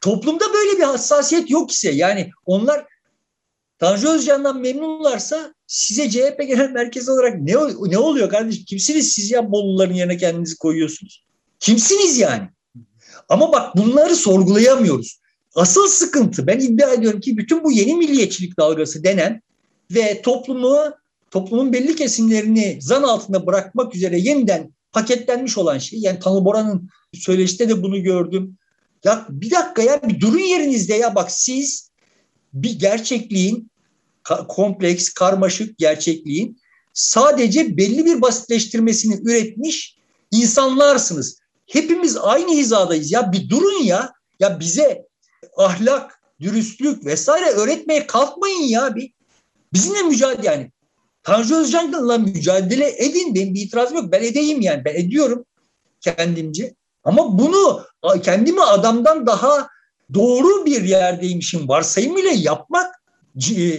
Toplumda 0.01 0.53
böyle 0.53 0.77
bir 0.77 0.83
hassasiyet 0.83 1.49
yok 1.49 1.71
ise 1.71 1.91
yani 1.91 2.29
onlar 2.45 2.85
Tanju 3.77 4.09
Özcan'dan 4.09 4.61
memnunlarsa 4.61 5.53
size 5.67 6.09
CHP 6.09 6.37
genel 6.47 6.69
merkez 6.69 7.09
olarak 7.09 7.41
ne, 7.41 7.53
ne 7.81 7.97
oluyor 7.97 8.29
kardeşim? 8.29 8.65
Kimsiniz 8.65 9.11
siz 9.11 9.31
ya 9.31 9.51
Boluların 9.51 9.93
yerine 9.93 10.17
kendinizi 10.17 10.57
koyuyorsunuz? 10.57 11.25
Kimsiniz 11.59 12.17
yani? 12.17 12.49
Ama 13.29 13.51
bak 13.51 13.77
bunları 13.77 14.15
sorgulayamıyoruz. 14.15 15.19
Asıl 15.55 15.87
sıkıntı 15.87 16.47
ben 16.47 16.59
iddia 16.59 16.93
ediyorum 16.93 17.19
ki 17.19 17.37
bütün 17.37 17.63
bu 17.63 17.71
yeni 17.71 17.93
milliyetçilik 17.93 18.57
dalgası 18.57 19.03
denen 19.03 19.41
ve 19.91 20.21
toplumu 20.21 20.98
toplumun 21.31 21.73
belli 21.73 21.95
kesimlerini 21.95 22.77
zan 22.81 23.03
altında 23.03 23.47
bırakmak 23.47 23.95
üzere 23.95 24.19
yeniden 24.19 24.73
paketlenmiş 24.91 25.57
olan 25.57 25.77
şey. 25.77 25.99
Yani 25.99 26.19
Tanıl 26.19 26.45
Bora'nın 26.45 26.89
söyleşte 27.13 27.69
de 27.69 27.83
bunu 27.83 28.03
gördüm. 28.03 28.57
Ya 29.03 29.25
bir 29.29 29.51
dakika 29.51 29.81
ya 29.81 30.01
bir 30.03 30.19
durun 30.19 30.39
yerinizde 30.39 30.93
ya 30.93 31.15
bak 31.15 31.31
siz 31.31 31.91
bir 32.53 32.79
gerçekliğin 32.79 33.71
kompleks, 34.47 35.09
karmaşık 35.09 35.77
gerçekliğin 35.77 36.57
sadece 36.93 37.77
belli 37.77 38.05
bir 38.05 38.21
basitleştirmesini 38.21 39.21
üretmiş 39.23 39.97
insanlarsınız. 40.31 41.39
Hepimiz 41.67 42.17
aynı 42.17 42.51
hizadayız 42.51 43.11
ya 43.11 43.31
bir 43.31 43.49
durun 43.49 43.83
ya. 43.83 44.13
Ya 44.39 44.59
bize 44.59 45.05
ahlak, 45.57 46.19
dürüstlük 46.41 47.05
vesaire 47.05 47.49
öğretmeye 47.49 48.07
kalkmayın 48.07 48.61
ya 48.61 48.95
bir. 48.95 49.13
Bizimle 49.73 50.01
mücadele 50.01 50.47
yani 50.47 50.71
Tanju 51.23 51.55
Özcan'la 51.55 52.17
mücadele 52.17 52.95
edin. 52.97 53.35
Benim 53.35 53.53
bir 53.53 53.61
itirazım 53.61 53.97
yok. 53.97 54.11
Ben 54.11 54.23
edeyim 54.23 54.61
yani. 54.61 54.85
Ben 54.85 54.95
ediyorum 54.95 55.45
kendimce. 56.01 56.75
Ama 57.03 57.39
bunu 57.39 57.83
kendimi 58.23 58.61
adamdan 58.61 59.25
daha 59.27 59.67
doğru 60.13 60.65
bir 60.65 60.81
yerdeymişim 60.81 61.67
varsayımıyla 61.67 62.31
yapmak 62.31 62.95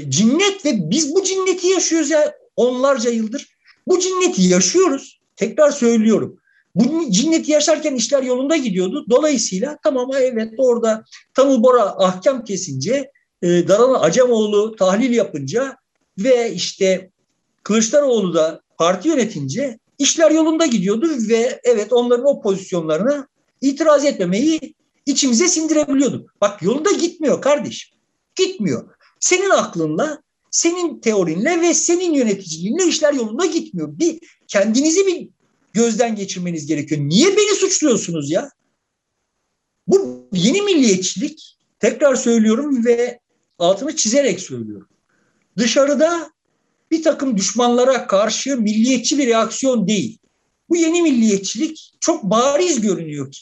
cinnet 0.09 0.64
ve 0.64 0.91
biz 0.91 1.14
bu 1.14 1.24
cinneti 1.24 1.66
yaşıyoruz 1.66 2.11
ya 2.11 2.34
onlarca 2.57 3.11
yıldır. 3.11 3.47
Bu 3.86 3.99
cinneti 3.99 4.43
yaşıyoruz. 4.43 5.20
Tekrar 5.36 5.70
söylüyorum. 5.70 6.41
Bu 6.74 7.11
cinneti 7.11 7.53
yaşarken 7.53 7.95
işler 7.95 8.22
yolunda 8.22 8.57
gidiyordu. 8.57 9.07
Dolayısıyla 9.11 9.78
tamam 9.82 10.11
evet 10.20 10.53
orada 10.59 11.05
Tanıl 11.34 11.62
Bora 11.62 11.82
ahkam 11.82 12.45
kesince 12.45 13.11
e, 13.43 13.68
Daran 13.68 13.95
Acemoğlu 14.01 14.76
tahlil 14.76 15.11
yapınca 15.11 15.76
ve 16.18 16.53
işte 16.53 17.11
Kılıçdaroğlu 17.71 18.35
da 18.35 18.61
parti 18.79 19.09
yönetince 19.09 19.79
işler 19.99 20.31
yolunda 20.31 20.66
gidiyordu 20.66 21.09
ve 21.29 21.61
evet 21.64 21.93
onların 21.93 22.27
o 22.27 22.43
pozisyonlarına 22.43 23.29
itiraz 23.61 24.05
etmemeyi 24.05 24.75
içimize 25.07 25.49
sindirebiliyorduk. 25.49 26.35
Bak 26.41 26.62
yolunda 26.62 26.91
gitmiyor 26.91 27.43
kardeşim. 27.43 27.99
Gitmiyor. 28.37 28.91
Senin 29.21 29.51
aklınla, 29.51 30.23
senin 30.51 31.01
teorinle 31.01 31.61
ve 31.61 31.75
senin 31.75 32.14
yöneticiliğinle 32.14 32.87
işler 32.87 33.12
yolunda 33.12 33.47
gitmiyor. 33.47 33.99
Bir 33.99 34.18
kendinizi 34.49 35.07
bir 35.07 35.29
gözden 35.73 36.16
geçirmeniz 36.16 36.66
gerekiyor. 36.66 37.01
Niye 37.01 37.37
beni 37.37 37.55
suçluyorsunuz 37.55 38.31
ya? 38.31 38.51
Bu 39.87 40.29
yeni 40.33 40.62
milliyetçilik 40.62 41.59
tekrar 41.81 42.14
söylüyorum 42.14 42.85
ve 42.85 43.21
altını 43.59 43.97
çizerek 43.97 44.41
söylüyorum. 44.41 44.89
Dışarıda 45.57 46.31
bir 46.91 47.03
takım 47.03 47.36
düşmanlara 47.36 48.07
karşı 48.07 48.57
milliyetçi 48.57 49.18
bir 49.18 49.26
reaksiyon 49.26 49.88
değil. 49.88 50.18
Bu 50.68 50.76
yeni 50.76 51.03
milliyetçilik 51.03 51.93
çok 52.01 52.24
bariz 52.24 52.80
görünüyor 52.80 53.32
ki. 53.32 53.41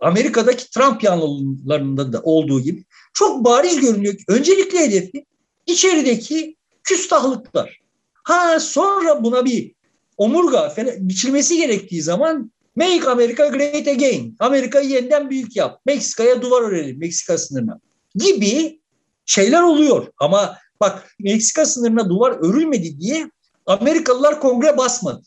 Amerika'daki 0.00 0.70
Trump 0.70 1.02
yanlılarında 1.02 2.12
da 2.12 2.20
olduğu 2.22 2.60
gibi 2.60 2.84
çok 3.14 3.44
bariz 3.44 3.80
görünüyor 3.80 4.16
ki 4.16 4.24
öncelikli 4.28 4.78
hedefi 4.78 5.24
içerideki 5.66 6.56
küstahlıklar. 6.84 7.80
Ha 8.24 8.60
sonra 8.60 9.24
buna 9.24 9.44
bir 9.44 9.72
omurga 10.16 10.74
biçilmesi 10.98 11.56
gerektiği 11.56 12.02
zaman 12.02 12.50
Make 12.76 13.10
America 13.10 13.46
Great 13.46 13.88
Again. 13.88 14.36
Amerika'yı 14.38 14.88
yeniden 14.88 15.30
büyük 15.30 15.56
yap. 15.56 15.80
Meksika'ya 15.86 16.42
duvar 16.42 16.62
örelim. 16.62 16.98
Meksika 16.98 17.38
sınırına. 17.38 17.80
Gibi 18.14 18.80
şeyler 19.26 19.62
oluyor. 19.62 20.06
Ama 20.18 20.58
bak 20.80 21.14
Meksika 21.18 21.66
sınırına 21.66 22.10
duvar 22.10 22.30
örülmedi 22.30 23.00
diye 23.00 23.30
Amerikalılar 23.66 24.40
kongre 24.40 24.76
basmadı. 24.76 25.22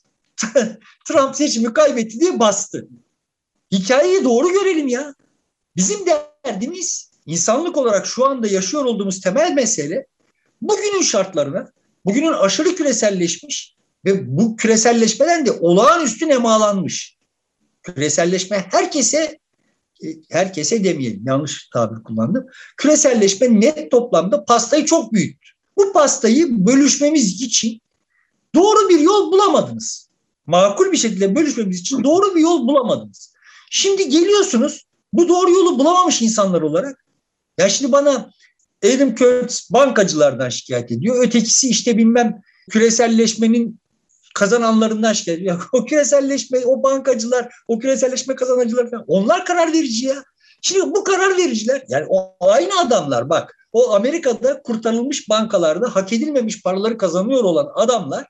Trump 1.08 1.36
seçimi 1.36 1.74
kaybetti 1.74 2.20
diye 2.20 2.40
bastı. 2.40 2.88
Hikayeyi 3.72 4.24
doğru 4.24 4.54
görelim 4.54 4.88
ya. 4.88 5.14
Bizim 5.76 6.00
derdimiz 6.46 7.12
insanlık 7.26 7.78
olarak 7.78 8.08
şu 8.08 8.26
anda 8.26 8.48
yaşıyor 8.48 8.86
olduğumuz 8.86 9.22
temel 9.22 9.54
mesele 9.54 10.06
bugünün 10.62 11.02
şartlarına, 11.02 11.72
bugünün 12.06 12.34
aşırı 12.34 12.76
küreselleşmiş 12.76 13.76
ve 14.06 14.38
bu 14.38 14.56
küreselleşmeden 14.56 15.46
de 15.46 15.52
olağanüstü 15.52 16.28
nemalanmış. 16.28 17.18
Küreselleşme 17.84 18.66
herkese 18.72 19.40
herkese 20.30 20.84
demeyelim 20.84 21.24
yanlış 21.26 21.70
tabir 21.74 22.04
kullandım. 22.04 22.46
Küreselleşme 22.78 23.62
net 23.62 23.92
toplamda 23.92 24.46
pastayı 24.46 24.86
çok 24.86 25.14
büyüttü. 25.14 25.50
Bu 25.78 25.94
pastayı 25.94 26.66
bölüşmemiz 26.66 27.42
için 27.42 27.82
doğru 28.56 28.90
bir 28.90 29.00
yol 29.00 29.32
bulamadınız. 29.32 30.10
Makul 30.46 30.92
bir 30.92 30.98
şekilde 30.98 31.36
bölüşmemiz 31.36 31.80
için 31.80 32.04
doğru 32.04 32.36
bir 32.36 32.42
yol 32.42 32.68
bulamadınız. 32.68 33.34
Şimdi 33.72 34.10
geliyorsunuz 34.10 34.86
bu 35.14 35.28
doğru 35.28 35.52
yolu 35.52 35.80
bulamamış 35.80 36.22
insanlar 36.22 36.62
olarak. 36.62 37.06
Ya 37.58 37.70
şimdi 37.70 37.92
bana 37.92 38.32
Adam 38.86 39.16
Kurtz 39.16 39.70
bankacılardan 39.74 40.50
şikayet 40.50 40.92
ediyor. 40.92 41.24
Ötekisi 41.24 41.70
işte 41.70 41.98
bilmem 41.98 42.42
küreselleşmenin 42.70 43.80
kazananlarından 44.40 45.14
şikayet 45.14 45.40
ediyor. 45.42 45.70
O 45.74 45.86
küreselleşme, 45.86 46.60
o 46.66 46.84
bankacılar, 46.84 47.50
o 47.68 47.80
küreselleşme 47.80 48.36
kazanıcılar 48.36 48.90
falan 48.90 49.06
onlar 49.08 49.46
karar 49.46 49.74
verici 49.74 50.06
ya. 50.06 50.24
Şimdi 50.62 50.96
bu 50.96 51.04
karar 51.04 51.38
vericiler 51.38 51.84
yani 51.90 52.06
o 52.10 52.36
aynı 52.40 52.80
adamlar 52.80 53.30
bak 53.30 53.56
o 53.74 53.94
Amerika'da 53.94 54.62
kurtarılmış 54.62 55.30
bankalarda 55.30 55.96
hak 55.96 56.14
edilmemiş 56.14 56.64
paraları 56.64 56.98
kazanıyor 56.98 57.44
olan 57.44 57.68
adamlar 57.76 58.26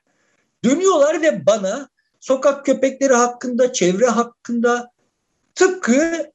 dönüyorlar 0.64 1.22
ve 1.22 1.46
bana 1.46 1.88
sokak 2.20 2.66
köpekleri 2.66 3.14
hakkında, 3.14 3.72
çevre 3.72 4.06
hakkında 4.06 4.90
tıpkı 5.54 6.30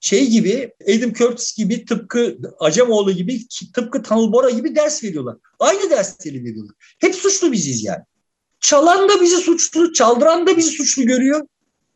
şey 0.00 0.30
gibi 0.30 0.72
Adam 0.96 1.12
Curtis 1.12 1.56
gibi 1.56 1.84
tıpkı 1.84 2.38
Acemoğlu 2.58 3.12
gibi 3.12 3.40
tıpkı 3.74 4.02
Tanıl 4.02 4.32
Bora 4.32 4.50
gibi 4.50 4.76
ders 4.76 5.04
veriyorlar. 5.04 5.36
Aynı 5.58 5.90
dersleri 5.90 6.44
veriyorlar. 6.44 6.74
Hep 7.00 7.14
suçlu 7.14 7.52
biziz 7.52 7.84
yani. 7.84 8.02
Çalan 8.60 9.08
da 9.08 9.20
bizi 9.20 9.36
suçlu, 9.36 9.92
çaldıran 9.92 10.46
da 10.46 10.56
bizi 10.56 10.70
suçlu 10.70 11.02
görüyor. 11.02 11.46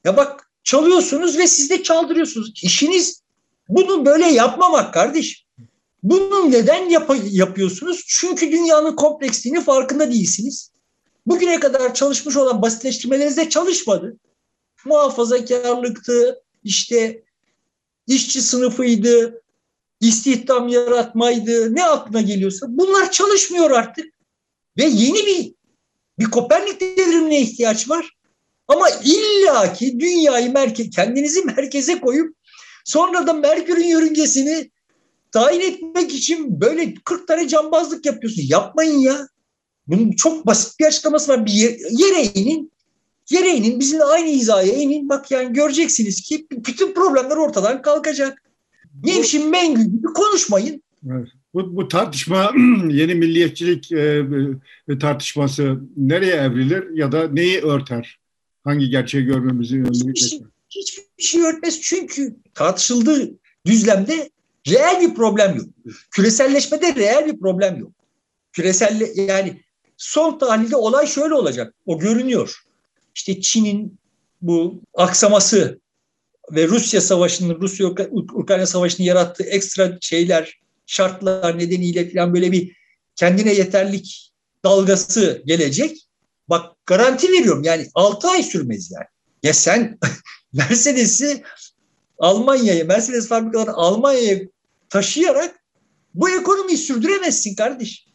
Ya 0.04 0.16
bak 0.16 0.50
çalıyorsunuz 0.64 1.38
ve 1.38 1.46
siz 1.46 1.70
de 1.70 1.82
çaldırıyorsunuz. 1.82 2.52
İşiniz 2.62 3.22
bunu 3.68 4.06
böyle 4.06 4.26
yapmamak 4.26 4.94
kardeş. 4.94 5.46
Bunu 6.02 6.50
neden 6.50 6.88
yap 6.88 7.10
yapıyorsunuz? 7.30 8.04
Çünkü 8.08 8.52
dünyanın 8.52 8.96
kompleksliğini 8.96 9.60
farkında 9.60 10.10
değilsiniz. 10.12 10.70
Bugüne 11.26 11.60
kadar 11.60 11.94
çalışmış 11.94 12.36
olan 12.36 12.62
basitleştirmelerinizde 12.62 13.48
çalışmadı. 13.48 14.16
Muhafazakarlıktı, 14.84 16.42
işte 16.64 17.22
işçi 18.06 18.42
sınıfıydı, 18.42 19.42
istihdam 20.00 20.68
yaratmaydı, 20.68 21.74
ne 21.74 21.84
aklına 21.84 22.20
geliyorsa 22.20 22.66
bunlar 22.68 23.10
çalışmıyor 23.10 23.70
artık. 23.70 24.06
Ve 24.78 24.84
yeni 24.84 25.26
bir 25.26 25.54
bir 26.20 26.24
Kopernik 26.24 26.80
devrimine 26.80 27.40
ihtiyaç 27.40 27.90
var. 27.90 28.10
Ama 28.68 28.88
illaki 29.04 30.00
dünyayı 30.00 30.52
merke 30.52 30.90
kendinizi 30.90 31.44
merkeze 31.44 32.00
koyup 32.00 32.36
sonra 32.84 33.26
da 33.26 33.32
Merkür'ün 33.32 33.86
yörüngesini 33.86 34.70
tayin 35.32 35.60
etmek 35.60 36.14
için 36.14 36.60
böyle 36.60 36.94
40 36.94 37.28
tane 37.28 37.48
cambazlık 37.48 38.06
yapıyorsun. 38.06 38.42
Yapmayın 38.46 38.98
ya. 38.98 39.28
Bunun 39.86 40.12
çok 40.12 40.46
basit 40.46 40.80
bir 40.80 40.84
açıklaması 40.84 41.32
var. 41.32 41.46
Bir 41.46 41.52
yer, 41.52 41.76
yere 41.90 42.22
inin, 42.24 42.72
yere 43.30 43.48
inin, 43.48 43.80
bizimle 43.80 44.04
aynı 44.04 44.28
hizaya 44.28 44.72
inin. 44.72 45.08
Bak 45.08 45.30
yani 45.30 45.52
göreceksiniz 45.52 46.20
ki 46.20 46.46
bütün 46.50 46.94
problemler 46.94 47.36
ortadan 47.36 47.82
kalkacak. 47.82 48.42
Nevşin 49.04 49.50
Mengü 49.50 49.82
gibi 49.82 50.06
konuşmayın. 50.06 50.82
Evet. 51.10 51.28
Bu, 51.54 51.76
bu 51.76 51.88
tartışma 51.88 52.52
yeni 52.88 53.14
milliyetçilik 53.14 53.92
e, 53.92 54.26
e, 54.88 54.98
tartışması 54.98 55.80
nereye 55.96 56.34
evrilir 56.34 56.96
ya 56.96 57.12
da 57.12 57.28
neyi 57.28 57.60
örter? 57.60 58.18
Hangi 58.64 58.90
gerçeği 58.90 59.24
görmemizi 59.24 59.82
hiçbir 59.90 60.14
şey, 60.14 60.42
hiçbir 60.70 61.22
şey 61.22 61.42
örtmez 61.42 61.80
çünkü 61.80 62.36
tartışıldığı 62.54 63.30
düzlemde 63.66 64.30
reel 64.68 65.00
bir 65.00 65.14
problem 65.14 65.56
yok. 65.56 65.66
Küreselleşmede 66.10 66.94
reel 66.94 67.26
bir 67.26 67.40
problem 67.40 67.78
yok. 67.78 67.92
Küreselle 68.52 69.22
yani 69.22 69.60
son 69.96 70.38
tahlilde 70.38 70.76
olay 70.76 71.06
şöyle 71.06 71.34
olacak. 71.34 71.74
O 71.86 71.98
görünüyor. 71.98 72.62
İşte 73.14 73.40
Çin'in 73.40 73.98
bu 74.42 74.82
aksaması 74.94 75.80
ve 76.52 76.68
Rusya 76.68 77.00
savaşının, 77.00 77.60
Rusya-Ukrayna 77.60 78.66
savaşının 78.66 79.06
yarattığı 79.06 79.44
ekstra 79.44 79.98
şeyler, 80.00 80.60
şartlar 80.90 81.58
nedeniyle 81.58 82.10
falan 82.10 82.34
böyle 82.34 82.52
bir 82.52 82.76
kendine 83.16 83.54
yeterlik 83.54 84.32
dalgası 84.64 85.42
gelecek. 85.46 86.06
Bak 86.48 86.76
garanti 86.86 87.32
veriyorum 87.32 87.62
yani 87.64 87.88
6 87.94 88.28
ay 88.28 88.42
sürmez 88.42 88.90
yani. 88.90 89.04
Ya 89.42 89.54
sen 89.54 89.98
Mercedes'i 90.52 91.42
Almanya'ya, 92.18 92.84
Mercedes 92.84 93.28
fabrikalarını 93.28 93.72
Almanya'ya 93.74 94.38
taşıyarak 94.88 95.60
bu 96.14 96.30
ekonomiyi 96.30 96.78
sürdüremezsin 96.78 97.54
kardeş. 97.54 98.06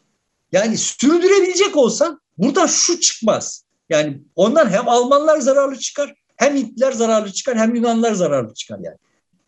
Yani 0.52 0.78
sürdürebilecek 0.78 1.76
olsan 1.76 2.20
burada 2.38 2.68
şu 2.68 3.00
çıkmaz. 3.00 3.64
Yani 3.88 4.20
ondan 4.34 4.70
hem 4.70 4.88
Almanlar 4.88 5.38
zararlı 5.38 5.78
çıkar, 5.78 6.14
hem 6.36 6.56
Hintliler 6.56 6.92
zararlı 6.92 7.32
çıkar, 7.32 7.58
hem 7.58 7.74
Yunanlar 7.74 8.12
zararlı 8.12 8.54
çıkar 8.54 8.78
yani. 8.78 8.96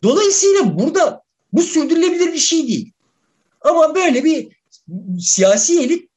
Dolayısıyla 0.03 0.79
burada 0.79 1.21
bu 1.53 1.61
sürdürülebilir 1.61 2.33
bir 2.33 2.37
şey 2.37 2.67
değil. 2.67 2.93
Ama 3.61 3.95
böyle 3.95 4.23
bir 4.23 4.47
siyasi 5.19 5.81
elit 5.81 6.09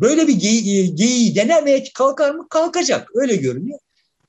böyle 0.00 0.28
bir 0.28 0.32
geyiği, 0.32 0.94
geyiği 0.94 1.34
denemeye 1.34 1.84
kalkar 1.94 2.34
mı? 2.34 2.46
Kalkacak. 2.50 3.10
Öyle 3.14 3.36
görünüyor. 3.36 3.78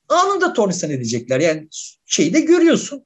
Anında 0.08 0.52
tornistan 0.52 0.90
edecekler. 0.90 1.40
Yani 1.40 1.68
şeyi 2.06 2.34
de 2.34 2.40
görüyorsun. 2.40 3.04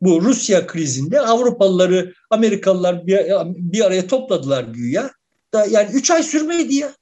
Bu 0.00 0.22
Rusya 0.22 0.66
krizinde 0.66 1.20
Avrupalıları, 1.20 2.14
Amerikalılar 2.30 3.06
bir, 3.06 3.18
bir 3.46 3.84
araya 3.84 4.06
topladılar 4.06 4.64
güya. 4.64 5.10
Da 5.54 5.66
yani 5.66 5.90
üç 5.92 6.10
ay 6.10 6.22
sürmedi 6.22 6.74
ya. 6.74 6.94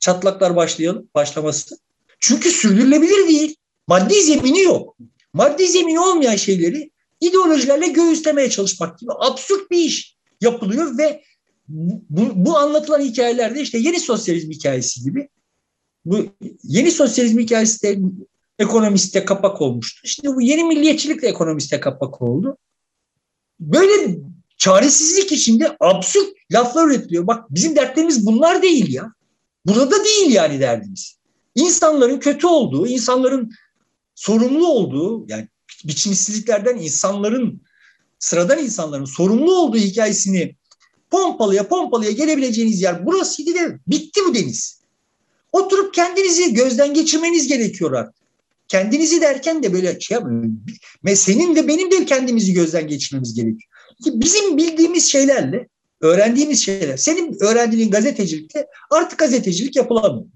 Çatlaklar 0.00 0.56
başlayalım, 0.56 1.08
başlaması. 1.14 1.78
Çünkü 2.20 2.50
sürdürülebilir 2.50 3.28
değil. 3.28 3.56
Maddi 3.86 4.22
zemini 4.22 4.60
yok. 4.60 4.96
Maddi 5.32 5.68
zemini 5.68 6.00
olmayan 6.00 6.36
şeyleri 6.36 6.90
ideolojilerle 7.20 7.86
göğüslemeye 7.86 8.50
çalışmak 8.50 8.98
gibi 8.98 9.10
absürt 9.12 9.70
bir 9.70 9.78
iş 9.78 10.16
yapılıyor 10.42 10.98
ve 10.98 11.22
bu, 11.68 12.30
bu 12.34 12.58
anlatılan 12.58 13.00
hikayelerde 13.00 13.60
işte 13.60 13.78
yeni 13.78 14.00
sosyalizm 14.00 14.50
hikayesi 14.50 15.02
gibi 15.02 15.28
bu 16.04 16.26
yeni 16.62 16.90
sosyalizm 16.90 17.38
hikayesi 17.38 17.82
de 17.82 17.98
ekonomiste 18.58 19.24
kapak 19.24 19.60
olmuştu. 19.60 20.00
Şimdi 20.04 20.36
bu 20.36 20.42
yeni 20.42 20.64
milliyetçilik 20.64 21.22
de 21.22 21.28
ekonomiste 21.28 21.80
kapak 21.80 22.22
oldu. 22.22 22.56
Böyle 23.60 24.18
çaresizlik 24.56 25.32
içinde 25.32 25.76
absürt 25.80 26.28
laflar 26.52 26.86
üretiliyor. 26.86 27.26
Bak 27.26 27.44
bizim 27.50 27.76
dertlerimiz 27.76 28.26
bunlar 28.26 28.62
değil 28.62 28.92
ya. 28.92 29.12
Burada 29.66 30.04
değil 30.04 30.30
yani 30.30 30.60
derdimiz. 30.60 31.18
İnsanların 31.54 32.18
kötü 32.18 32.46
olduğu, 32.46 32.86
insanların 32.86 33.52
sorumlu 34.14 34.66
olduğu 34.66 35.24
yani 35.28 35.48
biçimsizliklerden 35.84 36.76
insanların 36.76 37.62
sıradan 38.22 38.58
insanların 38.58 39.04
sorumlu 39.04 39.54
olduğu 39.54 39.76
hikayesini 39.76 40.54
pompalıya 41.10 41.68
pompalıya 41.68 42.10
gelebileceğiniz 42.10 42.82
yer 42.82 43.06
burasıydı 43.06 43.54
ve 43.54 43.78
bitti 43.86 44.20
bu 44.28 44.34
deniz. 44.34 44.80
Oturup 45.52 45.94
kendinizi 45.94 46.54
gözden 46.54 46.94
geçirmeniz 46.94 47.48
gerekiyor 47.48 47.92
artık. 47.92 48.22
Kendinizi 48.68 49.20
derken 49.20 49.62
de 49.62 49.72
böyle 49.72 50.00
şey 50.00 50.14
yapmayın. 50.14 50.64
Senin 51.14 51.56
de 51.56 51.68
benim 51.68 51.90
de 51.90 52.04
kendimizi 52.04 52.52
gözden 52.52 52.88
geçirmemiz 52.88 53.34
gerekiyor. 53.34 53.70
bizim 54.06 54.56
bildiğimiz 54.56 55.06
şeylerle, 55.06 55.68
öğrendiğimiz 56.00 56.64
şeyler, 56.64 56.96
senin 56.96 57.36
öğrendiğin 57.40 57.90
gazetecilikte 57.90 58.66
artık 58.90 59.18
gazetecilik 59.18 59.76
yapılamıyor. 59.76 60.26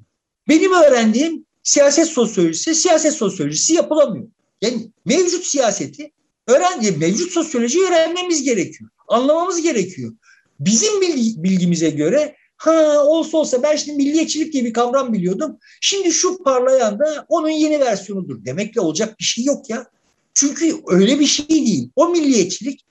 Benim 0.49 0.73
öğrendiğim 0.73 1.47
siyaset 1.63 2.07
sosyolojisi, 2.07 2.75
siyaset 2.75 3.15
sosyolojisi 3.15 3.75
yapılamıyor. 3.75 4.27
Yani 4.63 4.91
mevcut 5.05 5.45
siyaseti 5.45 6.11
öğrenci, 6.47 6.93
mevcut 6.93 7.33
sosyolojiyi 7.33 7.85
öğrenmemiz 7.85 8.43
gerekiyor. 8.43 8.91
Anlamamız 9.09 9.63
gerekiyor. 9.63 10.13
Bizim 10.61 11.01
bilgimize 11.43 11.91
göre 11.91 12.37
ha 12.57 13.05
olsa 13.05 13.39
olsa 13.39 13.63
ben 13.63 13.77
şimdi 13.77 13.97
milliyetçilik 13.97 14.53
diye 14.53 14.65
bir 14.65 14.73
kavram 14.73 15.13
biliyordum. 15.13 15.59
Şimdi 15.81 16.13
şu 16.13 16.43
parlayan 16.43 16.99
da 16.99 17.27
onun 17.29 17.49
yeni 17.49 17.81
versiyonudur. 17.81 18.45
Demekle 18.45 18.81
olacak 18.81 19.19
bir 19.19 19.25
şey 19.25 19.45
yok 19.45 19.71
ya. 19.71 19.87
Çünkü 20.35 20.81
öyle 20.87 21.21
bir 21.21 21.27
şey 21.27 21.49
değil. 21.49 21.91
O 21.97 22.09
milliyetçilik 22.09 22.85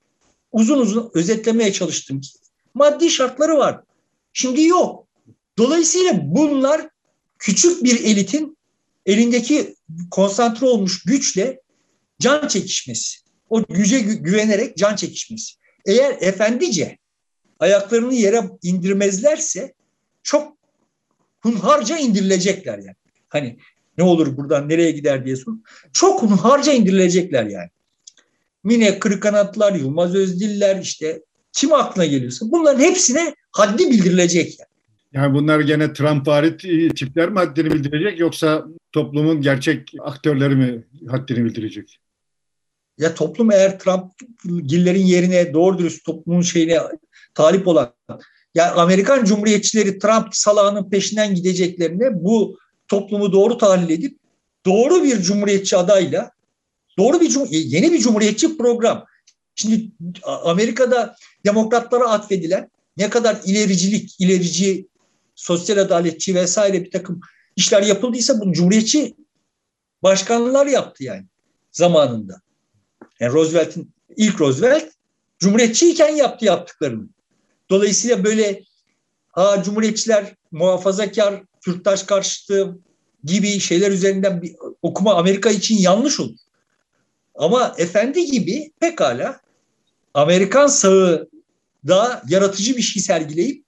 uzun 0.51 0.77
uzun 0.77 1.11
özetlemeye 1.13 1.73
çalıştım 1.73 2.21
ki 2.21 2.29
maddi 2.73 3.09
şartları 3.09 3.57
var. 3.57 3.81
Şimdi 4.33 4.63
yok. 4.63 5.07
Dolayısıyla 5.57 6.21
bunlar 6.23 6.89
küçük 7.39 7.83
bir 7.83 8.03
elitin 8.03 8.57
elindeki 9.05 9.75
konsantre 10.11 10.65
olmuş 10.65 11.03
güçle 11.03 11.61
can 12.19 12.47
çekişmesi. 12.47 13.24
O 13.49 13.63
güce 13.63 13.99
güvenerek 13.99 14.77
can 14.77 14.95
çekişmesi. 14.95 15.53
Eğer 15.85 16.17
efendice 16.19 16.97
ayaklarını 17.59 18.13
yere 18.13 18.41
indirmezlerse 18.63 19.73
çok 20.23 20.57
hunharca 21.39 21.97
indirilecekler 21.97 22.77
yani. 22.77 22.95
Hani 23.29 23.57
ne 23.97 24.03
olur 24.03 24.37
buradan 24.37 24.69
nereye 24.69 24.91
gider 24.91 25.25
diye 25.25 25.35
sor. 25.35 25.53
Çok 25.93 26.21
hunharca 26.21 26.73
indirilecekler 26.73 27.45
yani. 27.45 27.69
Mine 28.63 28.99
Kırıkanatlar, 28.99 29.73
Yılmaz 29.73 30.15
Özdiller 30.15 30.81
işte 30.81 31.21
kim 31.53 31.73
aklına 31.73 32.05
geliyorsa 32.05 32.45
bunların 32.51 32.83
hepsine 32.83 33.35
haddi 33.51 33.89
bildirilecek 33.89 34.59
yani. 34.59 34.69
Yani 35.13 35.33
bunlar 35.33 35.59
gene 35.59 35.93
Trump 35.93 36.25
tipler 36.95 37.29
mi 37.29 37.39
haddini 37.39 37.71
bildirecek 37.71 38.19
yoksa 38.19 38.65
toplumun 38.91 39.41
gerçek 39.41 39.93
aktörleri 39.99 40.55
mi 40.55 40.83
haddini 41.07 41.45
bildirecek? 41.45 41.99
Ya 42.97 43.13
toplum 43.15 43.51
eğer 43.51 43.79
Trump 43.79 44.11
gillerin 44.43 45.05
yerine 45.05 45.53
doğru 45.53 45.77
dürüst 45.77 46.05
toplumun 46.05 46.41
şeyine 46.41 46.79
talip 47.33 47.67
olan 47.67 47.93
ya 48.55 48.75
Amerikan 48.75 49.25
Cumhuriyetçileri 49.25 49.99
Trump 49.99 50.35
salağının 50.35 50.89
peşinden 50.89 51.35
gideceklerine 51.35 52.23
bu 52.23 52.59
toplumu 52.87 53.31
doğru 53.31 53.57
tahlil 53.57 53.89
edip 53.89 54.19
doğru 54.65 55.03
bir 55.03 55.21
cumhuriyetçi 55.21 55.77
adayla 55.77 56.31
doğru 56.97 57.21
bir 57.21 57.49
yeni 57.49 57.93
bir 57.93 57.99
cumhuriyetçi 57.99 58.57
program. 58.57 59.05
Şimdi 59.55 59.91
Amerika'da 60.23 61.15
demokratlara 61.45 62.09
atfedilen 62.09 62.69
ne 62.97 63.09
kadar 63.09 63.37
ilericilik, 63.45 64.15
ilerici, 64.19 64.87
sosyal 65.35 65.77
adaletçi 65.77 66.35
vesaire 66.35 66.85
bir 66.85 66.91
takım 66.91 67.19
işler 67.55 67.81
yapıldıysa 67.81 68.39
bunu 68.39 68.53
cumhuriyetçi 68.53 69.15
başkanlar 70.03 70.65
yaptı 70.65 71.03
yani 71.03 71.25
zamanında. 71.71 72.44
Yani 73.19 73.33
Roosevelt'in 73.33 73.91
ilk 74.17 74.41
Roosevelt 74.41 74.91
cumhuriyetçiyken 75.39 76.15
yaptı 76.15 76.45
yaptıklarını. 76.45 77.07
Dolayısıyla 77.69 78.23
böyle 78.23 78.63
ha 79.31 79.63
cumhuriyetçiler 79.63 80.35
muhafazakar, 80.51 81.43
Kürttaş 81.61 82.03
karşıtı 82.03 82.77
gibi 83.23 83.59
şeyler 83.59 83.91
üzerinden 83.91 84.41
bir 84.41 84.55
okuma 84.81 85.15
Amerika 85.15 85.49
için 85.49 85.77
yanlış 85.77 86.19
olur. 86.19 86.37
Ama 87.35 87.75
efendi 87.77 88.25
gibi 88.25 88.71
pekala 88.79 89.39
Amerikan 90.13 90.67
sağı 90.67 91.29
da 91.87 92.21
yaratıcı 92.29 92.77
bir 92.77 92.81
şey 92.81 93.03
sergileyip 93.03 93.65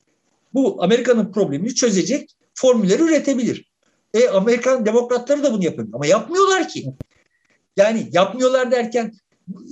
bu 0.54 0.84
Amerika'nın 0.84 1.32
problemini 1.32 1.76
çözecek 1.76 2.30
formülleri 2.54 3.04
üretebilir. 3.04 3.72
E 4.14 4.28
Amerikan 4.28 4.86
demokratları 4.86 5.44
da 5.44 5.54
bunu 5.54 5.66
yapıyor 5.66 5.88
ama 5.94 6.06
yapmıyorlar 6.06 6.70
ki. 6.70 6.94
Yani 7.78 8.10
yapmıyorlar 8.12 8.72
derken 8.72 9.14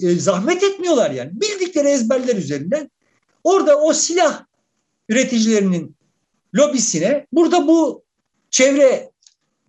e, 0.01 0.15
zahmet 0.15 0.63
etmiyorlar 0.63 1.11
yani. 1.11 1.32
Bildikleri 1.34 1.88
ezberler 1.88 2.36
üzerinden 2.36 2.91
orada 3.43 3.80
o 3.80 3.93
silah 3.93 4.45
üreticilerinin 5.09 5.95
lobisine 6.55 7.28
burada 7.32 7.67
bu 7.67 8.03
çevre 8.49 9.11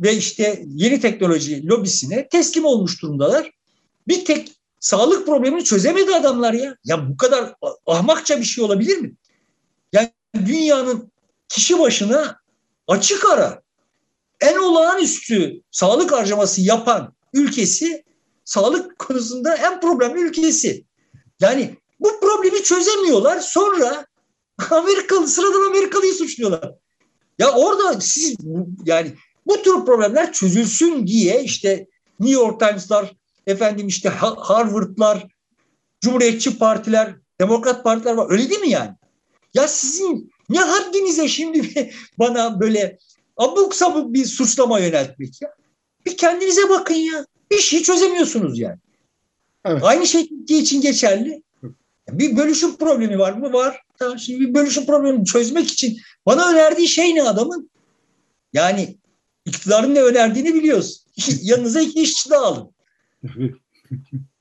ve 0.01 0.17
işte 0.17 0.65
yeni 0.75 1.01
teknoloji 1.01 1.67
lobisine 1.67 2.29
teslim 2.29 2.65
olmuş 2.65 3.03
durumdalar. 3.03 3.51
Bir 4.09 4.25
tek 4.25 4.53
sağlık 4.81 5.27
problemini 5.27 5.65
çözemedi 5.65 6.15
adamlar 6.15 6.53
ya. 6.53 6.77
Ya 6.85 7.09
bu 7.09 7.17
kadar 7.17 7.55
ahmakça 7.87 8.41
bir 8.41 8.45
şey 8.45 8.65
olabilir 8.65 8.99
mi? 8.99 9.15
Yani 9.93 10.11
dünyanın 10.47 11.13
kişi 11.49 11.79
başına 11.79 12.41
açık 12.89 13.25
ara 13.25 13.63
en 14.41 14.57
olağanüstü 14.57 15.63
sağlık 15.71 16.13
harcaması 16.13 16.61
yapan 16.61 17.15
ülkesi 17.33 18.05
sağlık 18.47 18.99
konusunda 18.99 19.57
en 19.57 19.81
problemli 19.81 20.21
ülkesi. 20.21 20.85
Yani 21.41 21.77
bu 22.01 22.21
problemi 22.21 22.63
çözemiyorlar. 22.63 23.41
Sonra 23.41 24.07
Amerikalı 24.71 25.29
sıradan 25.29 25.67
Amerikalıyı 25.67 26.15
suçluyorlar. 26.15 26.75
Ya 27.39 27.53
orada 27.53 28.01
siz 28.01 28.37
yani 28.85 29.15
bu 29.47 29.63
tür 29.63 29.85
problemler 29.85 30.33
çözülsün 30.33 31.07
diye 31.07 31.45
işte 31.45 31.87
New 32.21 32.41
York 32.43 32.61
Times'lar, 32.61 33.13
efendim 33.47 33.89
işte 33.89 34.09
Harvard'lar, 34.39 35.27
Cumhuriyetçi 36.01 36.59
partiler, 36.59 37.15
Demokrat 37.41 37.85
partiler 37.85 38.15
var. 38.15 38.31
Öyle 38.31 38.51
değil 38.51 38.61
mi 38.61 38.71
yani? 38.71 38.91
Ya 39.55 39.69
sizin 39.69 40.33
ne 40.49 40.59
haddinize 40.59 41.29
şimdi 41.29 41.91
bana 42.19 42.61
böyle 42.61 42.99
abuk 43.37 43.75
sabuk 43.75 44.15
bir 44.15 44.25
suçlama 44.25 44.79
yöneltmek 44.79 45.43
ya? 45.43 45.55
Bir 46.07 46.17
kendinize 46.17 46.69
bakın 46.69 46.95
ya. 46.95 47.27
Bir 47.51 47.59
şey 47.59 47.83
çözemiyorsunuz 47.83 48.59
yani. 48.59 48.79
Evet. 49.65 49.83
Aynı 49.85 50.07
şey 50.07 50.29
için 50.49 50.81
geçerli. 50.81 51.43
Bir 52.09 52.37
bölüşüm 52.37 52.77
problemi 52.77 53.19
var 53.19 53.33
mı? 53.33 53.53
Var. 53.53 53.83
Tamam, 53.99 54.19
şimdi 54.19 54.41
bir 54.41 54.55
bölüşüm 54.55 54.87
problemini 54.87 55.25
çözmek 55.25 55.73
için 55.73 55.99
bana 56.27 56.51
önerdiği 56.51 56.89
şey 56.89 57.15
ne 57.15 57.23
adamın? 57.23 57.71
Yani 58.53 58.97
iktidarın 59.45 59.95
ne 59.95 60.03
önerdiğini 60.03 60.55
biliyoruz. 60.55 61.05
Yanınıza 61.43 61.81
iki 61.81 62.03
işçi 62.03 62.31
daha 62.31 62.45
alın. 62.45 62.71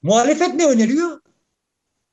Muhalefet 0.01 0.55
ne 0.55 0.65
öneriyor? 0.65 1.21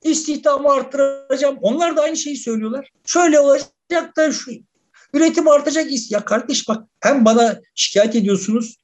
İstihdamı 0.03 0.71
arttıracağım. 0.71 1.57
Onlar 1.61 1.97
da 1.97 2.01
aynı 2.01 2.17
şeyi 2.17 2.37
söylüyorlar. 2.37 2.89
Şöyle 3.05 3.39
olacak 3.39 4.17
da 4.17 4.31
şu 4.31 4.51
üretim 5.13 5.47
artacak. 5.47 6.11
Ya 6.11 6.25
kardeş 6.25 6.67
bak 6.67 6.87
hem 6.99 7.25
bana 7.25 7.61
şikayet 7.75 8.15
ediyorsunuz. 8.15 8.77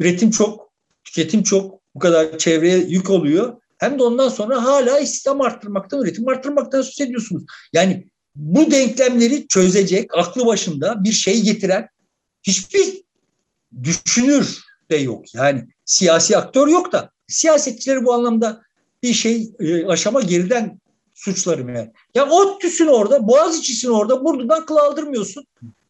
Üretim 0.00 0.30
çok, 0.30 0.63
tüketim 1.04 1.42
çok. 1.42 1.80
Bu 1.94 1.98
kadar 1.98 2.38
çevreye 2.38 2.78
yük 2.78 3.10
oluyor. 3.10 3.56
Hem 3.78 3.98
de 3.98 4.02
ondan 4.02 4.28
sonra 4.28 4.64
hala 4.64 4.98
istihdam 4.98 5.40
arttırmaktan, 5.40 6.02
üretim 6.02 6.28
arttırmaktan 6.28 6.82
söz 6.82 7.00
ediyorsunuz. 7.00 7.42
Yani 7.72 8.06
bu 8.36 8.70
denklemleri 8.70 9.48
çözecek, 9.48 10.18
aklı 10.18 10.46
başında 10.46 11.04
bir 11.04 11.12
şey 11.12 11.42
getiren 11.42 11.88
hiçbir 12.42 13.02
düşünür 13.82 14.60
de 14.90 14.96
yok. 14.96 15.34
Yani 15.34 15.64
siyasi 15.84 16.36
aktör 16.36 16.68
yok 16.68 16.92
da 16.92 17.10
siyasetçileri 17.28 18.04
bu 18.04 18.12
anlamda 18.12 18.62
bir 19.02 19.12
şey 19.12 19.52
e, 19.60 19.86
aşama 19.86 20.20
geriden 20.20 20.80
suçlarım 21.14 21.74
yani. 21.74 21.92
Ya 22.14 22.30
ODTÜ'sün 22.30 22.86
orada, 22.86 23.28
Boğaziçi'sin 23.28 23.88
orada, 23.88 24.24
buradan 24.24 24.66
kıl 24.66 24.76
aldırmıyorsun. 24.76 25.44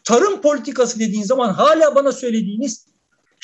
Tarım 0.04 0.40
politikası 0.40 1.00
dediğin 1.00 1.22
zaman 1.22 1.52
hala 1.52 1.94
bana 1.94 2.12
söylediğiniz 2.12 2.86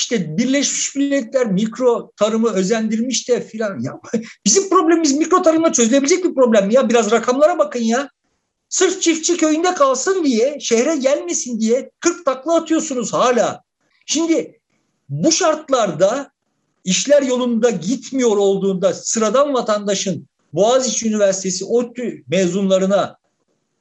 işte 0.00 0.38
Birleşmiş 0.38 0.94
Milletler 0.94 1.46
mikro 1.46 2.10
tarımı 2.16 2.50
özendirmiş 2.50 3.28
de 3.28 3.40
filan. 3.40 3.80
Ya 3.80 4.00
bizim 4.46 4.68
problemimiz 4.68 5.12
mikro 5.12 5.42
tarımla 5.42 5.72
çözülebilecek 5.72 6.24
bir 6.24 6.34
problem 6.34 6.66
mi 6.66 6.74
ya? 6.74 6.88
Biraz 6.88 7.10
rakamlara 7.10 7.58
bakın 7.58 7.80
ya. 7.80 8.10
Sırf 8.68 9.02
çiftçi 9.02 9.36
köyünde 9.36 9.74
kalsın 9.74 10.24
diye, 10.24 10.60
şehre 10.60 10.96
gelmesin 10.96 11.60
diye 11.60 11.90
40 12.00 12.24
takla 12.24 12.56
atıyorsunuz 12.56 13.12
hala. 13.12 13.62
Şimdi 14.06 14.60
bu 15.08 15.32
şartlarda 15.32 16.30
işler 16.84 17.22
yolunda 17.22 17.70
gitmiyor 17.70 18.36
olduğunda 18.36 18.94
sıradan 18.94 19.54
vatandaşın 19.54 20.28
Boğaziçi 20.52 21.08
Üniversitesi 21.08 21.64
ODTÜ 21.64 22.24
mezunlarına 22.28 23.16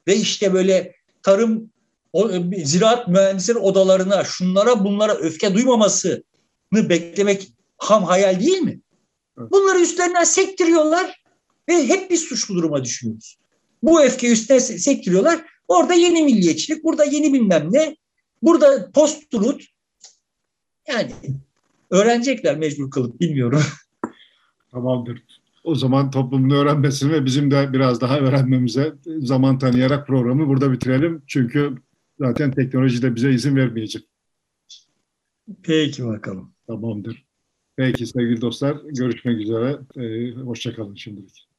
ve 0.08 0.16
işte 0.16 0.52
böyle 0.52 0.94
tarım 1.22 1.70
o, 2.12 2.30
ziraat 2.64 3.08
mühendisleri 3.08 3.58
odalarına 3.58 4.24
şunlara 4.24 4.84
bunlara 4.84 5.14
öfke 5.14 5.54
duymamasını 5.54 6.22
beklemek 6.72 7.48
ham 7.78 8.04
hayal 8.04 8.40
değil 8.40 8.58
mi? 8.58 8.80
Bunları 9.36 9.80
üstlerinden 9.80 10.24
sektiriyorlar 10.24 11.22
ve 11.68 11.88
hep 11.88 12.10
biz 12.10 12.20
suçlu 12.20 12.54
duruma 12.54 12.84
düşüyoruz. 12.84 13.36
Bu 13.82 14.02
öfke 14.02 14.32
üstüne 14.32 14.60
sektiriyorlar. 14.60 15.44
Orada 15.68 15.94
yeni 15.94 16.22
milliyetçilik, 16.22 16.84
burada 16.84 17.04
yeni 17.04 17.32
bilmem 17.32 17.68
ne. 17.72 17.96
Burada 18.42 18.90
post-truth. 18.92 19.64
Yani 20.88 21.12
öğrenecekler 21.90 22.58
mecbur 22.58 22.90
kalıp 22.90 23.20
bilmiyorum. 23.20 23.62
Tamamdır. 24.70 25.22
O 25.64 25.74
zaman 25.74 26.10
toplumun 26.10 26.50
öğrenmesini 26.50 27.12
ve 27.12 27.24
bizim 27.24 27.50
de 27.50 27.72
biraz 27.72 28.00
daha 28.00 28.18
öğrenmemize 28.18 28.92
zaman 29.18 29.58
tanıyarak 29.58 30.06
programı 30.06 30.48
burada 30.48 30.72
bitirelim. 30.72 31.22
Çünkü 31.26 31.74
zaten 32.20 32.50
teknoloji 32.50 33.02
de 33.02 33.14
bize 33.14 33.30
izin 33.32 33.56
vermeyecek. 33.56 34.02
Peki 35.62 36.04
bakalım. 36.04 36.52
Tamamdır. 36.66 37.26
Peki 37.76 38.06
sevgili 38.06 38.40
dostlar 38.40 38.76
görüşmek 38.84 39.40
üzere. 39.40 39.78
Ee, 39.96 40.32
Hoşçakalın 40.32 40.94
şimdilik. 40.94 41.49